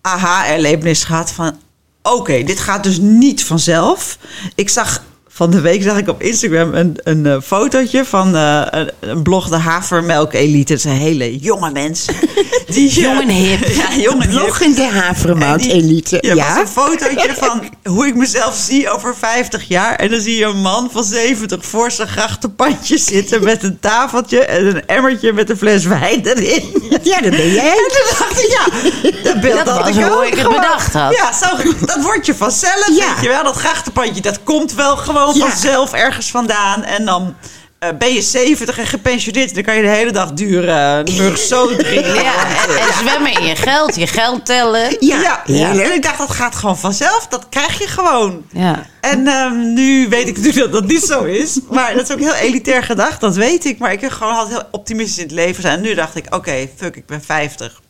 aha-erlevenis 0.00 1.04
gehad 1.04 1.30
van... 1.30 1.58
Oké, 2.02 2.42
dit 2.42 2.60
gaat 2.60 2.82
dus 2.82 2.98
niet 2.98 3.44
vanzelf. 3.44 4.18
Ik 4.54 4.68
zag 4.68 5.02
van 5.36 5.50
de 5.50 5.60
week 5.60 5.82
zag 5.82 5.98
ik 5.98 6.08
op 6.08 6.22
Instagram 6.22 6.74
een, 6.74 6.96
een 7.02 7.26
eh, 7.26 7.36
fotootje 7.44 8.04
van 8.04 8.36
eh, 8.36 8.62
een, 8.70 8.90
een 9.00 9.22
blog 9.22 9.48
de 9.48 9.56
Havermelk 9.56 10.32
Elite. 10.32 10.72
Dat 10.72 10.82
zijn 10.82 10.96
hele 10.96 11.38
jonge 11.38 11.70
mensen. 11.70 12.14
Die, 12.66 12.88
eh, 12.88 12.94
Jong 12.96 13.20
en 13.20 13.28
hip. 13.28 13.66
Ja, 13.80 13.96
jong 13.96 14.22
en 14.22 14.28
hip. 14.30 14.38
Bloggende 14.38 14.82
havermout 14.86 15.60
En 15.60 15.68
die- 15.68 15.72
elite. 15.72 16.18
Ja, 16.20 16.34
Ja, 16.34 16.60
een 16.60 16.68
fotootje 16.68 17.34
van 17.44 17.62
hoe 17.84 18.06
ik 18.06 18.14
mezelf 18.14 18.54
zie 18.56 18.90
over 18.90 19.14
50 19.18 19.68
jaar. 19.68 19.94
En 19.96 20.10
dan 20.10 20.20
zie 20.20 20.36
je 20.38 20.44
een 20.44 20.60
man 20.60 20.88
van 20.92 21.04
70 21.04 21.64
voor 21.66 21.90
zijn 21.90 22.08
grachtenpandje 22.08 22.98
zitten... 22.98 23.44
met 23.44 23.62
een 23.62 23.78
tafeltje 23.80 24.44
en 24.44 24.66
een 24.66 24.86
emmertje 24.86 25.32
met 25.32 25.50
een 25.50 25.56
fles 25.56 25.84
wijn 25.84 26.26
erin. 26.26 26.62
ja, 27.02 27.20
dat 27.20 27.30
ben 27.30 27.52
jij. 27.52 27.68
En 27.68 27.88
toen 27.88 28.18
dacht 28.18 28.38
ik, 28.42 28.58
ja, 28.58 29.22
dat 29.32 29.40
beeld 29.40 29.64
Dat 29.64 29.76
had 29.76 29.88
ik 29.88 29.94
hoe 29.94 30.16
ook 30.16 30.22
ik 30.24 30.30
het 30.30 30.40
gewoon. 30.40 30.54
bedacht 30.60 30.92
had. 30.92 31.14
Ja, 31.16 31.32
zo, 31.32 31.46
dat 31.86 32.02
wordt 32.02 32.26
je 32.26 32.34
vanzelf, 32.34 32.88
Ja. 32.88 33.14
weet 33.14 33.22
je 33.22 33.28
wel. 33.28 33.44
Dat 33.44 33.56
grachtenpandje, 33.56 34.20
dat 34.22 34.38
komt 34.44 34.74
wel 34.74 34.96
gewoon 34.96 35.25
Ja. 35.34 35.48
vanzelf 35.48 35.92
ergens 35.92 36.30
vandaan. 36.30 36.82
En 36.82 37.04
dan 37.04 37.34
eh, 37.78 37.88
ben 37.98 38.12
je 38.14 38.22
70 38.22 38.78
en 38.78 38.86
gepensioneerd, 38.86 39.54
dan 39.54 39.62
kan 39.62 39.76
je 39.76 39.82
de 39.82 39.88
hele 39.88 40.10
dag 40.12 40.32
dure 40.32 41.02
Murso 41.16 41.66
drinken. 41.76 42.14
Ja, 42.14 42.64
en, 42.64 42.78
en 42.78 42.92
zwemmen 42.94 43.32
in 43.32 43.46
je 43.46 43.56
geld, 43.56 43.96
je 43.96 44.06
geld 44.06 44.46
tellen. 44.46 44.96
Ja, 45.00 45.42
Ja. 45.44 45.70
En 45.70 45.94
ik 45.94 46.02
dacht, 46.02 46.18
dat 46.18 46.30
gaat 46.30 46.54
gewoon 46.54 46.78
vanzelf. 46.78 47.26
Dat 47.26 47.48
krijg 47.48 47.78
je 47.78 47.86
gewoon. 47.86 48.44
Ja. 48.52 48.86
En 49.00 49.26
ehm, 49.26 49.72
nu 49.72 50.08
weet 50.08 50.28
ik 50.28 50.36
natuurlijk 50.36 50.72
dat 50.72 50.72
dat 50.72 50.90
niet 50.90 51.02
zo 51.02 51.22
is. 51.22 51.58
Maar 51.70 51.94
dat 51.94 52.02
is 52.08 52.14
ook 52.14 52.20
heel 52.20 52.34
elitair 52.34 52.82
gedacht, 52.82 53.20
dat 53.20 53.36
weet 53.36 53.64
ik. 53.64 53.78
Maar 53.78 53.92
ik 53.92 54.00
heb 54.00 54.10
gewoon 54.10 54.34
altijd 54.34 54.56
heel 54.56 54.68
optimistisch 54.70 55.18
in 55.18 55.24
het 55.24 55.32
leven 55.32 55.62
zijn. 55.62 55.76
En 55.76 55.82
nu 55.82 55.94
dacht 55.94 56.16
ik, 56.16 56.34
oké, 56.34 56.68
fuck, 56.76 56.96
ik 56.96 57.06
ben 57.06 57.22
50. 57.22 57.80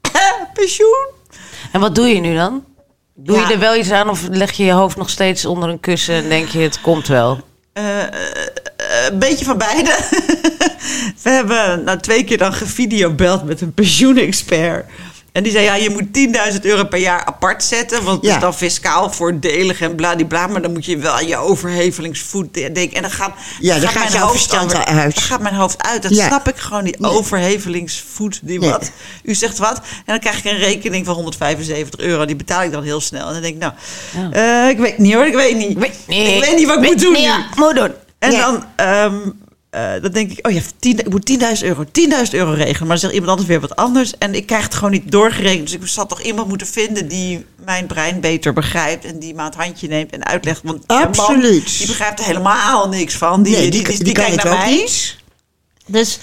Pensioen? 0.54 1.06
En 1.72 1.80
wat 1.80 1.94
doe 1.94 2.06
je 2.06 2.20
nu 2.20 2.34
dan? 2.34 2.64
Doe 3.20 3.36
Ja. 3.36 3.46
je 3.48 3.52
er 3.54 3.60
wel 3.60 3.76
iets 3.76 3.90
aan 3.90 4.08
of 4.08 4.22
leg 4.30 4.52
je 4.52 4.64
je 4.64 4.72
hoofd 4.72 4.96
nog 4.96 5.10
steeds 5.10 5.44
onder 5.44 5.68
een 5.68 5.80
kussen 5.80 6.14
en 6.14 6.28
denk 6.28 6.48
je 6.48 6.58
het 6.58 6.80
komt 6.80 7.06
wel? 7.06 7.40
Eh, 7.72 8.02
eh, 8.02 8.08
een 9.10 9.18
beetje 9.18 9.44
van 9.44 9.58
beide. 9.58 9.90
We 11.22 11.30
hebben 11.30 11.84
nou 11.84 11.98
twee 11.98 12.24
keer 12.24 12.38
dan 12.38 12.52
gevideobeld 12.52 13.44
met 13.44 13.60
een 13.60 13.72
pensioenexpert. 13.72 14.86
En 15.38 15.44
die 15.44 15.52
zei, 15.52 15.64
ja, 15.64 15.74
je 15.74 15.90
moet 15.90 16.04
10.000 16.54 16.60
euro 16.62 16.84
per 16.84 16.98
jaar 16.98 17.24
apart 17.24 17.64
zetten. 17.64 18.04
Want 18.04 18.16
het 18.20 18.26
Ja. 18.30 18.34
is 18.34 18.40
dan 18.40 18.54
fiscaal 18.54 19.10
voordelig 19.12 19.80
en 19.80 19.94
bladibla. 19.94 20.46
Maar 20.46 20.62
dan 20.62 20.72
moet 20.72 20.84
je 20.84 20.96
wel 20.98 21.12
aan 21.12 21.26
je 21.26 21.36
overhevelingsvoet 21.36 22.54
denken. 22.54 22.92
En 22.92 23.02
dan 23.02 23.10
gaat, 23.10 23.30
Ja, 23.60 23.78
dan 23.78 23.88
gaat 23.88 24.02
gaat 24.02 24.10
mijn 24.12 24.22
hoofd 24.22 24.56
over-. 24.56 24.84
Dan 24.84 25.12
gaat 25.12 25.40
mijn 25.40 25.54
hoofd 25.54 25.82
uit. 25.82 26.02
Dat 26.02 26.14
Ja. 26.16 26.26
snap 26.26 26.48
ik 26.48 26.56
gewoon 26.56 26.84
niet. 26.84 26.98
Nee. 27.00 27.10
Overhevelingsvoet, 27.10 28.40
die 28.42 28.58
Nee. 28.58 28.70
wat. 28.70 28.90
U 29.22 29.34
zegt 29.34 29.58
wat. 29.58 29.76
En 29.78 29.82
dan 30.06 30.18
krijg 30.18 30.38
ik 30.38 30.44
een 30.44 30.58
rekening 30.58 31.06
van 31.06 31.14
175 31.14 32.00
euro. 32.00 32.24
Die 32.24 32.36
betaal 32.36 32.62
ik 32.62 32.72
dan 32.72 32.82
heel 32.82 33.00
snel. 33.00 33.26
En 33.26 33.32
dan 33.32 33.42
denk 33.42 33.54
ik, 33.54 33.60
nou, 33.60 33.72
eh, 34.32 34.68
ik 34.68 34.78
weet 34.78 34.98
niet 34.98 35.14
hoor. 35.14 35.26
Ik 35.26 35.34
weet 35.34 35.56
niet. 35.56 35.70
Ik 36.06 36.40
weet 36.40 36.56
niet 36.56 36.66
wat 36.66 36.76
ik 36.76 36.84
moet 36.84 37.00
doen 37.00 37.12
nu. 37.12 37.28
moet 37.56 37.74
doen. 37.76 37.92
En 38.18 38.30
Ja. 38.32 38.38
dan, 38.50 38.64
ehm, 38.76 39.14
eh, 39.78 40.02
dan 40.02 40.12
denk 40.12 40.30
ik, 40.30 40.46
oh 40.46 40.52
ja, 40.52 40.60
10, 40.78 40.98
ik 40.98 41.08
moet 41.10 41.30
10.000 41.60 41.66
euro, 41.66 41.84
10.000 41.84 41.90
euro 42.30 42.50
regelen. 42.50 42.78
Maar 42.78 42.88
dan 42.88 42.98
zegt 42.98 43.12
iemand 43.12 43.30
anders 43.30 43.48
weer 43.48 43.60
wat 43.60 43.76
anders. 43.76 44.18
En 44.18 44.34
ik 44.34 44.46
krijg 44.46 44.62
het 44.64 44.74
gewoon 44.74 44.90
niet 44.90 45.12
doorgerekend. 45.12 45.64
Dus 45.70 45.74
ik 45.74 45.86
zal 45.86 46.06
toch 46.06 46.22
iemand 46.22 46.48
moeten 46.48 46.66
vinden 46.66 47.08
die 47.08 47.46
mijn 47.64 47.86
brein 47.86 48.20
beter 48.20 48.52
begrijpt. 48.52 49.04
En 49.04 49.18
die 49.18 49.34
me 49.34 49.40
aan 49.40 49.46
het 49.46 49.54
handje 49.54 49.88
neemt 49.88 50.12
en 50.12 50.24
uitlegt. 50.24 50.60
Want 50.64 50.88
man, 50.88 51.02
Absoluut. 51.02 51.78
die 51.78 51.86
begrijpt 51.86 52.18
er 52.18 52.26
helemaal 52.26 52.88
niks 52.88 53.14
van. 53.14 53.42
Die, 53.42 53.56
Nee, 53.56 53.70
die, 53.70 53.84
die, 53.84 54.04
die, 54.04 54.12
kijkt 54.12 54.44
naar 54.44 54.56
mij. 54.56 54.70
niet. 54.70 55.16
Dus 55.86 56.18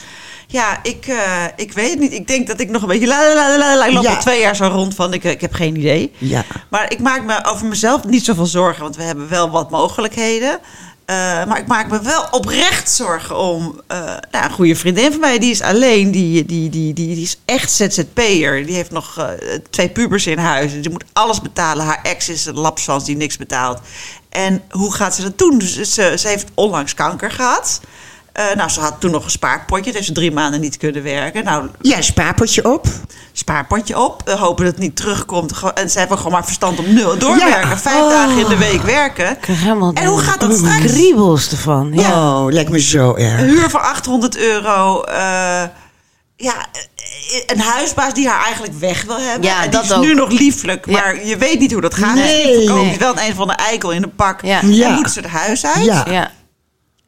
ja, 0.48 0.80
ik, 0.84 1.08
eh, 1.08 1.44
ik 1.56 1.74
weet 1.74 2.00
niet. 2.00 2.14
Ik 2.14 2.28
denk 2.28 2.48
dat 2.48 2.60
ik 2.60 2.70
nog 2.70 2.82
een 2.82 2.88
beetje... 2.88 3.08
La, 3.08 3.34
la, 3.34 3.34
la, 3.36 3.58
la, 3.58 3.78
la, 3.78 3.86
ik 3.86 3.94
loop 3.94 4.04
Ja. 4.04 4.14
al 4.16 4.22
twee 4.22 4.40
jaar 4.42 4.56
zo 4.56 4.66
rond 4.66 4.96
van, 4.96 5.14
ik, 5.14 5.24
ik 5.24 5.42
heb 5.42 5.54
geen 5.54 5.76
idee. 5.76 6.12
Ja. 6.18 6.46
Maar 6.70 6.92
ik 6.92 7.00
maak 7.00 7.24
me 7.24 7.46
over 7.46 7.66
mezelf 7.66 8.04
niet 8.04 8.26
zoveel 8.26 8.46
zorgen. 8.46 8.84
Want 8.84 8.96
we 8.96 9.04
hebben 9.04 9.30
wel 9.30 9.50
wat 9.50 9.70
mogelijkheden. 9.70 10.60
Eh, 11.06 11.16
maar 11.46 11.58
ik 11.58 11.68
maak 11.68 11.90
me 11.90 12.02
wel 12.02 12.28
oprecht 12.32 12.90
zorgen 12.92 13.38
om... 13.38 13.82
eh, 13.88 13.98
nou, 14.32 14.46
een 14.46 14.52
goede 14.52 14.76
vriendin 14.76 15.12
van 15.12 15.20
mij, 15.20 15.40
die 15.40 15.52
is 15.52 15.62
alleen. 15.62 16.12
Die, 16.12 16.46
die, 16.46 16.70
die, 16.70 16.94
die, 16.94 17.22
is 17.22 17.38
echt 17.46 17.72
ZZP'er. 17.72 18.66
Die 18.66 18.76
heeft 18.76 18.92
nog 18.92 19.18
eh, 19.18 19.28
twee 19.70 19.90
pubers 19.90 20.28
in 20.28 20.38
huis. 20.38 20.72
Die 20.72 20.90
moet 20.90 21.04
alles 21.14 21.42
betalen. 21.42 21.86
Haar 21.86 22.00
ex 22.04 22.30
is 22.30 22.46
een 22.46 22.60
lapswans 22.60 23.06
die 23.06 23.16
niks 23.16 23.38
betaalt. 23.38 23.80
En 24.30 24.64
hoe 24.70 24.94
gaat 24.94 25.16
ze 25.16 25.22
dat 25.22 25.38
doen? 25.38 25.58
Dus 25.58 25.74
ze, 25.94 26.14
ze 26.18 26.28
heeft 26.28 26.48
onlangs 26.54 26.94
kanker 26.94 27.32
gehad. 27.32 27.82
Eh, 28.36 28.56
nou, 28.56 28.70
ze 28.70 28.80
had 28.80 28.96
toen 29.00 29.12
nog 29.12 29.24
een 29.24 29.32
spaarpotje. 29.32 29.84
Dat 29.86 29.94
heeft 29.94 30.06
ze 30.06 30.12
drie 30.14 30.32
maanden 30.32 30.62
niet 30.62 30.78
kunnen 30.78 31.04
werken. 31.04 31.44
Nou, 31.44 31.68
Ja, 31.82 32.02
spaarpotje 32.02 32.72
op. 32.74 32.88
spaarpotje 33.32 34.00
op. 34.00 34.22
We 34.26 34.32
hopen 34.38 34.64
dat 34.66 34.74
het 34.74 34.82
niet 34.84 34.96
terugkomt. 34.96 35.54
En 35.74 35.90
ze 35.90 36.00
hebben 36.00 36.18
gewoon 36.18 36.32
maar 36.32 36.46
verstand 36.46 36.80
om 36.80 36.94
nul. 36.94 37.18
Doorwerken. 37.18 37.70
Ja. 37.70 37.78
Vijf 37.78 38.10
dagen 38.10 38.38
in 38.38 38.48
de 38.48 38.58
week 38.58 38.82
werken. 38.82 39.38
En 39.94 40.06
hoe 40.06 40.20
gaat 40.20 40.40
dat 40.40 40.58
straks? 40.58 40.78
kriebels 40.86 41.52
ervan. 41.52 41.92
Ja. 41.94 42.10
Oh, 42.40 42.52
lijkt 42.52 42.70
me 42.70 42.80
zo 42.80 43.14
erg. 43.16 43.40
Een 43.42 43.48
huur 43.48 43.70
van 43.70 43.82
800 43.82 44.38
euro. 44.38 45.02
eh, 45.02 45.64
ja, 46.38 46.54
eh, 46.76 47.42
een 47.46 47.60
huisbaas 47.60 48.14
die 48.14 48.28
haar 48.28 48.44
eigenlijk 48.46 48.74
weg 48.80 49.04
wil 49.04 49.20
hebben. 49.20 49.50
Ja, 49.50 49.56
en 49.56 49.62
die 49.62 49.70
dat 49.72 49.84
is 49.84 49.92
ook. 49.92 50.04
nu 50.04 50.14
nog 50.14 50.32
lieflijk. 50.32 50.86
Ja. 50.86 50.92
Maar 51.00 51.26
je 51.26 51.38
weet 51.38 51.60
niet 51.60 51.72
hoe 51.72 51.82
dat 51.82 51.94
gaat. 51.94 52.16
Nee. 52.16 52.70
Nee. 52.70 52.98
wel 52.98 53.20
een 53.20 53.36
van 53.36 53.48
de 53.48 53.54
eikel 53.54 53.92
in 53.92 54.04
een 54.04 54.16
pak. 54.16 54.42
Ja. 54.42 54.62
En 54.62 54.94
moet 54.94 55.12
ze 55.12 55.20
het 55.20 55.30
huis 55.30 55.66
uit. 55.66 55.86
Ja. 55.86 56.32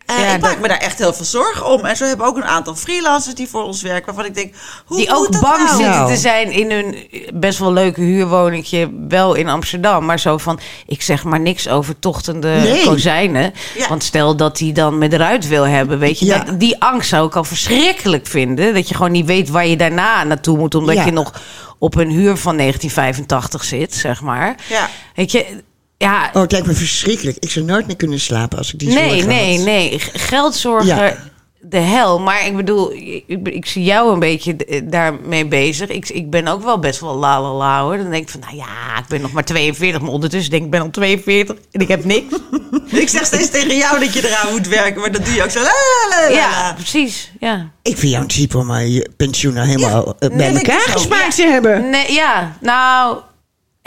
Ja, 0.07 0.33
ik 0.33 0.41
maak 0.41 0.51
dat- 0.51 0.59
me 0.61 0.67
daar 0.67 0.77
echt 0.77 0.97
heel 0.97 1.13
veel 1.13 1.25
zorgen 1.25 1.65
om. 1.65 1.85
En 1.85 1.95
zo 1.95 2.05
hebben 2.05 2.25
we 2.25 2.31
ook 2.31 2.37
een 2.37 2.45
aantal 2.45 2.75
freelancers 2.75 3.35
die 3.35 3.47
voor 3.47 3.63
ons 3.63 3.81
werken. 3.81 4.05
Waarvan 4.05 4.25
ik 4.25 4.35
denk, 4.35 4.53
hoe 4.85 4.97
Die 4.97 5.15
ook 5.15 5.41
bang 5.41 5.63
nou? 5.63 5.83
zitten 5.83 6.05
te 6.07 6.15
zijn 6.17 6.51
in 6.51 6.71
hun 6.71 6.95
best 7.33 7.59
wel 7.59 7.73
leuke 7.73 8.01
huurwoningje, 8.01 8.89
wel 9.07 9.33
in 9.33 9.49
Amsterdam. 9.49 10.05
Maar 10.05 10.19
zo 10.19 10.37
van, 10.37 10.59
ik 10.85 11.01
zeg 11.01 11.23
maar 11.23 11.39
niks 11.39 11.67
over 11.67 11.99
tochtende 11.99 12.47
Nee. 12.49 12.85
kozijnen. 12.85 13.53
Ja. 13.77 13.87
Want 13.87 14.03
stel 14.03 14.35
dat 14.35 14.59
hij 14.59 14.71
dan 14.71 14.97
met 14.97 15.13
eruit 15.13 15.47
wil 15.47 15.63
hebben, 15.67 15.99
weet 15.99 16.19
je. 16.19 16.25
Ja. 16.25 16.39
Dat, 16.43 16.59
die 16.59 16.81
angst 16.81 17.09
zou 17.09 17.27
ik 17.27 17.35
al 17.35 17.43
verschrikkelijk 17.43 18.27
vinden. 18.27 18.73
Dat 18.73 18.87
je 18.89 18.95
gewoon 18.95 19.11
niet 19.11 19.25
weet 19.25 19.49
waar 19.49 19.67
je 19.67 19.77
daarna 19.77 20.23
naartoe 20.23 20.57
moet. 20.57 20.75
Omdat 20.75 21.03
je 21.05 21.11
nog 21.11 21.33
op 21.79 21.95
een 21.95 22.09
huur 22.09 22.37
van 22.37 22.57
1985 22.57 23.63
zit, 23.63 23.95
zeg 23.95 24.21
maar. 24.21 24.55
Ja. 24.69 24.89
Weet 25.15 25.31
je, 25.31 25.63
ja... 25.97 26.29
Oh, 26.33 26.41
het 26.41 26.51
lijkt 26.51 26.67
me 26.67 26.73
verschrikkelijk. 26.73 27.37
Ik 27.39 27.49
zou 27.51 27.65
nooit 27.65 27.87
meer 27.87 27.95
kunnen 27.95 28.19
slapen 28.19 28.57
als 28.57 28.73
ik 28.73 28.79
die 28.79 28.87
Nee, 28.93 29.09
zorgen 29.09 29.27
nee, 29.27 29.55
had. 29.57 29.65
nee. 29.65 29.99
G- 29.99 30.09
Geldzorgen, 30.13 30.87
Ja. 30.95 31.17
de 31.61 31.77
hel. 31.77 32.19
Maar 32.19 32.45
ik 32.45 32.55
bedoel, 32.55 32.91
ik, 32.93 33.23
ik 33.47 33.65
zie 33.65 33.83
jou 33.83 34.13
een 34.13 34.19
beetje 34.19 34.55
daarmee 34.83 35.45
bezig. 35.45 35.89
Ik, 35.89 36.09
ik 36.09 36.29
ben 36.29 36.47
ook 36.47 36.63
wel 36.63 36.79
best 36.79 36.99
wel 36.99 37.15
la 37.15 37.41
la 37.41 37.53
la 37.53 37.81
hoor. 37.83 37.97
Dan 37.97 38.09
denk 38.09 38.23
ik 38.23 38.29
van, 38.29 38.39
nou 38.39 38.55
ja, 38.55 38.97
ik 38.99 39.07
ben 39.07 39.21
nog 39.21 39.31
maar 39.31 39.45
42. 39.45 40.01
Maar 40.01 40.11
ondertussen 40.11 40.49
denk 40.51 40.61
ik, 40.63 40.67
ik 40.67 40.73
ben 40.73 40.81
al 40.85 40.89
42 40.91 41.55
en 41.71 41.81
ik 41.81 41.87
heb 41.87 42.03
niks. 42.05 42.33
Ik 42.91 43.09
zeg 43.09 43.25
steeds 43.25 43.49
tegen 43.49 43.75
jou 43.77 43.99
dat 43.99 44.13
je 44.13 44.27
eraan 44.27 44.51
moet 44.51 44.67
werken. 44.67 45.01
Maar 45.01 45.11
dat 45.11 45.25
doe 45.25 45.33
je 45.33 45.43
ook 45.43 45.49
zo. 45.49 45.59
La, 45.59 45.65
la, 45.65 46.17
la, 46.17 46.29
la, 46.29 46.35
Ja, 46.35 46.73
precies. 46.73 47.31
Ja. 47.39 47.69
Ik 47.81 47.97
vind 47.97 48.11
jou 48.11 48.23
een 48.23 48.29
type 48.29 48.57
om 48.57 48.71
eh, 48.71 48.93
je 48.93 49.09
pensioen 49.17 49.53
nou 49.53 49.67
helemaal 49.67 50.15
eh, 50.19 50.29
bij 50.29 50.37
nee, 50.37 50.57
elkaar 50.57 50.79
gespaard 50.89 51.35
te 51.35 51.43
hebben. 51.47 51.89
Nee, 51.89 52.11
ja, 52.13 52.57
nou... 52.61 53.17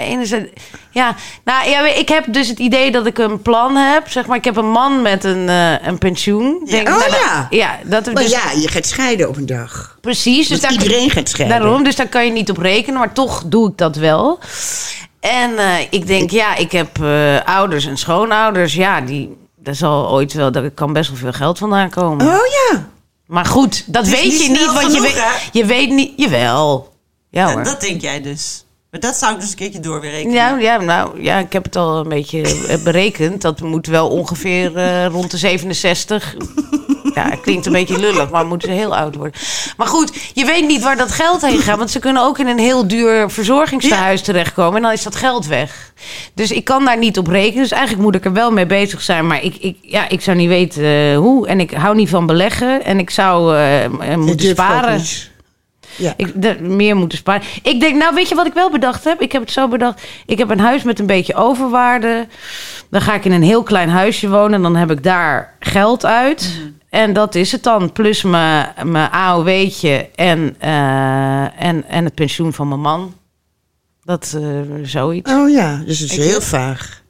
Enerzijds, 0.00 0.50
ja, 0.90 1.14
nou 1.44 1.68
ja, 1.68 1.86
ik 1.86 2.08
heb 2.08 2.24
dus 2.32 2.48
het 2.48 2.58
idee 2.58 2.90
dat 2.90 3.06
ik 3.06 3.18
een 3.18 3.42
plan 3.42 3.76
heb. 3.76 4.08
Zeg 4.08 4.26
maar, 4.26 4.36
ik 4.36 4.44
heb 4.44 4.56
een 4.56 4.70
man 4.70 5.02
met 5.02 5.24
een, 5.24 5.48
eh, 5.48 5.86
een 5.86 5.98
pensioen. 5.98 6.62
Denk, 6.70 6.88
Oh, 6.88 6.96
nou, 6.98 7.10
dat- 7.10 7.20
ja. 7.20 7.46
ja, 7.50 7.78
dat 7.84 8.12
Maar 8.12 8.22
dus, 8.22 8.32
ja, 8.32 8.50
je 8.60 8.68
gaat 8.68 8.86
scheiden 8.86 9.28
op 9.28 9.36
een 9.36 9.46
dag. 9.46 9.98
precies. 10.00 10.48
Dus 10.48 10.60
daar, 10.60 10.72
iedereen 10.72 11.10
gaat 11.10 11.28
scheiden. 11.28 11.58
Daarom, 11.60 11.84
dus 11.84 11.96
daar 11.96 12.08
kan 12.08 12.24
je 12.26 12.32
niet 12.32 12.50
op 12.50 12.58
rekenen, 12.58 12.98
maar 12.98 13.12
toch 13.12 13.42
doe 13.46 13.70
ik 13.70 13.76
dat 13.78 13.96
wel. 13.96 14.38
En 15.20 15.58
eh, 15.58 15.80
ik 15.90 16.06
denk, 16.06 16.30
ja, 16.30 16.56
ik 16.56 16.72
heb 16.72 17.02
eh, 17.02 17.36
ouders 17.44 17.86
en 17.86 17.96
schoonouders. 17.96 18.74
Ja, 18.74 19.00
die, 19.00 19.36
daar 19.56 19.74
zal 19.74 20.10
ooit 20.10 20.32
wel, 20.32 20.52
daar 20.52 20.70
kan 20.70 20.92
best 20.92 21.08
wel 21.10 21.18
veel 21.18 21.32
geld 21.32 21.58
vandaan 21.58 21.90
komen. 21.90 22.26
Oh 22.26 22.32
ja. 22.70 22.88
Maar 23.26 23.44
goed, 23.46 23.84
dat 23.86 24.06
weet 24.08 24.22
niet 24.24 24.42
je 24.42 24.48
niet, 24.50 24.72
want 24.72 24.94
je 24.94 25.00
weet, 25.00 25.22
je 25.52 25.64
weet 25.64 25.90
niet, 25.90 26.12
jawel. 26.16 26.92
Ja 27.30 27.46
Ja, 27.48 27.52
hoor. 27.54 27.64
dat 27.64 27.80
denk 27.80 28.00
jij 28.00 28.20
dus. 28.22 28.64
Maar 28.90 29.00
dat 29.00 29.16
zou 29.16 29.34
ik 29.34 29.40
dus 29.40 29.50
een 29.50 29.56
keertje 29.56 29.80
doorwerken. 29.80 30.30
Ja, 30.30 30.58
ja, 30.58 30.80
nou, 30.80 31.22
ja, 31.22 31.38
ik 31.38 31.52
heb 31.52 31.64
het 31.64 31.76
al 31.76 31.98
een 31.98 32.08
beetje 32.08 32.66
eh, 32.68 32.82
berekend. 32.82 33.42
Dat 33.42 33.60
moet 33.60 33.86
wel 33.86 34.08
ongeveer 34.08 34.76
eh, 34.76 35.06
rond 35.06 35.30
de 35.30 35.36
67. 35.36 36.34
Ja, 37.14 37.30
klinkt 37.42 37.66
een 37.66 37.72
beetje 37.72 37.98
lullig, 37.98 38.30
maar 38.30 38.46
moeten 38.46 38.68
ze 38.68 38.74
heel 38.74 38.96
oud 38.96 39.14
worden. 39.14 39.40
Maar 39.76 39.86
goed, 39.86 40.30
je 40.34 40.44
weet 40.44 40.66
niet 40.66 40.82
waar 40.82 40.96
dat 40.96 41.12
geld 41.12 41.42
heen 41.42 41.58
gaat. 41.58 41.78
Want 41.78 41.90
ze 41.90 41.98
kunnen 41.98 42.22
ook 42.22 42.38
in 42.38 42.46
een 42.46 42.58
heel 42.58 42.88
duur 42.88 43.30
verzorgingstehuis 43.30 44.22
terechtkomen. 44.22 44.76
En 44.76 44.82
dan 44.82 44.92
is 44.92 45.02
dat 45.02 45.16
geld 45.16 45.46
weg. 45.46 45.92
Dus 46.34 46.50
ik 46.50 46.64
kan 46.64 46.84
daar 46.84 46.98
niet 46.98 47.18
op 47.18 47.26
rekenen. 47.26 47.62
Dus 47.62 47.70
eigenlijk 47.70 48.02
moet 48.02 48.14
ik 48.14 48.24
er 48.24 48.32
wel 48.32 48.52
mee 48.52 48.66
bezig 48.66 49.02
zijn. 49.02 49.26
Maar 49.26 49.42
ik, 49.42 49.56
ik, 49.56 49.76
ja, 49.80 50.08
ik 50.08 50.20
zou 50.20 50.36
niet 50.36 50.48
weten 50.48 50.84
eh, 50.84 51.16
hoe. 51.16 51.46
En 51.46 51.60
ik 51.60 51.70
hou 51.70 51.94
niet 51.94 52.08
van 52.08 52.26
beleggen. 52.26 52.84
En 52.84 52.98
ik 52.98 53.10
zou 53.10 53.56
moeten 54.16 54.48
sparen. 54.48 54.96
niet. 54.96 55.29
Ja. 55.96 56.14
Ik, 56.16 56.42
de, 56.42 56.56
meer 56.60 56.96
moeten 56.96 57.18
sparen. 57.18 57.42
Ik 57.62 57.80
denk, 57.80 57.96
nou 57.96 58.14
weet 58.14 58.28
je 58.28 58.34
wat 58.34 58.46
ik 58.46 58.52
wel 58.54 58.70
bedacht 58.70 59.04
heb? 59.04 59.20
Ik 59.20 59.32
heb 59.32 59.42
het 59.42 59.50
zo 59.50 59.68
bedacht. 59.68 60.02
Ik 60.26 60.38
heb 60.38 60.50
een 60.50 60.60
huis 60.60 60.82
met 60.82 60.98
een 60.98 61.06
beetje 61.06 61.34
overwaarde. 61.34 62.26
Dan 62.90 63.00
ga 63.00 63.14
ik 63.14 63.24
in 63.24 63.32
een 63.32 63.42
heel 63.42 63.62
klein 63.62 63.88
huisje 63.88 64.28
wonen. 64.28 64.52
En 64.54 64.62
dan 64.62 64.76
heb 64.76 64.90
ik 64.90 65.02
daar 65.02 65.54
geld 65.60 66.04
uit. 66.06 66.58
En 66.90 67.12
dat 67.12 67.34
is 67.34 67.52
het 67.52 67.62
dan. 67.62 67.92
Plus 67.92 68.22
mijn, 68.22 68.66
mijn 68.84 69.10
AOW'tje 69.10 70.08
en, 70.14 70.56
eh, 70.58 71.62
en, 71.62 71.84
en 71.88 72.04
het 72.04 72.14
pensioen 72.14 72.52
van 72.52 72.68
mijn 72.68 72.80
man. 72.80 73.14
Dat 74.04 74.36
eh 74.40 74.42
zoiets. 74.82 75.32
Oh 75.32 75.50
ja, 75.50 75.82
dus 75.86 75.98
het 75.98 76.10
is 76.10 76.16
Ik- 76.18 76.22
heel 76.24 76.40
vaag. 76.40 77.02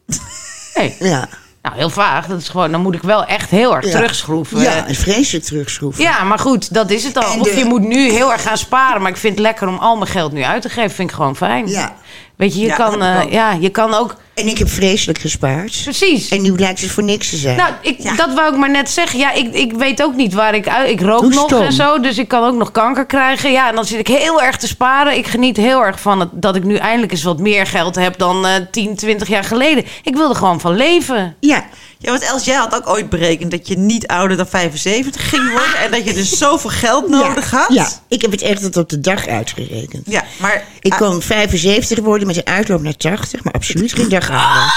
Nee, 0.75 0.97
Ja. 1.11 1.29
Nou, 1.63 1.77
heel 1.77 1.91
vaag. 1.91 2.27
Dat 2.27 2.41
is 2.41 2.49
gewoon, 2.49 2.71
dan 2.71 2.81
moet 2.81 2.95
ik 2.95 3.03
wel 3.03 3.25
echt 3.25 3.51
heel 3.51 3.77
erg 3.77 3.85
Ja. 3.85 3.91
terugschroeven. 3.91 4.61
Ja, 4.61 4.87
en 4.87 4.95
vreselijk 4.95 5.45
terugschroeven. 5.45 6.03
Ja, 6.03 6.25
maar 6.25 6.39
goed, 6.39 6.75
dat 6.75 6.91
is 6.91 7.05
het. 7.05 7.17
En 7.17 7.41
Of 7.41 7.49
de- 7.51 7.57
je 7.59 7.65
moet 7.65 7.83
nu 7.83 8.11
heel 8.11 8.33
erg 8.33 8.43
gaan 8.43 8.59
sparen. 8.59 9.03
Maar 9.03 9.11
ik 9.11 9.17
vind 9.17 9.33
het 9.35 9.43
lekker 9.43 9.69
om 9.69 9.77
al 9.77 9.97
mijn 9.97 10.11
geld 10.11 10.33
nu 10.33 10.43
uit 10.43 10.63
te 10.63 10.69
geven. 10.69 10.91
Vind 10.91 11.09
ik 11.11 11.15
gewoon 11.17 11.37
fijn. 11.37 11.69
Ja. 11.69 11.95
Weet 12.37 12.55
je, 12.55 12.61
je, 12.61 12.67
Ja, 12.67 12.75
kan, 12.77 13.03
eh, 13.03 13.33
ja, 13.33 13.53
je 13.53 13.69
kan 13.69 13.95
ook... 13.95 14.17
En 14.41 14.49
ik 14.49 14.59
heb 14.59 14.69
vreselijk 14.69 15.19
gespaard. 15.19 15.81
Precies. 15.83 16.29
En 16.29 16.43
nu 16.43 16.59
lijkt 16.59 16.81
het 16.81 16.91
voor 16.91 17.03
niks 17.03 17.31
te 17.31 17.37
zijn. 17.37 17.57
Nou, 17.57 17.73
ik, 17.83 18.17
dat 18.17 18.35
wou 18.35 18.53
ik 18.53 18.59
maar 18.59 18.71
net 18.71 18.91
zeggen. 18.91 19.19
Ja, 19.19 19.33
ik, 19.33 19.55
ik 19.55 19.73
weet 19.73 20.03
ook 20.03 20.15
niet 20.15 20.33
waar 20.35 20.55
ik 20.55 20.69
uit... 20.69 20.91
Ik 20.91 21.01
rook 21.01 21.21
Hoe 21.21 21.35
nog 21.35 21.49
stom. 21.49 21.63
en 21.63 21.73
zo, 21.73 22.01
dus 22.01 22.19
ik 22.19 22.29
kan 22.29 22.45
ook 22.45 22.57
nog 22.57 22.71
kanker 22.71 23.07
krijgen. 23.07 23.53
Ja, 23.53 23.69
en 23.69 23.75
dan 23.75 23.85
zit 23.85 23.99
ik 23.99 24.09
heel 24.09 24.43
erg 24.43 24.57
te 24.57 24.67
sparen. 24.67 25.17
Ik 25.17 25.27
geniet 25.27 25.57
heel 25.57 25.85
erg 25.85 26.01
van 26.01 26.21
het, 26.21 26.29
dat 26.33 26.57
ik 26.57 26.65
nu 26.65 26.77
eindelijk 26.77 27.13
eens 27.13 27.23
wat 27.23 27.39
meer 27.39 27.67
geld 27.67 27.95
heb 27.95 28.19
dan 28.19 28.47
eh 28.47 28.53
10, 28.71 28.97
20 28.97 29.29
jaar 29.29 29.45
geleden. 29.45 29.85
Ik 30.03 30.17
wilde 30.17 30.35
gewoon 30.35 30.61
van 30.61 30.77
leven. 30.77 31.37
Ja, 31.41 31.65
Ja, 32.03 32.11
want 32.11 32.23
Els, 32.23 32.45
jij 32.45 32.57
had 32.57 32.75
ook 32.75 32.89
ooit 32.89 33.09
berekend 33.09 33.51
dat 33.51 33.69
je 33.69 33.79
niet 33.79 34.07
ouder 34.07 34.37
dan 34.37 34.47
75 34.47 35.29
ging 35.29 35.51
worden. 35.51 35.79
En 35.79 35.91
dat 35.91 36.05
je 36.05 36.15
dus 36.15 36.39
zoveel 36.39 36.71
geld 36.71 37.09
nodig 37.09 37.51
ja, 37.51 37.59
had. 37.59 37.73
Ja, 37.73 37.89
ik 38.09 38.23
heb 38.23 38.31
het 38.31 38.43
echt 38.43 38.63
tot 38.63 38.77
op 38.77 38.89
de 38.89 39.01
dag 39.01 39.27
uitgerekend. 39.27 40.07
Ja, 40.07 40.25
maar... 40.39 40.65
Ik 40.81 40.91
kon 40.91 41.23
75 41.23 41.99
worden 41.99 42.27
met 42.27 42.37
een 42.37 42.47
uitloop 42.47 42.83
naar 42.83 42.97
80, 42.97 43.45
maar 43.45 43.53
absoluut 43.53 43.93
geen 43.93 44.09
dag 44.09 44.31
ouder. 44.31 44.73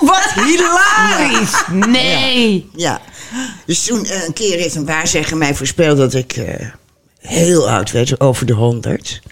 wat 0.00 0.32
hilarisch! 0.44 1.64
Nee. 1.88 2.70
Ja. 2.76 3.00
Dus 3.66 3.84
toen 3.84 4.04
eh, 4.04 4.24
een 4.26 4.32
keer 4.32 4.58
heeft 4.58 4.74
een 4.74 4.86
waarzegger 4.86 5.36
mij 5.36 5.54
voorspeld 5.54 5.96
dat 5.96 6.14
ik 6.14 6.32
eh, 6.32 6.66
heel 7.20 7.70
oud 7.70 7.90
werd, 7.90 8.20
over 8.20 8.46
de 8.46 8.52
100. 8.52 9.20
En 9.22 9.30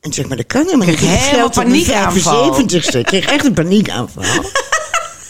toen 0.00 0.12
zeg 0.12 0.22
ik, 0.22 0.28
maar 0.28 0.36
dat 0.36 0.46
kan 0.46 0.64
helemaal 0.64 0.86
niet. 0.86 1.00
Ik 1.00 1.08
heb 1.08 1.18
helemaal 1.18 1.36
geld 1.36 1.48
op 1.48 1.54
mijn 1.54 1.68
paniekaanval. 1.68 2.62
75ste. 2.62 2.98
Ik 2.98 3.04
kreeg 3.04 3.26
echt 3.26 3.44
een 3.44 3.54
paniekaanval. 3.54 4.22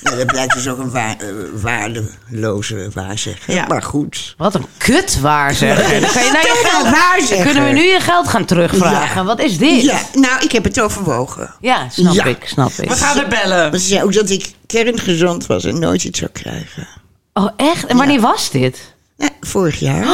Nou, 0.04 0.16
dat 0.16 0.26
blijkt 0.26 0.54
dus 0.54 0.68
ook 0.68 0.78
een 0.78 0.90
wa- 0.90 1.16
eh, 1.18 1.26
waardeloze 1.54 2.90
waarzegger. 2.94 3.54
Ja. 3.54 3.66
Maar 3.66 3.82
goed. 3.82 4.34
Wat 4.38 4.54
een 4.54 4.66
kut 4.78 5.20
waar 5.20 5.54
zeg. 5.54 5.76
Dan 5.76 5.86
kan 6.12 6.24
je 6.24 6.30
nou 6.32 6.46
je 6.46 6.60
Doe 6.62 6.70
geld, 6.70 6.90
waarzegger. 6.90 7.44
kunnen 7.44 7.64
we 7.64 7.70
nu 7.72 7.82
je 7.82 8.00
geld 8.00 8.28
gaan 8.28 8.44
terugvragen? 8.44 9.20
Ja. 9.20 9.24
Wat 9.24 9.40
is 9.40 9.58
dit? 9.58 9.82
Ja, 9.82 10.00
nou, 10.12 10.42
ik 10.44 10.52
heb 10.52 10.64
het 10.64 10.80
overwogen. 10.80 11.54
Ja, 11.60 11.88
snap 11.90 12.14
Ja. 12.14 12.24
ik, 12.24 12.44
snap 12.46 12.70
ik. 12.72 12.88
We 12.88 12.96
gaan 12.96 13.18
er 13.18 13.28
bellen. 13.28 13.70
Maar 13.70 13.80
ze 13.80 13.86
zei 13.86 14.02
ook 14.02 14.12
dat 14.12 14.30
ik 14.30 14.50
kerngezond 14.66 15.46
was 15.46 15.64
en 15.64 15.78
nooit 15.78 16.04
iets 16.04 16.18
zou 16.18 16.30
krijgen. 16.30 16.86
Oh, 17.32 17.48
echt? 17.56 17.86
En 17.86 17.96
wanneer 17.96 18.20
was 18.20 18.50
dit? 18.50 18.94
Ja, 19.16 19.28
vorig 19.40 19.78
jaar. 19.80 20.04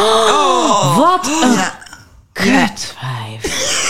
Wat 0.96 1.26
een 1.42 1.52
Ja. 1.52 1.78
kutwijf. 2.32 3.88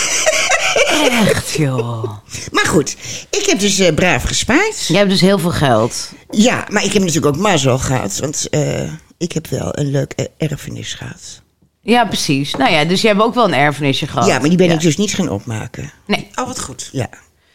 Echt, 1.09 1.51
joh. 1.51 2.03
Maar 2.51 2.65
goed, 2.65 2.95
ik 3.29 3.45
heb 3.45 3.59
dus 3.59 3.79
eh, 3.79 3.93
braaf 3.93 4.23
gespaard. 4.23 4.85
Jij 4.87 4.97
hebt 4.97 5.09
dus 5.09 5.21
heel 5.21 5.39
veel 5.39 5.51
geld. 5.51 6.11
Ja, 6.29 6.65
maar 6.69 6.83
ik 6.83 6.93
heb 6.93 7.01
natuurlijk 7.03 7.35
ook 7.35 7.41
mazzel 7.41 7.77
gehad. 7.77 8.17
Want 8.19 8.49
eh, 8.49 8.91
ik 9.17 9.31
heb 9.31 9.47
wel 9.47 9.77
een 9.77 9.91
leuk 9.91 10.13
eh, 10.15 10.25
erfenis 10.37 10.93
gehad. 10.93 11.41
Ja, 11.81 12.05
precies. 12.05 12.55
Nou 12.55 12.71
ja, 12.71 12.85
dus 12.85 13.01
jij 13.01 13.11
hebt 13.11 13.23
ook 13.23 13.33
wel 13.33 13.45
een 13.45 13.53
erfenisje 13.53 14.07
gehad. 14.07 14.27
Ja, 14.27 14.39
maar 14.39 14.49
die 14.49 14.57
ben 14.57 14.71
ik 14.71 14.79
dus 14.79 14.97
niet 14.97 15.13
gaan 15.13 15.29
opmaken. 15.29 15.91
Nee. 16.07 16.27
Oh, 16.35 16.47
wat 16.47 16.59
goed. 16.59 16.89
Ja, 16.91 17.09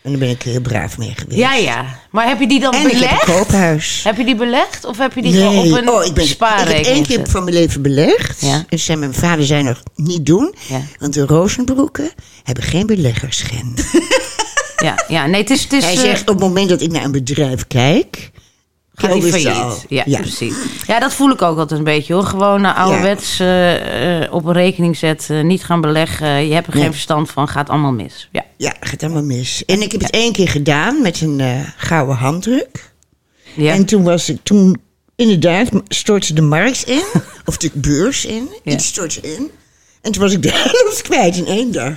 en 0.06 0.12
daar 0.12 0.20
ben 0.20 0.30
ik 0.30 0.42
heel 0.42 0.60
braaf 0.60 0.98
mee 0.98 1.14
geweest. 1.16 1.38
Ja, 1.38 1.54
ja. 1.54 1.84
Maar 2.10 2.28
heb 2.28 2.40
je 2.40 2.46
die 2.48 2.60
dan 2.60 2.72
En 2.72 2.80
ik 2.80 2.90
heb 2.90 2.92
belegd? 2.92 3.28
een 3.28 3.34
koophuis. 3.34 4.00
Heb 4.04 4.16
je 4.16 4.24
die 4.24 4.34
belegd? 4.34 4.84
Of 4.84 4.98
heb 4.98 5.14
je 5.14 5.22
die 5.22 5.32
Nee, 5.32 5.58
op 5.58 5.64
een 5.78 5.88
oh, 5.90 6.04
ik, 6.04 6.12
ben, 6.14 6.22
ik 6.22 6.28
heb 6.28 6.36
spaarrekening 6.36 6.86
één 6.86 7.06
keer 7.06 7.28
van 7.28 7.44
mijn 7.44 7.56
leven 7.56 7.82
belegd. 7.82 8.40
Ja. 8.40 8.64
En 8.68 8.78
zei 8.78 8.98
mijn 8.98 9.14
vader 9.14 9.44
zei 9.46 9.62
nog, 9.62 9.82
niet 9.94 10.26
doen. 10.26 10.54
Ja. 10.68 10.80
Want 10.98 11.14
de 11.14 11.26
Rozenbroeken 11.26 12.10
hebben 12.42 12.64
geen 12.64 12.86
beleggersgen. 12.86 13.74
Ja, 14.76 15.04
ja, 15.08 15.26
nee, 15.26 15.40
het 15.40 15.50
is... 15.50 15.62
Het 15.62 15.72
is 15.72 15.84
Hij 15.84 15.94
eh, 15.94 16.00
zegt, 16.00 16.20
op 16.20 16.26
het 16.26 16.38
moment 16.38 16.68
dat 16.68 16.80
ik 16.80 16.90
naar 16.90 17.04
een 17.04 17.12
bedrijf 17.12 17.66
kijk... 17.66 18.30
Gaat 18.98 19.22
ze 19.22 19.28
failliet? 19.28 19.84
Ja, 19.88 20.02
Ja. 20.06 20.18
precies. 20.20 20.54
Ja, 20.86 20.98
dat 21.00 21.14
voel 21.14 21.30
ik 21.30 21.42
ook 21.42 21.58
altijd 21.58 21.78
een 21.78 21.84
beetje 21.84 22.14
hoor. 22.14 22.24
Gewoon 22.24 22.60
naar 22.60 22.74
ouderwets 22.74 23.40
eh, 23.40 24.22
eh, 24.22 24.32
op 24.32 24.44
een 24.44 24.52
rekening 24.52 24.96
zetten, 24.96 25.46
niet 25.46 25.64
gaan 25.64 25.80
beleggen. 25.80 26.46
Je 26.46 26.54
hebt 26.54 26.66
er 26.66 26.72
geen 26.72 26.92
verstand 26.92 27.30
van, 27.30 27.48
gaat 27.48 27.68
allemaal 27.70 27.92
mis. 27.92 28.28
Ja. 28.32 28.44
Ja, 28.56 28.74
gaat 28.80 29.02
allemaal 29.02 29.22
mis. 29.24 29.64
En 29.64 29.82
ik 29.82 29.92
heb 29.92 30.00
het 30.00 30.10
één 30.10 30.32
keer 30.32 30.48
gedaan 30.48 31.02
met 31.02 31.20
een 31.20 31.64
gouden 31.76 32.16
handdruk. 32.16 32.92
Ja. 33.54 33.72
En 33.72 33.84
toen 33.84 34.02
was 34.02 34.28
ik, 34.28 34.38
toen 34.42 34.80
inderdaad 35.16 35.68
stortte 35.88 36.32
de 36.34 36.42
markt 36.42 36.82
in, 36.82 37.02
of 37.44 37.56
de 37.56 37.70
beurs 37.74 38.24
in, 38.24 38.48
Ja. 38.62 38.72
iets 38.72 38.86
stortte 38.86 39.20
in. 39.20 39.50
En 40.02 40.12
toen 40.12 40.22
was 40.22 40.32
ik 40.32 40.42
de 40.42 40.50
helft 40.72 41.02
kwijt 41.02 41.36
in 41.36 41.46
één 41.46 41.72
dag. 41.72 41.92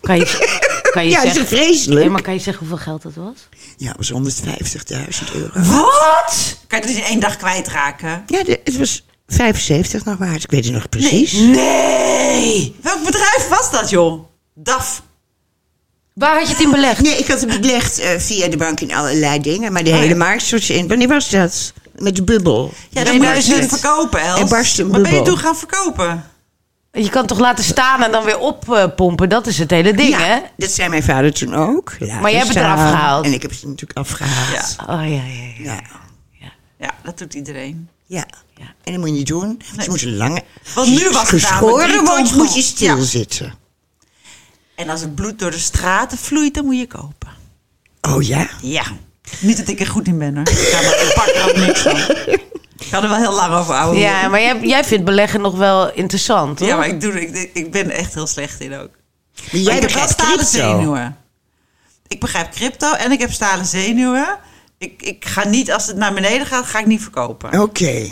Kan 0.00 0.16
je, 0.16 0.24
kan 0.96 1.04
je 1.04 1.10
Ja, 1.10 1.16
dat 1.16 1.26
is 1.26 1.32
zeggen, 1.34 1.56
toch 1.56 1.64
vreselijk? 1.66 2.04
Ja, 2.04 2.10
maar 2.10 2.22
kan 2.22 2.34
je 2.34 2.40
zeggen 2.40 2.66
hoeveel 2.66 2.84
geld 2.84 3.02
dat 3.02 3.14
was? 3.14 3.48
Ja, 3.76 3.88
het 3.88 3.96
was 3.96 4.10
150.000 4.10 5.34
euro. 5.34 5.50
Wat? 5.52 6.56
Kan 6.66 6.78
je 6.80 6.84
het 6.86 6.94
dus 6.94 6.96
in 6.96 7.02
één 7.10 7.20
dag 7.20 7.36
kwijtraken? 7.36 8.22
Ja, 8.26 8.42
de- 8.44 8.60
het 8.64 8.76
was 8.78 9.04
75 9.26 10.04
nog 10.04 10.16
waard. 10.18 10.42
Ik 10.44 10.50
weet 10.50 10.64
het 10.64 10.74
nog 10.74 10.88
precies. 10.88 11.32
Nee! 11.32 12.76
Welk 12.82 13.04
bedrijf 13.04 13.48
was 13.48 13.70
dat, 13.70 13.90
joh? 13.90 14.24
DAF. 14.54 15.02
Waar 16.14 16.38
had 16.38 16.46
je 16.48 16.52
het 16.54 16.62
in 16.62 16.70
belegd? 16.70 17.00
Nee, 17.02 17.18
ik 17.18 17.26
had 17.28 17.40
het 17.40 17.60
belegd 17.60 17.98
eh, 17.98 18.18
via 18.18 18.48
de 18.48 18.56
bank 18.56 18.80
in 18.80 18.94
allerlei 18.94 19.40
dingen. 19.40 19.72
Maar 19.72 19.84
de 19.84 19.90
hele 19.94 20.14
markt 20.14 20.42
stortte 20.42 20.74
in. 20.74 20.88
Wanneer 20.88 21.08
was 21.08 21.30
dat? 21.30 21.72
Met 21.98 22.16
de 22.16 22.22
bubbel. 22.22 22.72
Ja, 22.90 23.04
dan 23.04 23.16
moet 23.16 23.24
je 23.26 23.52
het 23.54 23.60
het. 23.70 23.80
verkopen, 23.80 24.20
Els. 24.20 24.40
Er 24.40 24.46
barst 24.46 24.78
een 24.78 24.88
Wat 24.90 25.02
ben 25.02 25.10
je 25.10 25.16
bubbel. 25.16 25.32
toen 25.34 25.42
gaan 25.42 25.56
verkopen? 25.56 26.24
Je 26.96 27.08
kan 27.08 27.20
het 27.20 27.28
toch 27.28 27.38
laten 27.38 27.64
staan 27.64 28.02
en 28.02 28.12
dan 28.12 28.24
weer 28.24 28.38
oppompen? 28.38 29.28
Dat 29.28 29.46
is 29.46 29.58
het 29.58 29.70
hele 29.70 29.94
ding, 29.94 30.08
ja, 30.08 30.18
hè? 30.18 30.38
dat 30.56 30.70
zei 30.70 30.88
mijn 30.88 31.02
vader 31.02 31.32
toen 31.32 31.54
ook. 31.54 31.96
Laat 31.98 32.20
Maar 32.20 32.30
jij 32.30 32.40
hebt 32.40 32.54
het 32.54 32.62
eraf 32.62 32.90
gehaald. 32.90 33.24
En 33.24 33.32
ik 33.32 33.42
heb 33.42 33.50
het 33.50 33.62
natuurlijk 33.62 33.98
afgehaald. 33.98 34.76
Ja. 34.78 34.94
Oh 34.94 35.08
ja, 35.08 35.22
ja, 35.24 35.52
ja. 35.58 35.80
Ja. 36.30 36.52
Ja, 36.78 36.94
dat 37.02 37.18
doet 37.18 37.34
iedereen. 37.34 37.88
Ja. 38.06 38.26
Ja. 38.54 38.74
En 38.84 38.92
dat 38.92 39.00
moet 39.00 39.08
je 39.08 39.14
niet 39.14 39.26
doen. 39.26 39.62
Ze 39.82 39.90
moeten 39.90 40.16
langer. 40.16 40.42
Want 40.74 40.88
nu 40.88 41.10
was 41.10 41.30
het 41.30 41.42
geschoren 41.42 42.04
ton 42.04 42.36
moet 42.36 42.54
je 42.54 42.62
geld. 42.62 42.64
stilzitten. 42.64 43.54
En 44.74 44.88
als 44.88 45.00
het 45.00 45.14
bloed 45.14 45.38
door 45.38 45.50
de 45.50 45.58
straten 45.58 46.18
vloeit, 46.18 46.54
dan 46.54 46.64
moet 46.64 46.78
je 46.78 46.86
kopen. 46.86 47.28
Oh 48.00 48.22
ja? 48.22 48.48
Ja. 48.62 48.84
Niet 49.40 49.56
dat 49.56 49.68
ik 49.68 49.80
er 49.80 49.86
goed 49.86 50.06
in 50.06 50.18
ben, 50.18 50.36
hoor. 50.36 50.48
Ik, 50.48 50.58
ga 50.58 50.82
maar, 50.82 51.02
ik 51.02 51.12
pak 51.14 51.26
er 51.26 51.48
ook 51.48 51.66
niks 51.66 51.80
van. 51.80 51.96
Ik 52.86 52.92
had 52.92 53.02
er 53.02 53.08
wel 53.08 53.18
heel 53.18 53.34
lang 53.34 53.54
over, 53.54 53.74
ouwe. 53.74 53.96
Ja, 53.98 54.28
maar 54.28 54.40
jij, 54.40 54.60
jij 54.60 54.84
vindt 54.84 55.04
beleggen 55.04 55.40
nog 55.40 55.56
wel 55.56 55.92
interessant, 55.92 56.58
hoor. 56.58 56.68
Ja, 56.68 56.76
maar 56.76 56.88
ik, 56.88 57.00
doe, 57.00 57.20
ik, 57.20 57.50
ik 57.52 57.70
ben 57.70 57.90
echt 57.90 58.14
heel 58.14 58.26
slecht 58.26 58.60
in 58.60 58.74
ook. 58.74 58.90
Maar 58.90 59.44
Maar 59.52 59.60
jij 59.60 59.76
ik 59.76 59.82
heb 59.82 59.90
wel 59.90 60.02
begrijpt 60.02 60.10
stalen 60.10 60.46
zenuwen. 60.46 61.16
Ik 62.06 62.20
begrijp 62.20 62.50
crypto 62.50 62.92
en 62.92 63.12
ik 63.12 63.20
heb 63.20 63.32
stalen 63.32 63.66
zenuwen. 63.66 64.38
Ik, 64.78 65.02
ik 65.02 65.24
ga 65.24 65.48
niet, 65.48 65.72
als 65.72 65.86
het 65.86 65.96
naar 65.96 66.14
beneden 66.14 66.46
gaat, 66.46 66.64
ga 66.66 66.78
ik 66.78 66.86
niet 66.86 67.02
verkopen. 67.02 67.60
Oké. 67.60 68.08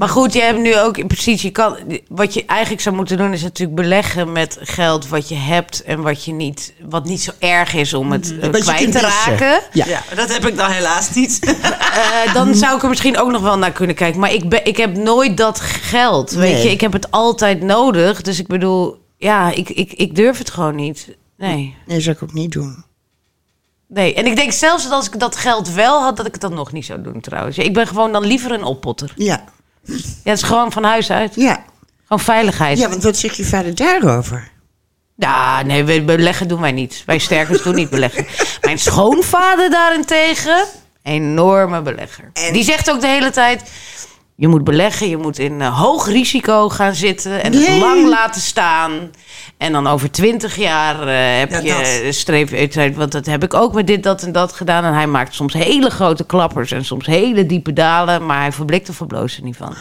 Maar 0.00 0.08
goed, 0.08 0.32
je 0.32 0.40
hebt 0.40 0.58
nu 0.58 0.78
ook 0.78 1.06
precies, 1.06 1.42
je 1.42 1.50
kan, 1.50 1.76
wat 2.08 2.34
je 2.34 2.44
eigenlijk 2.44 2.82
zou 2.82 2.94
moeten 2.96 3.16
doen 3.16 3.32
is 3.32 3.42
natuurlijk 3.42 3.76
beleggen 3.80 4.32
met 4.32 4.58
geld 4.60 5.08
wat 5.08 5.28
je 5.28 5.34
hebt 5.34 5.82
en 5.82 6.02
wat 6.02 6.24
je 6.24 6.32
niet, 6.32 6.72
wat 6.88 7.04
niet 7.04 7.22
zo 7.22 7.30
erg 7.38 7.74
is 7.74 7.94
om 7.94 8.12
het 8.12 8.34
eh, 8.40 8.50
kwijt 8.50 8.92
te 8.92 9.00
raken. 9.00 9.60
Ja. 9.72 9.86
Ja, 9.86 10.02
dat 10.14 10.32
heb 10.32 10.46
ik 10.46 10.56
dan 10.56 10.70
helaas 10.70 11.14
niet. 11.14 11.38
Eh, 11.90 12.34
dan 12.34 12.54
zou 12.54 12.76
ik 12.76 12.82
er 12.82 12.88
misschien 12.88 13.18
ook 13.18 13.30
nog 13.30 13.42
wel 13.42 13.58
naar 13.58 13.72
kunnen 13.72 13.96
kijken. 13.96 14.20
Maar 14.20 14.32
ik, 14.32 14.48
ben, 14.48 14.64
ik 14.64 14.76
heb 14.76 14.96
nooit 14.96 15.36
dat 15.36 15.60
geld. 15.60 16.30
Weet 16.30 16.52
Nee. 16.52 16.62
je, 16.62 16.70
ik 16.70 16.80
heb 16.80 16.92
het 16.92 17.10
altijd 17.10 17.62
nodig. 17.62 18.22
Dus 18.22 18.38
ik 18.38 18.46
bedoel, 18.46 18.98
ja, 19.16 19.50
ik, 19.50 19.68
ik, 19.68 19.92
ik 19.92 20.14
durf 20.14 20.38
het 20.38 20.50
gewoon 20.50 20.74
niet. 20.74 21.16
Nee. 21.36 21.54
Nee, 21.54 21.74
dat 21.86 22.02
zou 22.02 22.16
ik 22.16 22.22
ook 22.22 22.32
niet 22.32 22.52
doen. 22.52 22.84
Nee. 23.88 24.14
En 24.14 24.26
ik 24.26 24.36
denk 24.36 24.52
zelfs 24.52 24.82
dat 24.82 24.92
als 24.92 25.06
ik 25.06 25.18
dat 25.20 25.36
geld 25.36 25.72
wel 25.72 26.02
had, 26.02 26.16
dat 26.16 26.26
ik 26.26 26.32
het 26.32 26.40
dan 26.40 26.54
nog 26.54 26.72
niet 26.72 26.84
zou 26.84 27.02
doen 27.02 27.20
trouwens. 27.20 27.58
Ik 27.58 27.74
ben 27.74 27.86
gewoon 27.86 28.12
dan 28.12 28.24
liever 28.26 28.52
een 28.52 28.64
oppotter. 28.64 29.12
Ja. 29.16 29.44
Ja, 29.84 29.94
het 30.24 30.38
is 30.38 30.42
gewoon 30.42 30.72
van 30.72 30.84
huis 30.84 31.10
uit. 31.10 31.34
Ja. 31.34 31.64
Gewoon 32.02 32.24
veiligheid. 32.24 32.78
Ja, 32.78 32.88
want 32.88 33.02
wat 33.02 33.16
zegt 33.16 33.36
je 33.36 33.44
vader 33.44 33.74
daarover? 33.74 34.48
Ja, 35.16 35.62
nee, 35.62 35.84
we- 35.84 36.02
beleggen 36.02 36.48
doen 36.48 36.60
wij 36.60 36.72
niet. 36.72 37.02
Wij 37.06 37.18
sterkers 37.18 37.62
doen 37.62 37.74
niet 37.74 37.90
beleggen. 37.90 38.26
Mijn 38.60 38.78
schoonvader 38.78 39.70
daarentegen, 39.70 40.64
enorme 41.02 41.82
belegger. 41.82 42.30
En- 42.32 42.52
Die 42.52 42.64
zegt 42.64 42.90
ook 42.90 43.00
de 43.00 43.06
hele 43.06 43.30
tijd... 43.30 43.62
Je 44.40 44.48
moet 44.48 44.64
beleggen, 44.64 45.08
je 45.08 45.16
moet 45.16 45.38
in 45.38 45.60
eh, 45.60 45.78
hoog 45.80 46.06
risico 46.08 46.68
gaan 46.68 46.94
zitten... 46.94 47.42
en 47.42 47.52
het 47.52 47.68
Nee. 47.68 47.78
lang 47.78 48.06
laten 48.08 48.40
staan. 48.40 49.10
En 49.56 49.72
dan 49.72 49.86
over 49.86 50.10
twintig 50.10 50.56
jaar 50.56 50.94
eh, 51.00 51.38
heb 51.38 51.50
Ja, 51.50 51.58
je 51.80 52.02
dat. 52.04 52.14
streep... 52.14 52.50
eh, 52.52 52.94
Want 52.94 53.12
dat 53.12 53.26
heb 53.26 53.44
ik 53.44 53.54
ook 53.54 53.72
met 53.74 53.86
dit, 53.86 54.02
dat 54.02 54.22
en 54.22 54.32
dat 54.32 54.52
gedaan. 54.52 54.84
En 54.84 54.94
hij 54.94 55.06
maakt 55.06 55.34
soms 55.34 55.52
hele 55.52 55.90
grote 55.90 56.24
klappers 56.24 56.70
en 56.72 56.84
soms 56.84 57.06
hele 57.06 57.46
diepe 57.46 57.72
dalen... 57.72 58.26
maar 58.26 58.40
hij 58.40 58.52
verblikt 58.52 58.88
er 58.88 58.94
niet 59.42 59.56
van. 59.56 59.74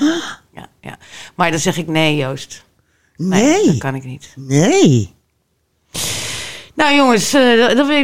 Ja, 0.56 0.68
ja. 0.82 0.98
Maar 1.36 1.52
dan 1.52 1.60
zeg 1.60 1.78
ik 1.78 1.88
nee, 1.88 2.16
Joost. 2.16 2.64
Nee. 3.16 3.66
dat 3.66 3.78
kan 3.78 3.96
ik 3.96 4.04
niet. 4.04 4.34
Nee. 4.36 5.14
Nou 6.76 6.96
jongens, 6.96 7.34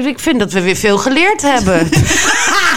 ik 0.06 0.20
vind 0.20 0.40
dat 0.40 0.52
we 0.52 0.62
weer 0.62 0.76
veel 0.76 0.98
geleerd 0.98 1.42
hebben. 1.42 1.90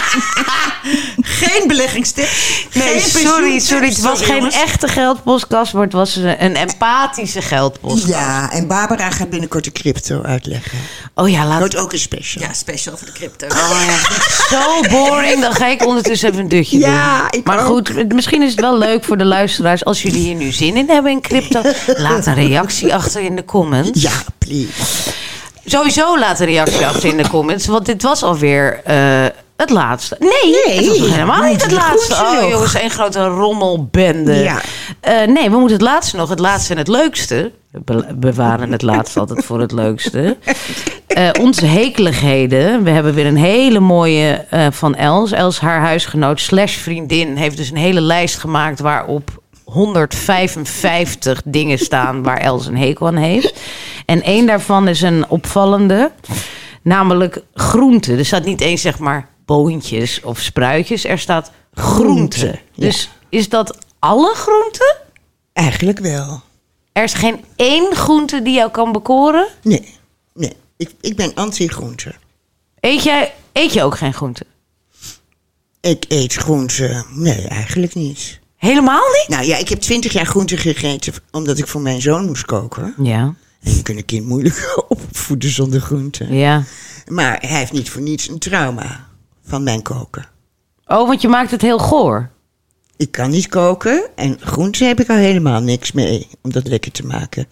Geen 1.21 1.67
beleggingstip. 1.67 2.27
Nee, 2.73 2.99
geen 2.99 3.25
sorry, 3.27 3.59
sorry. 3.59 3.87
Het 3.87 3.99
was 4.01 4.21
geen 4.21 4.35
jongens. 4.35 4.55
echte 4.55 4.87
geldpodcast, 4.87 5.73
maar 5.73 5.83
het 5.83 5.93
was 5.93 6.15
een, 6.15 6.43
een 6.43 6.55
empathische 6.55 7.41
geldpodcast. 7.41 8.07
Ja, 8.07 8.51
en 8.51 8.67
Barbara 8.67 9.09
gaat 9.09 9.29
binnenkort 9.29 9.63
de 9.63 9.71
crypto 9.71 10.21
uitleggen. 10.23 10.77
Oh 11.15 11.29
ja, 11.29 11.45
laat 11.45 11.59
Wordt 11.59 11.77
ook 11.77 11.93
een 11.93 11.99
special. 11.99 12.43
Ja, 12.43 12.53
special 12.53 12.97
voor 12.97 13.07
de 13.07 13.13
crypto. 13.13 13.47
Oh 13.47 13.81
ja, 13.85 13.97
zo 14.57 14.89
boring. 14.89 15.41
Dan 15.41 15.53
ga 15.53 15.67
ik 15.67 15.85
ondertussen 15.85 16.29
even 16.29 16.41
een 16.41 16.49
dutje 16.49 16.79
Ja, 16.79 17.17
doen. 17.19 17.27
ik 17.39 17.45
maar 17.45 17.59
ook. 17.59 17.65
goed, 17.65 18.13
misschien 18.13 18.41
is 18.41 18.51
het 18.51 18.59
wel 18.59 18.77
leuk 18.77 19.03
voor 19.03 19.17
de 19.17 19.25
luisteraars. 19.25 19.85
Als 19.85 20.01
jullie 20.01 20.21
hier 20.21 20.35
nu 20.35 20.51
zin 20.51 20.77
in 20.77 20.89
hebben 20.89 21.11
in 21.11 21.21
crypto, 21.21 21.61
laat 21.97 22.25
een 22.25 22.33
reactie 22.35 22.93
achter 22.93 23.21
in 23.21 23.35
de 23.35 23.45
comments. 23.45 24.01
Ja, 24.01 24.11
please. 24.37 24.67
Sowieso 25.65 26.19
laat 26.19 26.39
een 26.39 26.45
reactie 26.45 26.85
achter 26.85 27.09
in 27.09 27.17
de 27.17 27.27
comments. 27.29 27.65
Want 27.65 27.85
dit 27.85 28.01
was 28.01 28.23
alweer 28.23 28.81
eh, 28.83 29.25
het 29.59 29.69
laatste. 29.69 30.15
Nee, 30.19 30.29
Nee, 30.65 30.77
het 30.77 30.87
was 30.87 30.97
nog 30.97 31.11
helemaal 31.13 31.43
niet 31.43 31.61
het 31.63 31.71
laatste. 31.71 32.13
Oh 32.13 32.49
jongens, 32.49 32.73
één 32.73 32.89
grote 32.89 33.25
rommelbende. 33.25 34.33
Ja. 34.35 34.61
Eh, 34.99 35.27
nee, 35.27 35.49
we 35.49 35.57
moeten 35.57 35.77
het 35.77 35.81
laatste 35.85 36.15
nog. 36.15 36.29
Het 36.29 36.39
laatste 36.39 36.71
en 36.71 36.77
het 36.77 36.87
leukste. 36.87 37.51
We 37.71 37.79
be- 37.85 38.13
bewaren 38.15 38.71
het 38.71 38.81
laatste 38.81 39.19
altijd 39.19 39.45
voor 39.45 39.59
het 39.59 39.71
leukste. 39.71 40.37
Eh, 41.09 41.29
onze 41.41 41.65
hekeligheden. 41.65 42.83
We 42.83 42.89
hebben 42.89 43.13
weer 43.13 43.25
een 43.25 43.37
hele 43.37 43.79
mooie 43.79 44.45
eh, 44.49 44.67
van 44.71 44.95
Els. 44.95 45.31
Els, 45.31 45.59
haar 45.59 45.79
huisgenoot 45.81 46.39
slash 46.41 46.75
vriendin, 46.75 47.35
heeft 47.35 47.57
dus 47.57 47.69
een 47.69 47.77
hele 47.77 48.01
lijst 48.01 48.37
gemaakt 48.37 48.79
waarop 48.79 49.41
155 49.63 51.41
dingen 51.45 51.77
staan 51.79 52.23
waar 52.23 52.37
Els 52.37 52.65
een 52.67 52.77
hekel 52.77 53.07
aan 53.07 53.15
heeft. 53.15 53.53
En 54.05 54.23
één 54.23 54.45
daarvan 54.45 54.87
is 54.87 55.01
een 55.01 55.25
opvallende, 55.29 56.11
namelijk 56.81 57.41
groente. 57.53 58.15
Er 58.15 58.25
staat 58.25 58.45
niet 58.45 58.61
eens 58.61 58.81
zeg 58.81 58.99
maar 58.99 59.27
boontjes 59.49 60.21
of 60.21 60.39
spruitjes, 60.39 61.03
er 61.05 61.19
staat 61.19 61.51
groente. 61.73 62.37
Groente, 62.37 62.59
ja. 62.71 62.85
Dus 62.85 63.09
is 63.29 63.49
dat 63.49 63.77
alle 63.99 64.33
groenten? 64.35 64.95
Eigenlijk 65.53 65.99
wel. 65.99 66.41
Er 66.91 67.03
is 67.03 67.13
geen 67.13 67.43
één 67.55 67.95
groente 67.95 68.41
die 68.41 68.53
jou 68.53 68.71
kan 68.71 68.91
bekoren? 68.91 69.47
Nee, 69.63 69.95
nee. 70.33 70.53
Ik, 70.77 70.89
ik 71.01 71.15
ben 71.15 71.33
anti-groente. 71.33 72.15
Eet, 72.79 73.03
jij, 73.03 73.33
eet 73.53 73.73
je 73.73 73.83
ook 73.83 73.97
geen 73.97 74.13
groente? 74.13 74.45
Ik 75.81 76.05
eet 76.07 76.33
groente. 76.33 77.03
Nee, 77.13 77.47
eigenlijk 77.47 77.95
niet. 77.95 78.39
Helemaal 78.55 79.07
niet? 79.19 79.25
Nou 79.27 79.45
ja, 79.45 79.57
ik 79.57 79.69
heb 79.69 79.79
twintig 79.79 80.13
jaar 80.13 80.25
groente 80.25 80.57
gegeten 80.57 81.13
omdat 81.31 81.57
ik 81.57 81.67
voor 81.67 81.81
mijn 81.81 82.01
zoon 82.01 82.25
moest 82.25 82.45
koken. 82.45 82.93
Ja, 83.03 83.35
En 83.61 83.75
je 83.75 83.81
kunt 83.81 83.97
een 83.97 84.05
kind 84.05 84.25
moeilijk 84.25 84.73
opvoeden 84.87 85.49
zonder 85.49 85.81
groente. 85.81 86.27
ja. 86.33 86.63
Maar 87.07 87.37
hij 87.41 87.57
heeft 87.59 87.71
niet 87.71 87.89
voor 87.89 88.01
niets 88.01 88.27
een 88.27 88.39
trauma 88.39 89.08
van 89.49 89.63
mijn 89.63 89.81
koken. 89.81 90.25
Oh, 90.87 91.07
want 91.07 91.21
je 91.21 91.27
maakt 91.27 91.51
het 91.51 91.61
heel 91.61 91.77
goor. 91.79 92.29
Ik 92.97 93.11
kan 93.11 93.29
niet 93.29 93.47
koken 93.47 94.03
en 94.15 94.37
groente 94.41 94.83
heb 94.85 94.99
ik 94.99 95.09
al 95.09 95.15
helemaal 95.15 95.61
niks 95.61 95.91
mee 95.91 96.27
om 96.41 96.51
dat 96.51 96.67
lekker 96.67 96.91
te 96.91 97.05
maken. 97.05 97.45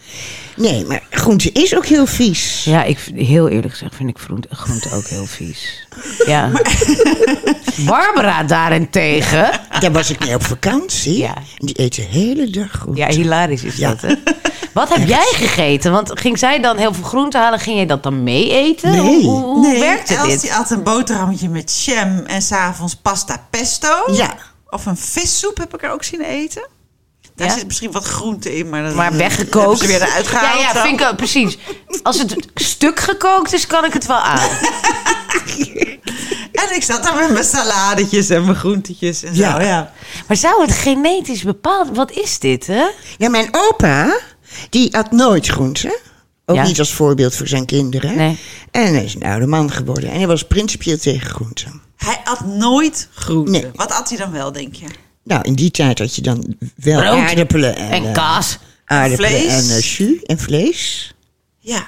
Nee, 0.56 0.86
maar 0.86 1.04
groente 1.10 1.52
is 1.52 1.76
ook 1.76 1.86
heel 1.86 2.06
vies. 2.06 2.64
Ja, 2.64 2.84
ik, 2.84 2.98
heel 3.16 3.48
eerlijk 3.48 3.74
gezegd 3.74 3.96
vind 3.96 4.10
ik 4.10 4.18
groente, 4.18 4.48
groente 4.52 4.92
ook 4.96 5.06
heel 5.06 5.26
vies. 5.26 5.88
Ja. 6.26 6.52
Barbara 7.86 8.44
daarentegen. 8.44 9.50
Daar 9.80 9.92
was 9.92 10.10
ik 10.10 10.20
mee 10.20 10.36
op 10.36 10.44
vakantie. 10.44 11.18
Ja. 11.18 11.34
Die 11.58 11.82
eet 11.82 11.96
de 11.96 12.02
hele 12.02 12.50
dag 12.50 12.72
groente. 12.72 13.00
Ja, 13.02 13.08
hilarisch 13.10 13.64
is 13.64 13.76
Ja. 13.76 13.90
dat, 13.90 14.02
hè? 14.02 14.14
Wat 14.78 14.90
heb 14.98 15.08
jij 15.08 15.28
gegeten? 15.34 15.92
Want 15.92 16.20
ging 16.20 16.40
zij 16.40 16.60
dan 16.60 16.78
heel 16.78 16.94
veel 16.94 17.04
groente 17.04 17.38
halen? 17.38 17.60
Ging 17.60 17.76
jij 17.76 17.86
dat 17.86 18.04
dan 18.04 18.24
mee 18.24 18.52
eten? 18.52 18.92
Nee. 18.92 19.00
Hoe, 19.02 19.22
hoe, 19.24 19.44
hoe 19.44 19.68
Nee, 19.68 19.80
werkte 19.80 20.16
Els 20.16 20.28
dit? 20.28 20.42
die 20.42 20.52
had 20.52 20.70
een 20.72 20.84
boterhammetje 20.84 21.50
met 21.50 21.84
jam 21.86 22.18
en 22.26 22.42
s'avonds 22.42 22.96
pasta 22.96 23.46
pesto. 23.50 24.14
Ja. 24.14 24.34
Of 24.70 24.86
een 24.86 24.98
vissoep 24.98 25.58
heb 25.58 25.74
ik 25.74 25.84
er 25.84 25.92
ook 25.92 26.04
zien 26.04 26.22
eten. 26.22 26.68
Daar 27.36 27.48
Ja? 27.48 27.54
zit 27.54 27.68
misschien 27.68 27.92
wat 27.92 28.04
groente 28.06 28.58
in, 28.58 28.70
maar, 28.70 28.84
dat, 28.84 28.94
Maar 28.94 29.14
weggekookt. 29.18 29.86
weer 29.86 30.02
eruit 30.02 30.28
gehaald. 30.28 30.60
Ja, 30.60 30.72
ja, 30.74 30.82
vind 30.82 31.02
ik 31.02 31.08
ook, 31.08 31.16
precies. 31.16 31.58
Als 32.04 32.20
het 32.20 32.36
stuk 32.56 33.00
gekookt 33.00 33.54
is, 33.54 33.68
kan 33.68 33.86
ik 33.86 33.94
het 33.94 34.06
wel 34.06 34.18
aan. 34.18 34.50
En 36.52 36.76
ik 36.76 36.84
zat 36.84 37.04
daar 37.04 37.16
met 37.16 37.30
mijn 37.32 37.46
saladetjes 37.46 38.30
en 38.30 38.44
mijn 38.46 38.56
groentetjes 38.58 39.24
en 39.24 39.36
Ja. 39.36 39.52
zo. 39.60 39.66
Ja. 39.68 39.92
Maar 40.28 40.38
zou 40.38 40.62
het 40.62 40.72
genetisch 40.72 41.44
bepaald... 41.44 41.96
Wat 41.96 42.12
is 42.12 42.40
dit, 42.40 42.68
hè? 42.68 42.86
Ja, 43.18 43.30
mijn 43.30 43.48
opa, 43.52 44.18
die 44.70 44.96
at 44.98 45.12
nooit 45.12 45.48
groente. 45.48 46.00
Ook 46.46 46.56
Ja. 46.56 46.64
niet 46.64 46.80
als 46.80 46.94
voorbeeld 46.94 47.36
voor 47.36 47.48
zijn 47.48 47.66
kinderen. 47.66 48.16
Nee. 48.16 48.38
En 48.72 48.94
hij 48.94 49.04
is 49.04 49.16
een 49.16 49.24
oude 49.24 49.48
man 49.48 49.72
geworden. 49.72 50.10
En 50.10 50.18
hij 50.18 50.28
was 50.28 50.44
principieel 50.44 50.98
tegen 50.98 51.30
groente. 51.30 51.66
Hij 51.96 52.18
at 52.24 52.46
nooit 52.46 53.08
groente. 53.14 53.52
Nee. 53.52 53.66
Wat 53.76 53.92
at 53.92 54.10
hij 54.10 54.18
dan 54.18 54.32
wel, 54.32 54.52
denk 54.52 54.76
je? 54.76 54.86
Nou, 55.24 55.42
in 55.42 55.54
die 55.54 55.72
tijd 55.72 56.00
had 56.00 56.16
je 56.16 56.22
dan 56.22 56.56
wel 56.76 57.00
Brood 57.00 57.14
aardappelen 57.14 57.76
en, 57.76 57.90
En 57.92 58.06
eh, 58.06 58.14
kaas. 58.14 58.58
aardappelen 58.86 59.30
Vlees. 59.30 59.70
en 59.70 59.76
eh, 59.76 59.82
jus 59.82 60.24
en 60.24 60.40
vlees. 60.40 61.14
Ja. 61.60 61.88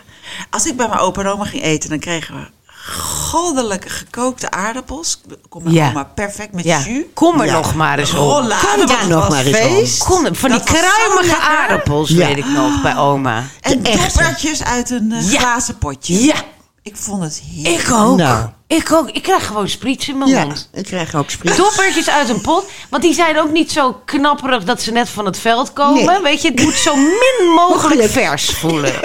Als 0.49 0.65
ik 0.65 0.75
bij 0.77 0.87
mijn 0.87 0.99
opa 0.99 1.21
en 1.21 1.27
oma 1.27 1.45
ging 1.45 1.63
eten, 1.63 1.89
dan 1.89 1.99
kregen 1.99 2.35
we 2.35 2.41
goddelijke 2.87 3.89
gekookte 3.89 4.51
aardappels. 4.51 5.21
Kom 5.49 5.69
Ja. 5.69 5.87
oma 5.89 6.03
perfect 6.03 6.53
met 6.53 6.63
Ja. 6.63 6.79
jus. 6.79 7.03
Kom 7.13 7.39
er 7.39 7.45
Ja. 7.45 7.53
nog 7.53 7.75
maar 7.75 7.99
eens 7.99 8.11
op. 8.11 8.17
Rollade, 8.17 8.67
Kom 8.77 8.85
daar 8.87 9.07
nog 9.07 9.29
maar 9.29 9.45
eens. 9.45 9.97
Kom, 9.97 10.35
van 10.35 10.49
die 10.49 10.59
Dat 10.59 10.63
kruimige 10.67 11.37
aardappels, 11.37 12.09
Ja. 12.09 12.27
weet 12.27 12.37
ik 12.37 12.45
nog, 12.47 12.81
bij 12.81 12.97
oma. 12.97 13.43
En 13.61 13.83
doppertjes 13.83 14.63
uit 14.63 14.89
een 14.89 15.11
eh, 15.11 15.31
Ja. 15.31 15.39
glazen 15.39 15.77
potje. 15.77 16.23
Ja, 16.25 16.35
Ik 16.83 16.95
vond 16.95 17.23
het 17.23 17.41
heerlijk. 17.51 17.83
ik 17.83 17.91
ook. 17.93 18.17
Nou. 18.17 18.45
Ik 18.67 18.91
ook. 18.91 19.09
Ik 19.09 19.23
krijg 19.23 19.45
gewoon 19.47 19.69
spriets 19.69 20.07
in 20.09 20.17
mijn 20.17 20.29
Ja, 20.29 20.43
mond. 20.43 20.69
ik 20.73 20.83
krijg 20.85 21.15
ook 21.15 21.29
sprit. 21.29 21.57
Doppertjes 21.57 22.09
uit 22.09 22.29
een 22.29 22.41
pot. 22.41 22.65
Want 22.89 23.03
die 23.03 23.13
zijn 23.13 23.39
ook 23.39 23.51
niet 23.51 23.71
zo 23.71 24.01
knapperig 24.05 24.63
dat 24.63 24.81
ze 24.81 24.91
net 24.91 25.09
van 25.09 25.25
het 25.25 25.39
veld 25.39 25.73
komen. 25.73 26.05
Nee. 26.05 26.21
Weet 26.21 26.41
je, 26.41 26.47
het 26.51 26.61
moet 26.63 26.73
zo 26.73 26.95
min 26.95 27.49
mogelijk 27.55 28.09
vers 28.09 28.49
voelen. 28.49 28.93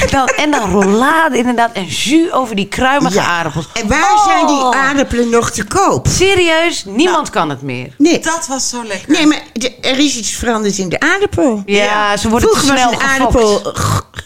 en, 0.00 0.08
dan, 0.10 0.26
en 0.26 0.50
dan 0.50 0.70
rollade 0.70 1.36
inderdaad. 1.38 1.72
En 1.72 1.84
jus 1.84 2.32
over 2.32 2.56
die 2.56 2.68
kruimige 2.68 3.20
aardappels. 3.20 3.68
En 3.72 3.88
waar 3.88 4.12
Oh. 4.12 4.24
zijn 4.24 4.46
die 4.46 4.79
aardappelen 5.00 5.30
nog 5.30 5.50
te 5.50 5.64
koop? 5.64 6.06
Serieus, 6.08 6.84
niemand 6.84 7.30
kan 7.30 7.50
het 7.50 7.62
meer. 7.62 7.94
Nee, 7.98 8.18
Dat 8.18 8.46
was 8.48 8.68
zo 8.68 8.84
lekker. 8.84 9.12
nee 9.12 9.26
maar 9.26 9.42
de- 9.52 9.74
er 9.80 9.98
is 9.98 10.16
iets 10.16 10.30
veranderd 10.30 10.78
in 10.78 10.88
de 10.88 11.00
aardappel. 11.00 11.62
Ja, 11.66 12.16
ze 12.16 12.28
worden 12.28 12.48
Vroeger 12.48 12.68
te 12.74 12.76
snel 12.80 12.90
was 12.92 13.00
een 13.02 13.08
aardappel 13.08 13.60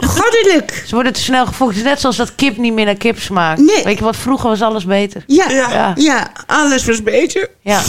goddelijk. 0.06 0.82
Ze 0.86 0.94
worden 0.94 1.12
te 1.12 1.20
snel 1.20 1.46
gefokt. 1.46 1.76
Is 1.76 1.82
net 1.82 2.00
zoals 2.00 2.16
dat 2.16 2.34
kip 2.34 2.56
niet 2.56 2.72
meer 2.72 2.84
naar 2.84 2.94
kip 2.94 3.18
smaakt. 3.20 3.60
Nee. 3.60 3.84
Weet 3.84 3.98
je 3.98 4.04
wat, 4.04 4.16
vroeger 4.16 4.48
was 4.48 4.62
alles 4.62 4.84
beter. 4.84 5.22
Ja, 5.26 5.50
Ja. 5.50 5.92
ja. 5.96 6.32
alles 6.46 6.84
was 6.84 7.02
beter. 7.02 7.50
Ja. 7.60 7.80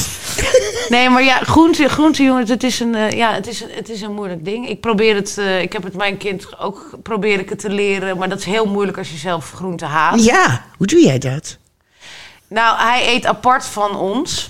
Nee, 0.90 1.10
maar 1.10 1.24
ja, 1.24 1.38
groente, 1.38 1.88
groente 1.90 2.24
jongens, 2.24 2.50
het 2.50 2.64
is, 2.64 2.80
een, 2.80 2.96
eh, 2.96 3.10
ja, 3.12 3.34
het, 3.34 3.48
is 3.48 3.62
een, 3.62 3.70
het 3.76 3.90
is 3.90 4.02
een 4.02 4.14
moeilijk 4.14 4.46
ding. 4.46 4.70
Ik 4.70 4.82
probeer 4.82 5.16
het, 5.16 5.38
eh, 5.38 5.62
ik 5.62 5.74
heb 5.74 5.84
het 5.84 5.96
mijn 5.96 6.18
kind 6.18 6.60
ook, 6.60 6.90
probeer 7.04 7.40
ik 7.40 7.50
het 7.50 7.60
te 7.60 7.70
leren. 7.70 8.18
Maar 8.18 8.30
dat 8.30 8.40
is 8.40 8.46
heel 8.46 8.66
moeilijk 8.66 8.98
als 8.98 9.10
je 9.12 9.18
zelf 9.18 9.52
groente 9.56 9.86
haat. 9.86 10.24
Ja, 10.24 10.66
hoe 10.78 10.88
doe 10.88 11.00
jij 11.02 11.18
dat? 11.18 11.58
Nou, 12.56 12.78
hij 12.78 13.16
eet 13.16 13.26
apart 13.26 13.66
van 13.66 13.98
ons. 13.98 14.50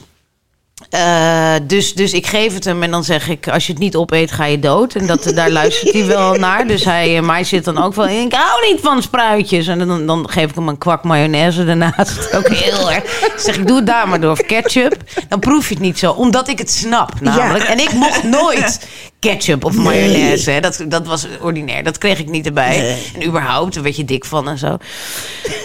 Eh, 0.89 1.53
dus, 1.63 1.93
dus 1.93 2.13
ik 2.13 2.27
geef 2.27 2.53
het 2.53 2.63
hem 2.63 2.83
en 2.83 2.91
dan 2.91 3.03
zeg 3.03 3.27
ik: 3.29 3.47
als 3.47 3.65
je 3.65 3.71
het 3.71 3.81
niet 3.81 3.95
opeet, 3.95 4.31
ga 4.31 4.45
je 4.45 4.59
dood. 4.59 4.95
En 4.95 5.07
dat, 5.07 5.31
daar 5.35 5.51
luistert 5.51 5.93
hij 5.93 6.05
wel 6.05 6.33
naar. 6.33 6.67
Dus 6.67 6.83
hij, 6.83 7.17
eh, 7.17 7.23
maar 7.23 7.35
hij 7.35 7.43
zit 7.43 7.65
dan 7.65 7.83
ook 7.83 7.93
wel 7.93 8.07
in. 8.07 8.25
Ik 8.25 8.33
hou 8.33 8.71
niet 8.71 8.81
van 8.81 9.01
spruitjes. 9.01 9.67
En 9.67 9.87
dan, 9.87 10.05
dan 10.05 10.29
geef 10.29 10.49
ik 10.49 10.55
hem 10.55 10.67
een 10.67 10.77
kwak 10.77 11.03
mayonaise 11.03 11.65
daarnaast. 11.65 12.35
Ook 12.35 12.47
heel 12.47 12.91
erg. 12.91 13.33
Zeg 13.37 13.57
ik: 13.57 13.67
doe 13.67 13.75
het 13.77 13.87
daar 13.87 14.07
maar 14.07 14.21
door. 14.21 14.31
Of 14.31 14.41
ketchup. 14.41 14.97
Dan 15.29 15.39
proef 15.39 15.67
je 15.67 15.73
het 15.73 15.83
niet 15.83 15.99
zo. 15.99 16.11
Omdat 16.11 16.47
ik 16.47 16.57
het 16.57 16.71
snap, 16.71 17.21
namelijk. 17.21 17.63
Ja. 17.63 17.69
En 17.69 17.79
ik 17.79 17.91
mocht 17.91 18.23
nooit 18.23 18.87
ketchup 19.29 19.65
of 19.65 19.75
mayonaise. 19.75 20.57
Dat, 20.61 20.85
dat 20.87 21.07
was 21.07 21.27
ordinair. 21.41 21.83
Dat 21.83 21.97
kreeg 21.97 22.19
ik 22.19 22.29
niet 22.29 22.45
erbij. 22.45 22.77
Nee. 22.77 23.11
En 23.19 23.27
überhaupt, 23.27 23.73
daar 23.73 23.83
werd 23.83 23.95
je 23.95 24.05
dik 24.05 24.25
van 24.25 24.49
en 24.49 24.57
zo. 24.57 24.77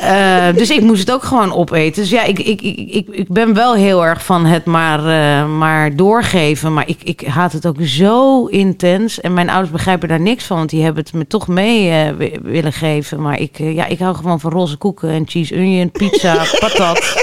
Eh, 0.00 0.46
dus 0.54 0.70
ik 0.70 0.80
moest 0.80 1.00
het 1.00 1.12
ook 1.12 1.24
gewoon 1.24 1.52
opeten. 1.54 2.02
Dus 2.02 2.10
ja, 2.10 2.22
ik, 2.24 2.38
ik, 2.38 2.60
ik, 2.60 2.76
ik, 2.76 3.08
ik 3.10 3.28
ben 3.28 3.54
wel 3.54 3.74
heel 3.74 4.04
erg 4.04 4.24
van 4.24 4.46
het 4.46 4.64
maar, 4.64 4.98
eh, 4.98 5.46
maar 5.46 5.96
doorgeven. 5.96 6.72
Maar 6.74 6.88
ik, 6.88 6.98
ik 7.04 7.20
haat 7.26 7.52
het 7.52 7.66
ook 7.66 7.76
zo 7.82 8.46
intens. 8.46 9.20
En 9.20 9.34
mijn 9.34 9.48
ouders 9.50 9.70
begrijpen 9.72 10.08
daar 10.08 10.20
niks 10.20 10.44
van. 10.44 10.56
Want 10.56 10.70
die 10.70 10.82
hebben 10.82 11.02
het 11.02 11.12
me 11.12 11.26
toch 11.26 11.48
mee 11.48 11.90
eh, 11.90 12.10
wi- 12.16 12.38
willen 12.42 12.72
geven. 12.72 13.22
Maar 13.22 13.40
ik, 13.40 13.58
ja, 13.58 13.86
ik 13.86 13.98
hou 13.98 14.14
gewoon 14.16 14.40
van 14.40 14.50
roze 14.50 14.76
koeken 14.76 15.10
en 15.10 15.22
cheese 15.28 15.54
onion, 15.54 15.90
pizza, 15.90 16.44
patat. 16.60 17.22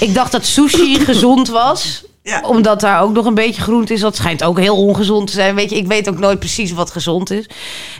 Ik 0.00 0.14
dacht 0.14 0.32
dat 0.32 0.44
sushi 0.46 0.98
gezond 1.00 1.48
was. 1.48 2.04
Ja. 2.28 2.40
Omdat 2.40 2.80
daar 2.80 3.00
ook 3.02 3.12
nog 3.12 3.24
een 3.26 3.34
beetje 3.34 3.62
groente 3.62 3.92
is. 3.92 4.00
Dat 4.00 4.16
schijnt 4.16 4.44
ook 4.44 4.58
heel 4.58 4.76
ongezond 4.76 5.26
te 5.26 5.32
zijn. 5.32 5.54
Weet 5.54 5.70
je, 5.70 5.76
ik 5.76 5.86
weet 5.86 6.08
ook 6.08 6.18
nooit 6.18 6.38
precies 6.38 6.72
wat 6.72 6.90
gezond 6.90 7.30
is. 7.30 7.48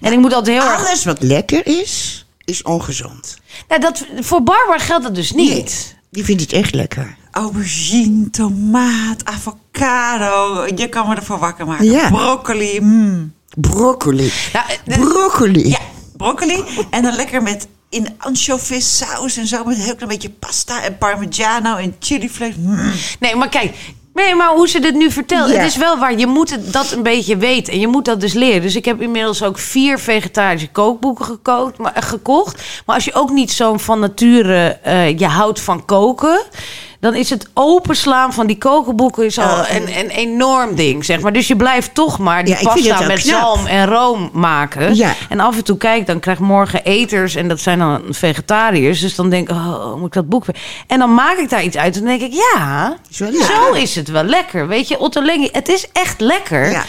En 0.01 0.12
ik 0.12 0.18
moet 0.18 0.33
altijd 0.33 0.61
heel 0.61 0.70
erg... 0.70 0.87
Alles 0.87 1.05
wat 1.05 1.22
lekker 1.22 1.66
is, 1.66 2.24
is 2.45 2.62
ongezond. 2.62 3.39
Nou, 3.68 3.81
dat, 3.81 4.07
voor 4.20 4.43
Barbara 4.43 4.79
geldt 4.79 5.05
dat 5.05 5.14
dus 5.14 5.33
niet. 5.33 5.51
Nee, 5.51 5.97
die 6.11 6.24
vindt 6.24 6.43
het 6.43 6.53
echt 6.53 6.74
lekker. 6.74 7.16
Aubergine, 7.31 8.31
tomaat, 8.31 9.24
avocado. 9.24 10.66
Je 10.76 10.89
kan 10.89 11.09
me 11.09 11.14
ervoor 11.14 11.39
wakker 11.39 11.66
maken. 11.66 11.85
Ja. 11.85 12.09
Broccoli. 12.11 12.81
mm. 12.81 13.33
Broccoli. 13.57 14.33
Nou, 14.53 14.66
eh, 14.85 14.99
Broccoli. 15.01 15.68
Ja, 15.68 15.79
broccoli. 16.16 16.64
En 16.91 17.03
dan 17.03 17.14
lekker 17.14 17.43
met 17.43 17.66
in 17.89 18.09
anchovis 18.18 18.97
saus 18.97 19.37
en 19.37 19.47
zo. 19.47 19.64
Met 19.64 19.76
een 19.76 19.83
heel 19.83 19.95
klein 19.95 20.11
beetje 20.11 20.31
pasta 20.31 20.83
en 20.83 20.99
parmigiano 20.99 21.76
en 21.76 21.97
chilivlees. 21.99 22.55
Mm. 22.57 22.93
nee, 23.20 23.37
maar 23.37 23.49
kijk. 23.49 23.74
Nee, 24.19 24.35
maar 24.35 24.49
hoe 24.49 24.69
ze 24.69 24.79
dit 24.81 24.95
nu 24.95 25.11
vertelt. 25.11 25.51
Ja. 25.51 25.57
Het 25.57 25.66
is 25.66 25.77
wel 25.77 25.99
waar. 25.99 26.19
Je 26.19 26.27
moet 26.27 26.51
het, 26.51 26.73
dat 26.73 26.91
een 26.91 27.03
beetje 27.03 27.37
weten. 27.37 27.73
En 27.73 27.81
je 27.81 27.87
moet 27.89 28.05
dat 28.05 28.21
dus 28.21 28.33
leren. 28.33 28.62
Dus 28.62 28.77
ik 28.77 28.85
heb 28.85 29.01
inmiddels 29.01 29.43
ook 29.43 29.59
vier 29.59 29.99
vegetarische 29.99 30.69
kookboeken 30.69 31.25
gekookt, 31.25 31.79
maar, 31.79 31.93
eh, 31.93 32.03
gekocht. 32.03 32.83
Maar 32.87 32.95
als 32.95 33.05
je 33.05 33.14
ook 33.14 33.31
niet 33.31 33.53
zo'n 33.53 33.81
van 33.81 34.01
nature... 34.01 34.79
eh, 34.83 35.19
je 35.19 35.27
houdt 35.27 35.61
van 35.61 35.85
koken... 35.85 36.41
dan 37.01 37.14
is 37.14 37.30
het 37.30 37.49
openslaan 37.55 38.32
van 38.32 38.46
die 38.46 38.59
kokenboeken 38.59 39.24
is 39.24 39.38
al 39.38 39.44
Oh, 39.59 39.64
een, 39.70 39.99
een 39.99 40.09
enorm 40.11 40.74
ding, 40.74 41.05
zeg 41.05 41.20
maar. 41.20 41.32
Dus 41.32 41.49
je 41.49 41.57
blijft 41.57 41.94
toch 41.94 42.18
maar 42.18 42.44
die 42.44 42.55
Ja, 42.55 42.61
pasta 42.62 43.01
met 43.07 43.20
knap. 43.20 43.40
zalm 43.40 43.66
en 43.66 43.86
room 43.86 44.30
maken. 44.32 44.94
Ja. 44.94 45.14
En 45.28 45.40
af 45.40 45.57
en 45.57 45.64
toe 45.64 45.76
kijk, 45.76 46.07
dan 46.07 46.20
krijg 46.20 46.38
morgen 46.38 46.84
eters 46.84 47.34
en 47.34 47.49
dat 47.49 47.61
zijn 47.61 47.78
dan 47.78 48.03
vegetariërs. 48.11 49.01
Dus 49.01 49.14
dan 49.14 49.30
denk 49.30 49.49
ik, 49.51 49.57
oh, 49.57 49.94
moet 49.94 50.07
ik 50.07 50.12
dat 50.12 50.28
boek 50.28 50.44
weer... 50.44 50.57
En 50.86 50.99
dan 50.99 51.14
maak 51.14 51.36
ik 51.36 51.49
daar 51.51 51.62
iets 51.62 51.76
uit 51.76 51.96
en 51.96 52.05
dan 52.05 52.18
denk 52.18 52.32
ik, 52.32 52.40
ja, 52.55 52.96
Is 53.11 53.16
zo 53.16 53.72
is 53.72 53.94
het 53.94 54.09
wel 54.09 54.24
lekker. 54.24 54.68
Weet 54.68 54.88
je, 54.88 54.99
Otto 54.99 55.22
Lengi, 55.22 55.49
het 55.53 55.68
is 55.68 55.86
echt 55.92 56.20
lekker. 56.20 56.70
Ja. 56.70 56.84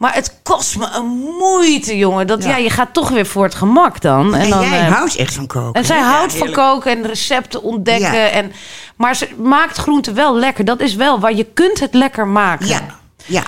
Maar 0.00 0.14
het 0.14 0.34
kost 0.42 0.76
me 0.76 0.88
een 0.94 1.06
moeite, 1.38 1.96
jongen. 1.96 2.26
Dat, 2.26 2.42
ja. 2.42 2.48
Ja. 2.48 2.56
je 2.56 2.70
gaat 2.70 2.92
toch 2.92 3.08
weer 3.08 3.26
voor 3.26 3.44
het 3.44 3.54
gemak 3.54 4.00
dan. 4.00 4.34
En, 4.34 4.50
dan, 4.50 4.68
jij 4.68 4.80
eh, 4.80 4.92
houdt 4.92 5.16
echt 5.16 5.34
van 5.34 5.46
koken. 5.46 5.80
en 5.80 5.84
zij 5.86 6.00
houdt 6.00 6.34
van 6.34 6.50
koken 6.50 6.90
en 6.90 7.06
recepten 7.06 7.62
ontdekken. 7.62 8.32
En, 8.32 8.52
maar 8.96 9.16
ze 9.16 9.28
maakt 9.38 9.76
groenten 9.76 10.14
wel 10.14 10.36
lekker. 10.36 10.64
Dat 10.64 10.80
is 10.80 10.94
wel 10.94 11.20
waar 11.20 11.34
je 11.34 11.44
kunt 11.44 11.80
het 11.80 11.94
lekker 11.94 12.26
maken. 12.26 12.66
Ja, 12.66 12.86
ja. 13.26 13.42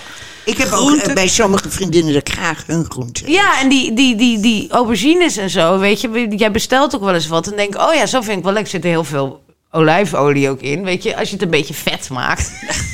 Ik 0.44 0.59
heb 0.59 0.72
ook 0.72 0.96
eh, 0.96 1.14
bij 1.14 1.28
sommige 1.28 1.70
vriendinnen 1.70 2.12
dat 2.12 2.28
ik 2.28 2.34
graag 2.34 2.64
hun 2.66 2.86
groenten. 2.88 3.30
Ja, 3.30 3.61
en 3.61 3.68
die, 3.68 3.92
die, 3.92 4.16
die, 4.16 4.40
die 4.40 4.70
aubergines 4.70 5.36
en 5.36 5.50
zo, 5.50 5.78
weet 5.78 6.00
je. 6.00 6.34
Jij 6.36 6.50
bestelt 6.50 6.94
ook 6.94 7.03
wel 7.05 7.14
eens 7.14 7.28
wat 7.28 7.46
en 7.46 7.57
denk 7.57 7.76
oh 7.76 7.94
ja, 7.94 8.07
zo 8.07 8.20
vind 8.20 8.38
ik 8.38 8.44
wel 8.44 8.53
lekker. 8.53 8.74
Er 8.74 8.80
zit 8.80 8.84
er 8.84 8.96
heel 8.96 9.05
veel 9.05 9.42
olijfolie 9.70 10.50
ook 10.50 10.61
in, 10.61 10.84
weet 10.84 11.03
je. 11.03 11.16
Als 11.16 11.28
je 11.28 11.34
het 11.34 11.44
een 11.44 11.50
beetje 11.50 11.74
vet 11.74 12.09
maakt, 12.11 12.53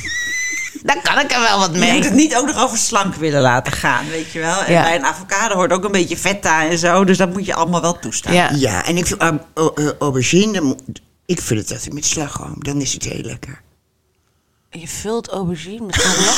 dan 0.83 1.01
kan 1.01 1.19
ik 1.19 1.31
er 1.31 1.39
wel 1.39 1.59
wat 1.59 1.69
Je 1.73 1.79
mee. 1.79 1.93
moet 1.93 2.03
het 2.05 2.13
niet 2.13 2.35
ook 2.35 2.45
nog 2.45 2.63
over 2.63 2.77
slank 2.77 3.15
willen 3.15 3.41
laten 3.41 3.71
gaan, 3.73 4.09
weet 4.09 4.31
je 4.31 4.39
wel. 4.39 4.63
En 4.63 4.73
Ja. 4.73 4.81
bij 4.81 4.95
een 4.95 5.05
avocado 5.05 5.55
hoort 5.55 5.71
ook 5.73 5.83
een 5.83 5.91
beetje 5.91 6.17
feta 6.17 6.65
en 6.67 6.77
zo. 6.77 7.03
Dus 7.03 7.17
dat 7.17 7.29
moet 7.33 7.45
je 7.45 7.53
allemaal 7.53 7.81
wel 7.81 7.99
toestaan. 7.99 8.33
Ja. 8.33 8.49
Ja, 8.55 8.85
en 8.85 8.97
ik 8.97 9.05
vind 9.07 9.21
uh, 9.23 9.31
uh, 9.75 9.89
aubergine, 9.99 10.61
mo- 10.61 10.75
ik 11.25 11.41
vul 11.41 11.57
het 11.57 11.71
altijd 11.71 11.93
met 11.93 12.05
slagroom. 12.05 12.55
Dan 12.57 12.81
is 12.81 12.93
het 12.93 13.03
heel 13.03 13.21
lekker. 13.23 13.61
Je 14.71 14.87
vult 14.87 15.27
aubergine 15.29 15.85
met 15.85 15.95
slagroom. 15.95 16.35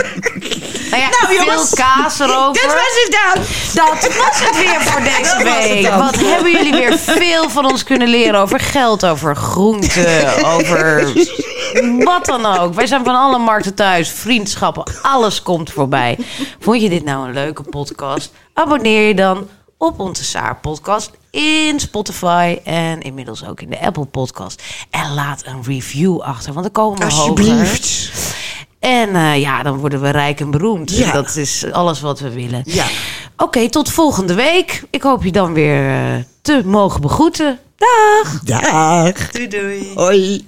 nou 0.92 1.02
ja, 1.02 1.10
Nou, 1.10 1.26
veel 1.36 1.46
jongens, 1.46 1.70
kaas 1.74 2.20
erover. 2.20 2.54
Dit 2.54 2.66
was 2.66 2.74
het 3.04 3.12
dan. 3.12 3.44
Dat 3.86 4.16
was 4.18 4.40
het 4.40 4.58
weer 4.58 4.82
voor 4.82 5.02
deze 5.18 5.44
week. 5.44 5.90
Wat 5.94 6.16
hebben 6.16 6.52
jullie 6.52 6.72
weer 6.72 6.98
veel 7.00 7.50
van 7.50 7.66
ons 7.66 7.84
kunnen 7.84 8.08
leren 8.08 8.40
over 8.40 8.60
geld, 8.60 9.06
over 9.06 9.36
groenten, 9.36 10.44
over 10.56 11.12
wat 12.04 12.26
dan 12.26 12.46
ook. 12.46 12.74
Wij 12.74 12.88
zijn 12.88 13.04
van 13.04 13.16
alle 13.16 13.38
markten 13.38 13.74
thuis, 13.74 14.10
vriendschappen, 14.10 14.84
alles 15.02 15.42
komt 15.42 15.72
voorbij. 15.72 16.18
Vond 16.60 16.82
je 16.82 16.90
dit 16.90 17.04
nou 17.04 17.28
een 17.28 17.34
leuke 17.34 17.64
podcast? 17.64 18.32
Abonneer 18.54 19.08
je 19.08 19.16
dan 19.16 19.48
op 19.78 20.00
onze 20.00 20.24
Saar 20.24 20.56
podcast 20.56 21.12
in 21.30 21.80
Spotify 21.80 22.60
en 22.64 23.02
inmiddels 23.02 23.46
ook 23.46 23.62
in 23.62 23.70
de 23.70 23.80
Apple 23.80 24.06
podcast. 24.06 24.64
En 24.90 25.14
laat 25.14 25.46
een 25.46 25.64
review 25.64 26.22
achter, 26.22 26.54
want 26.54 26.66
dan 26.66 26.84
komen 26.84 27.00
we 27.00 27.14
hoger. 27.14 27.30
Alsjeblieft. 27.30 28.12
En 28.80 29.16
eh, 29.16 29.40
ja, 29.40 29.64
dan 29.64 29.78
worden 29.78 30.02
we 30.02 30.10
rijk 30.10 30.40
en 30.40 30.52
beroemd. 30.52 30.92
Ja. 30.92 31.12
Dat 31.12 31.36
is 31.36 31.72
alles 31.72 32.02
wat 32.02 32.20
we 32.20 32.34
willen. 32.34 32.62
Ja. 32.66 32.86
Oké, 33.38 33.70
tot 33.70 33.92
volgende 33.92 34.34
week. 34.34 34.84
Ik 34.90 35.02
hoop 35.02 35.24
je 35.24 35.32
dan 35.32 35.54
weer 35.54 35.90
eh, 35.90 36.24
te 36.42 36.62
mogen 36.66 37.02
begroeten. 37.02 37.60
Dag! 37.76 38.40
Dag. 38.44 39.32
Doei 39.32 39.48
doei. 39.48 39.92
Hoi. 39.96 40.48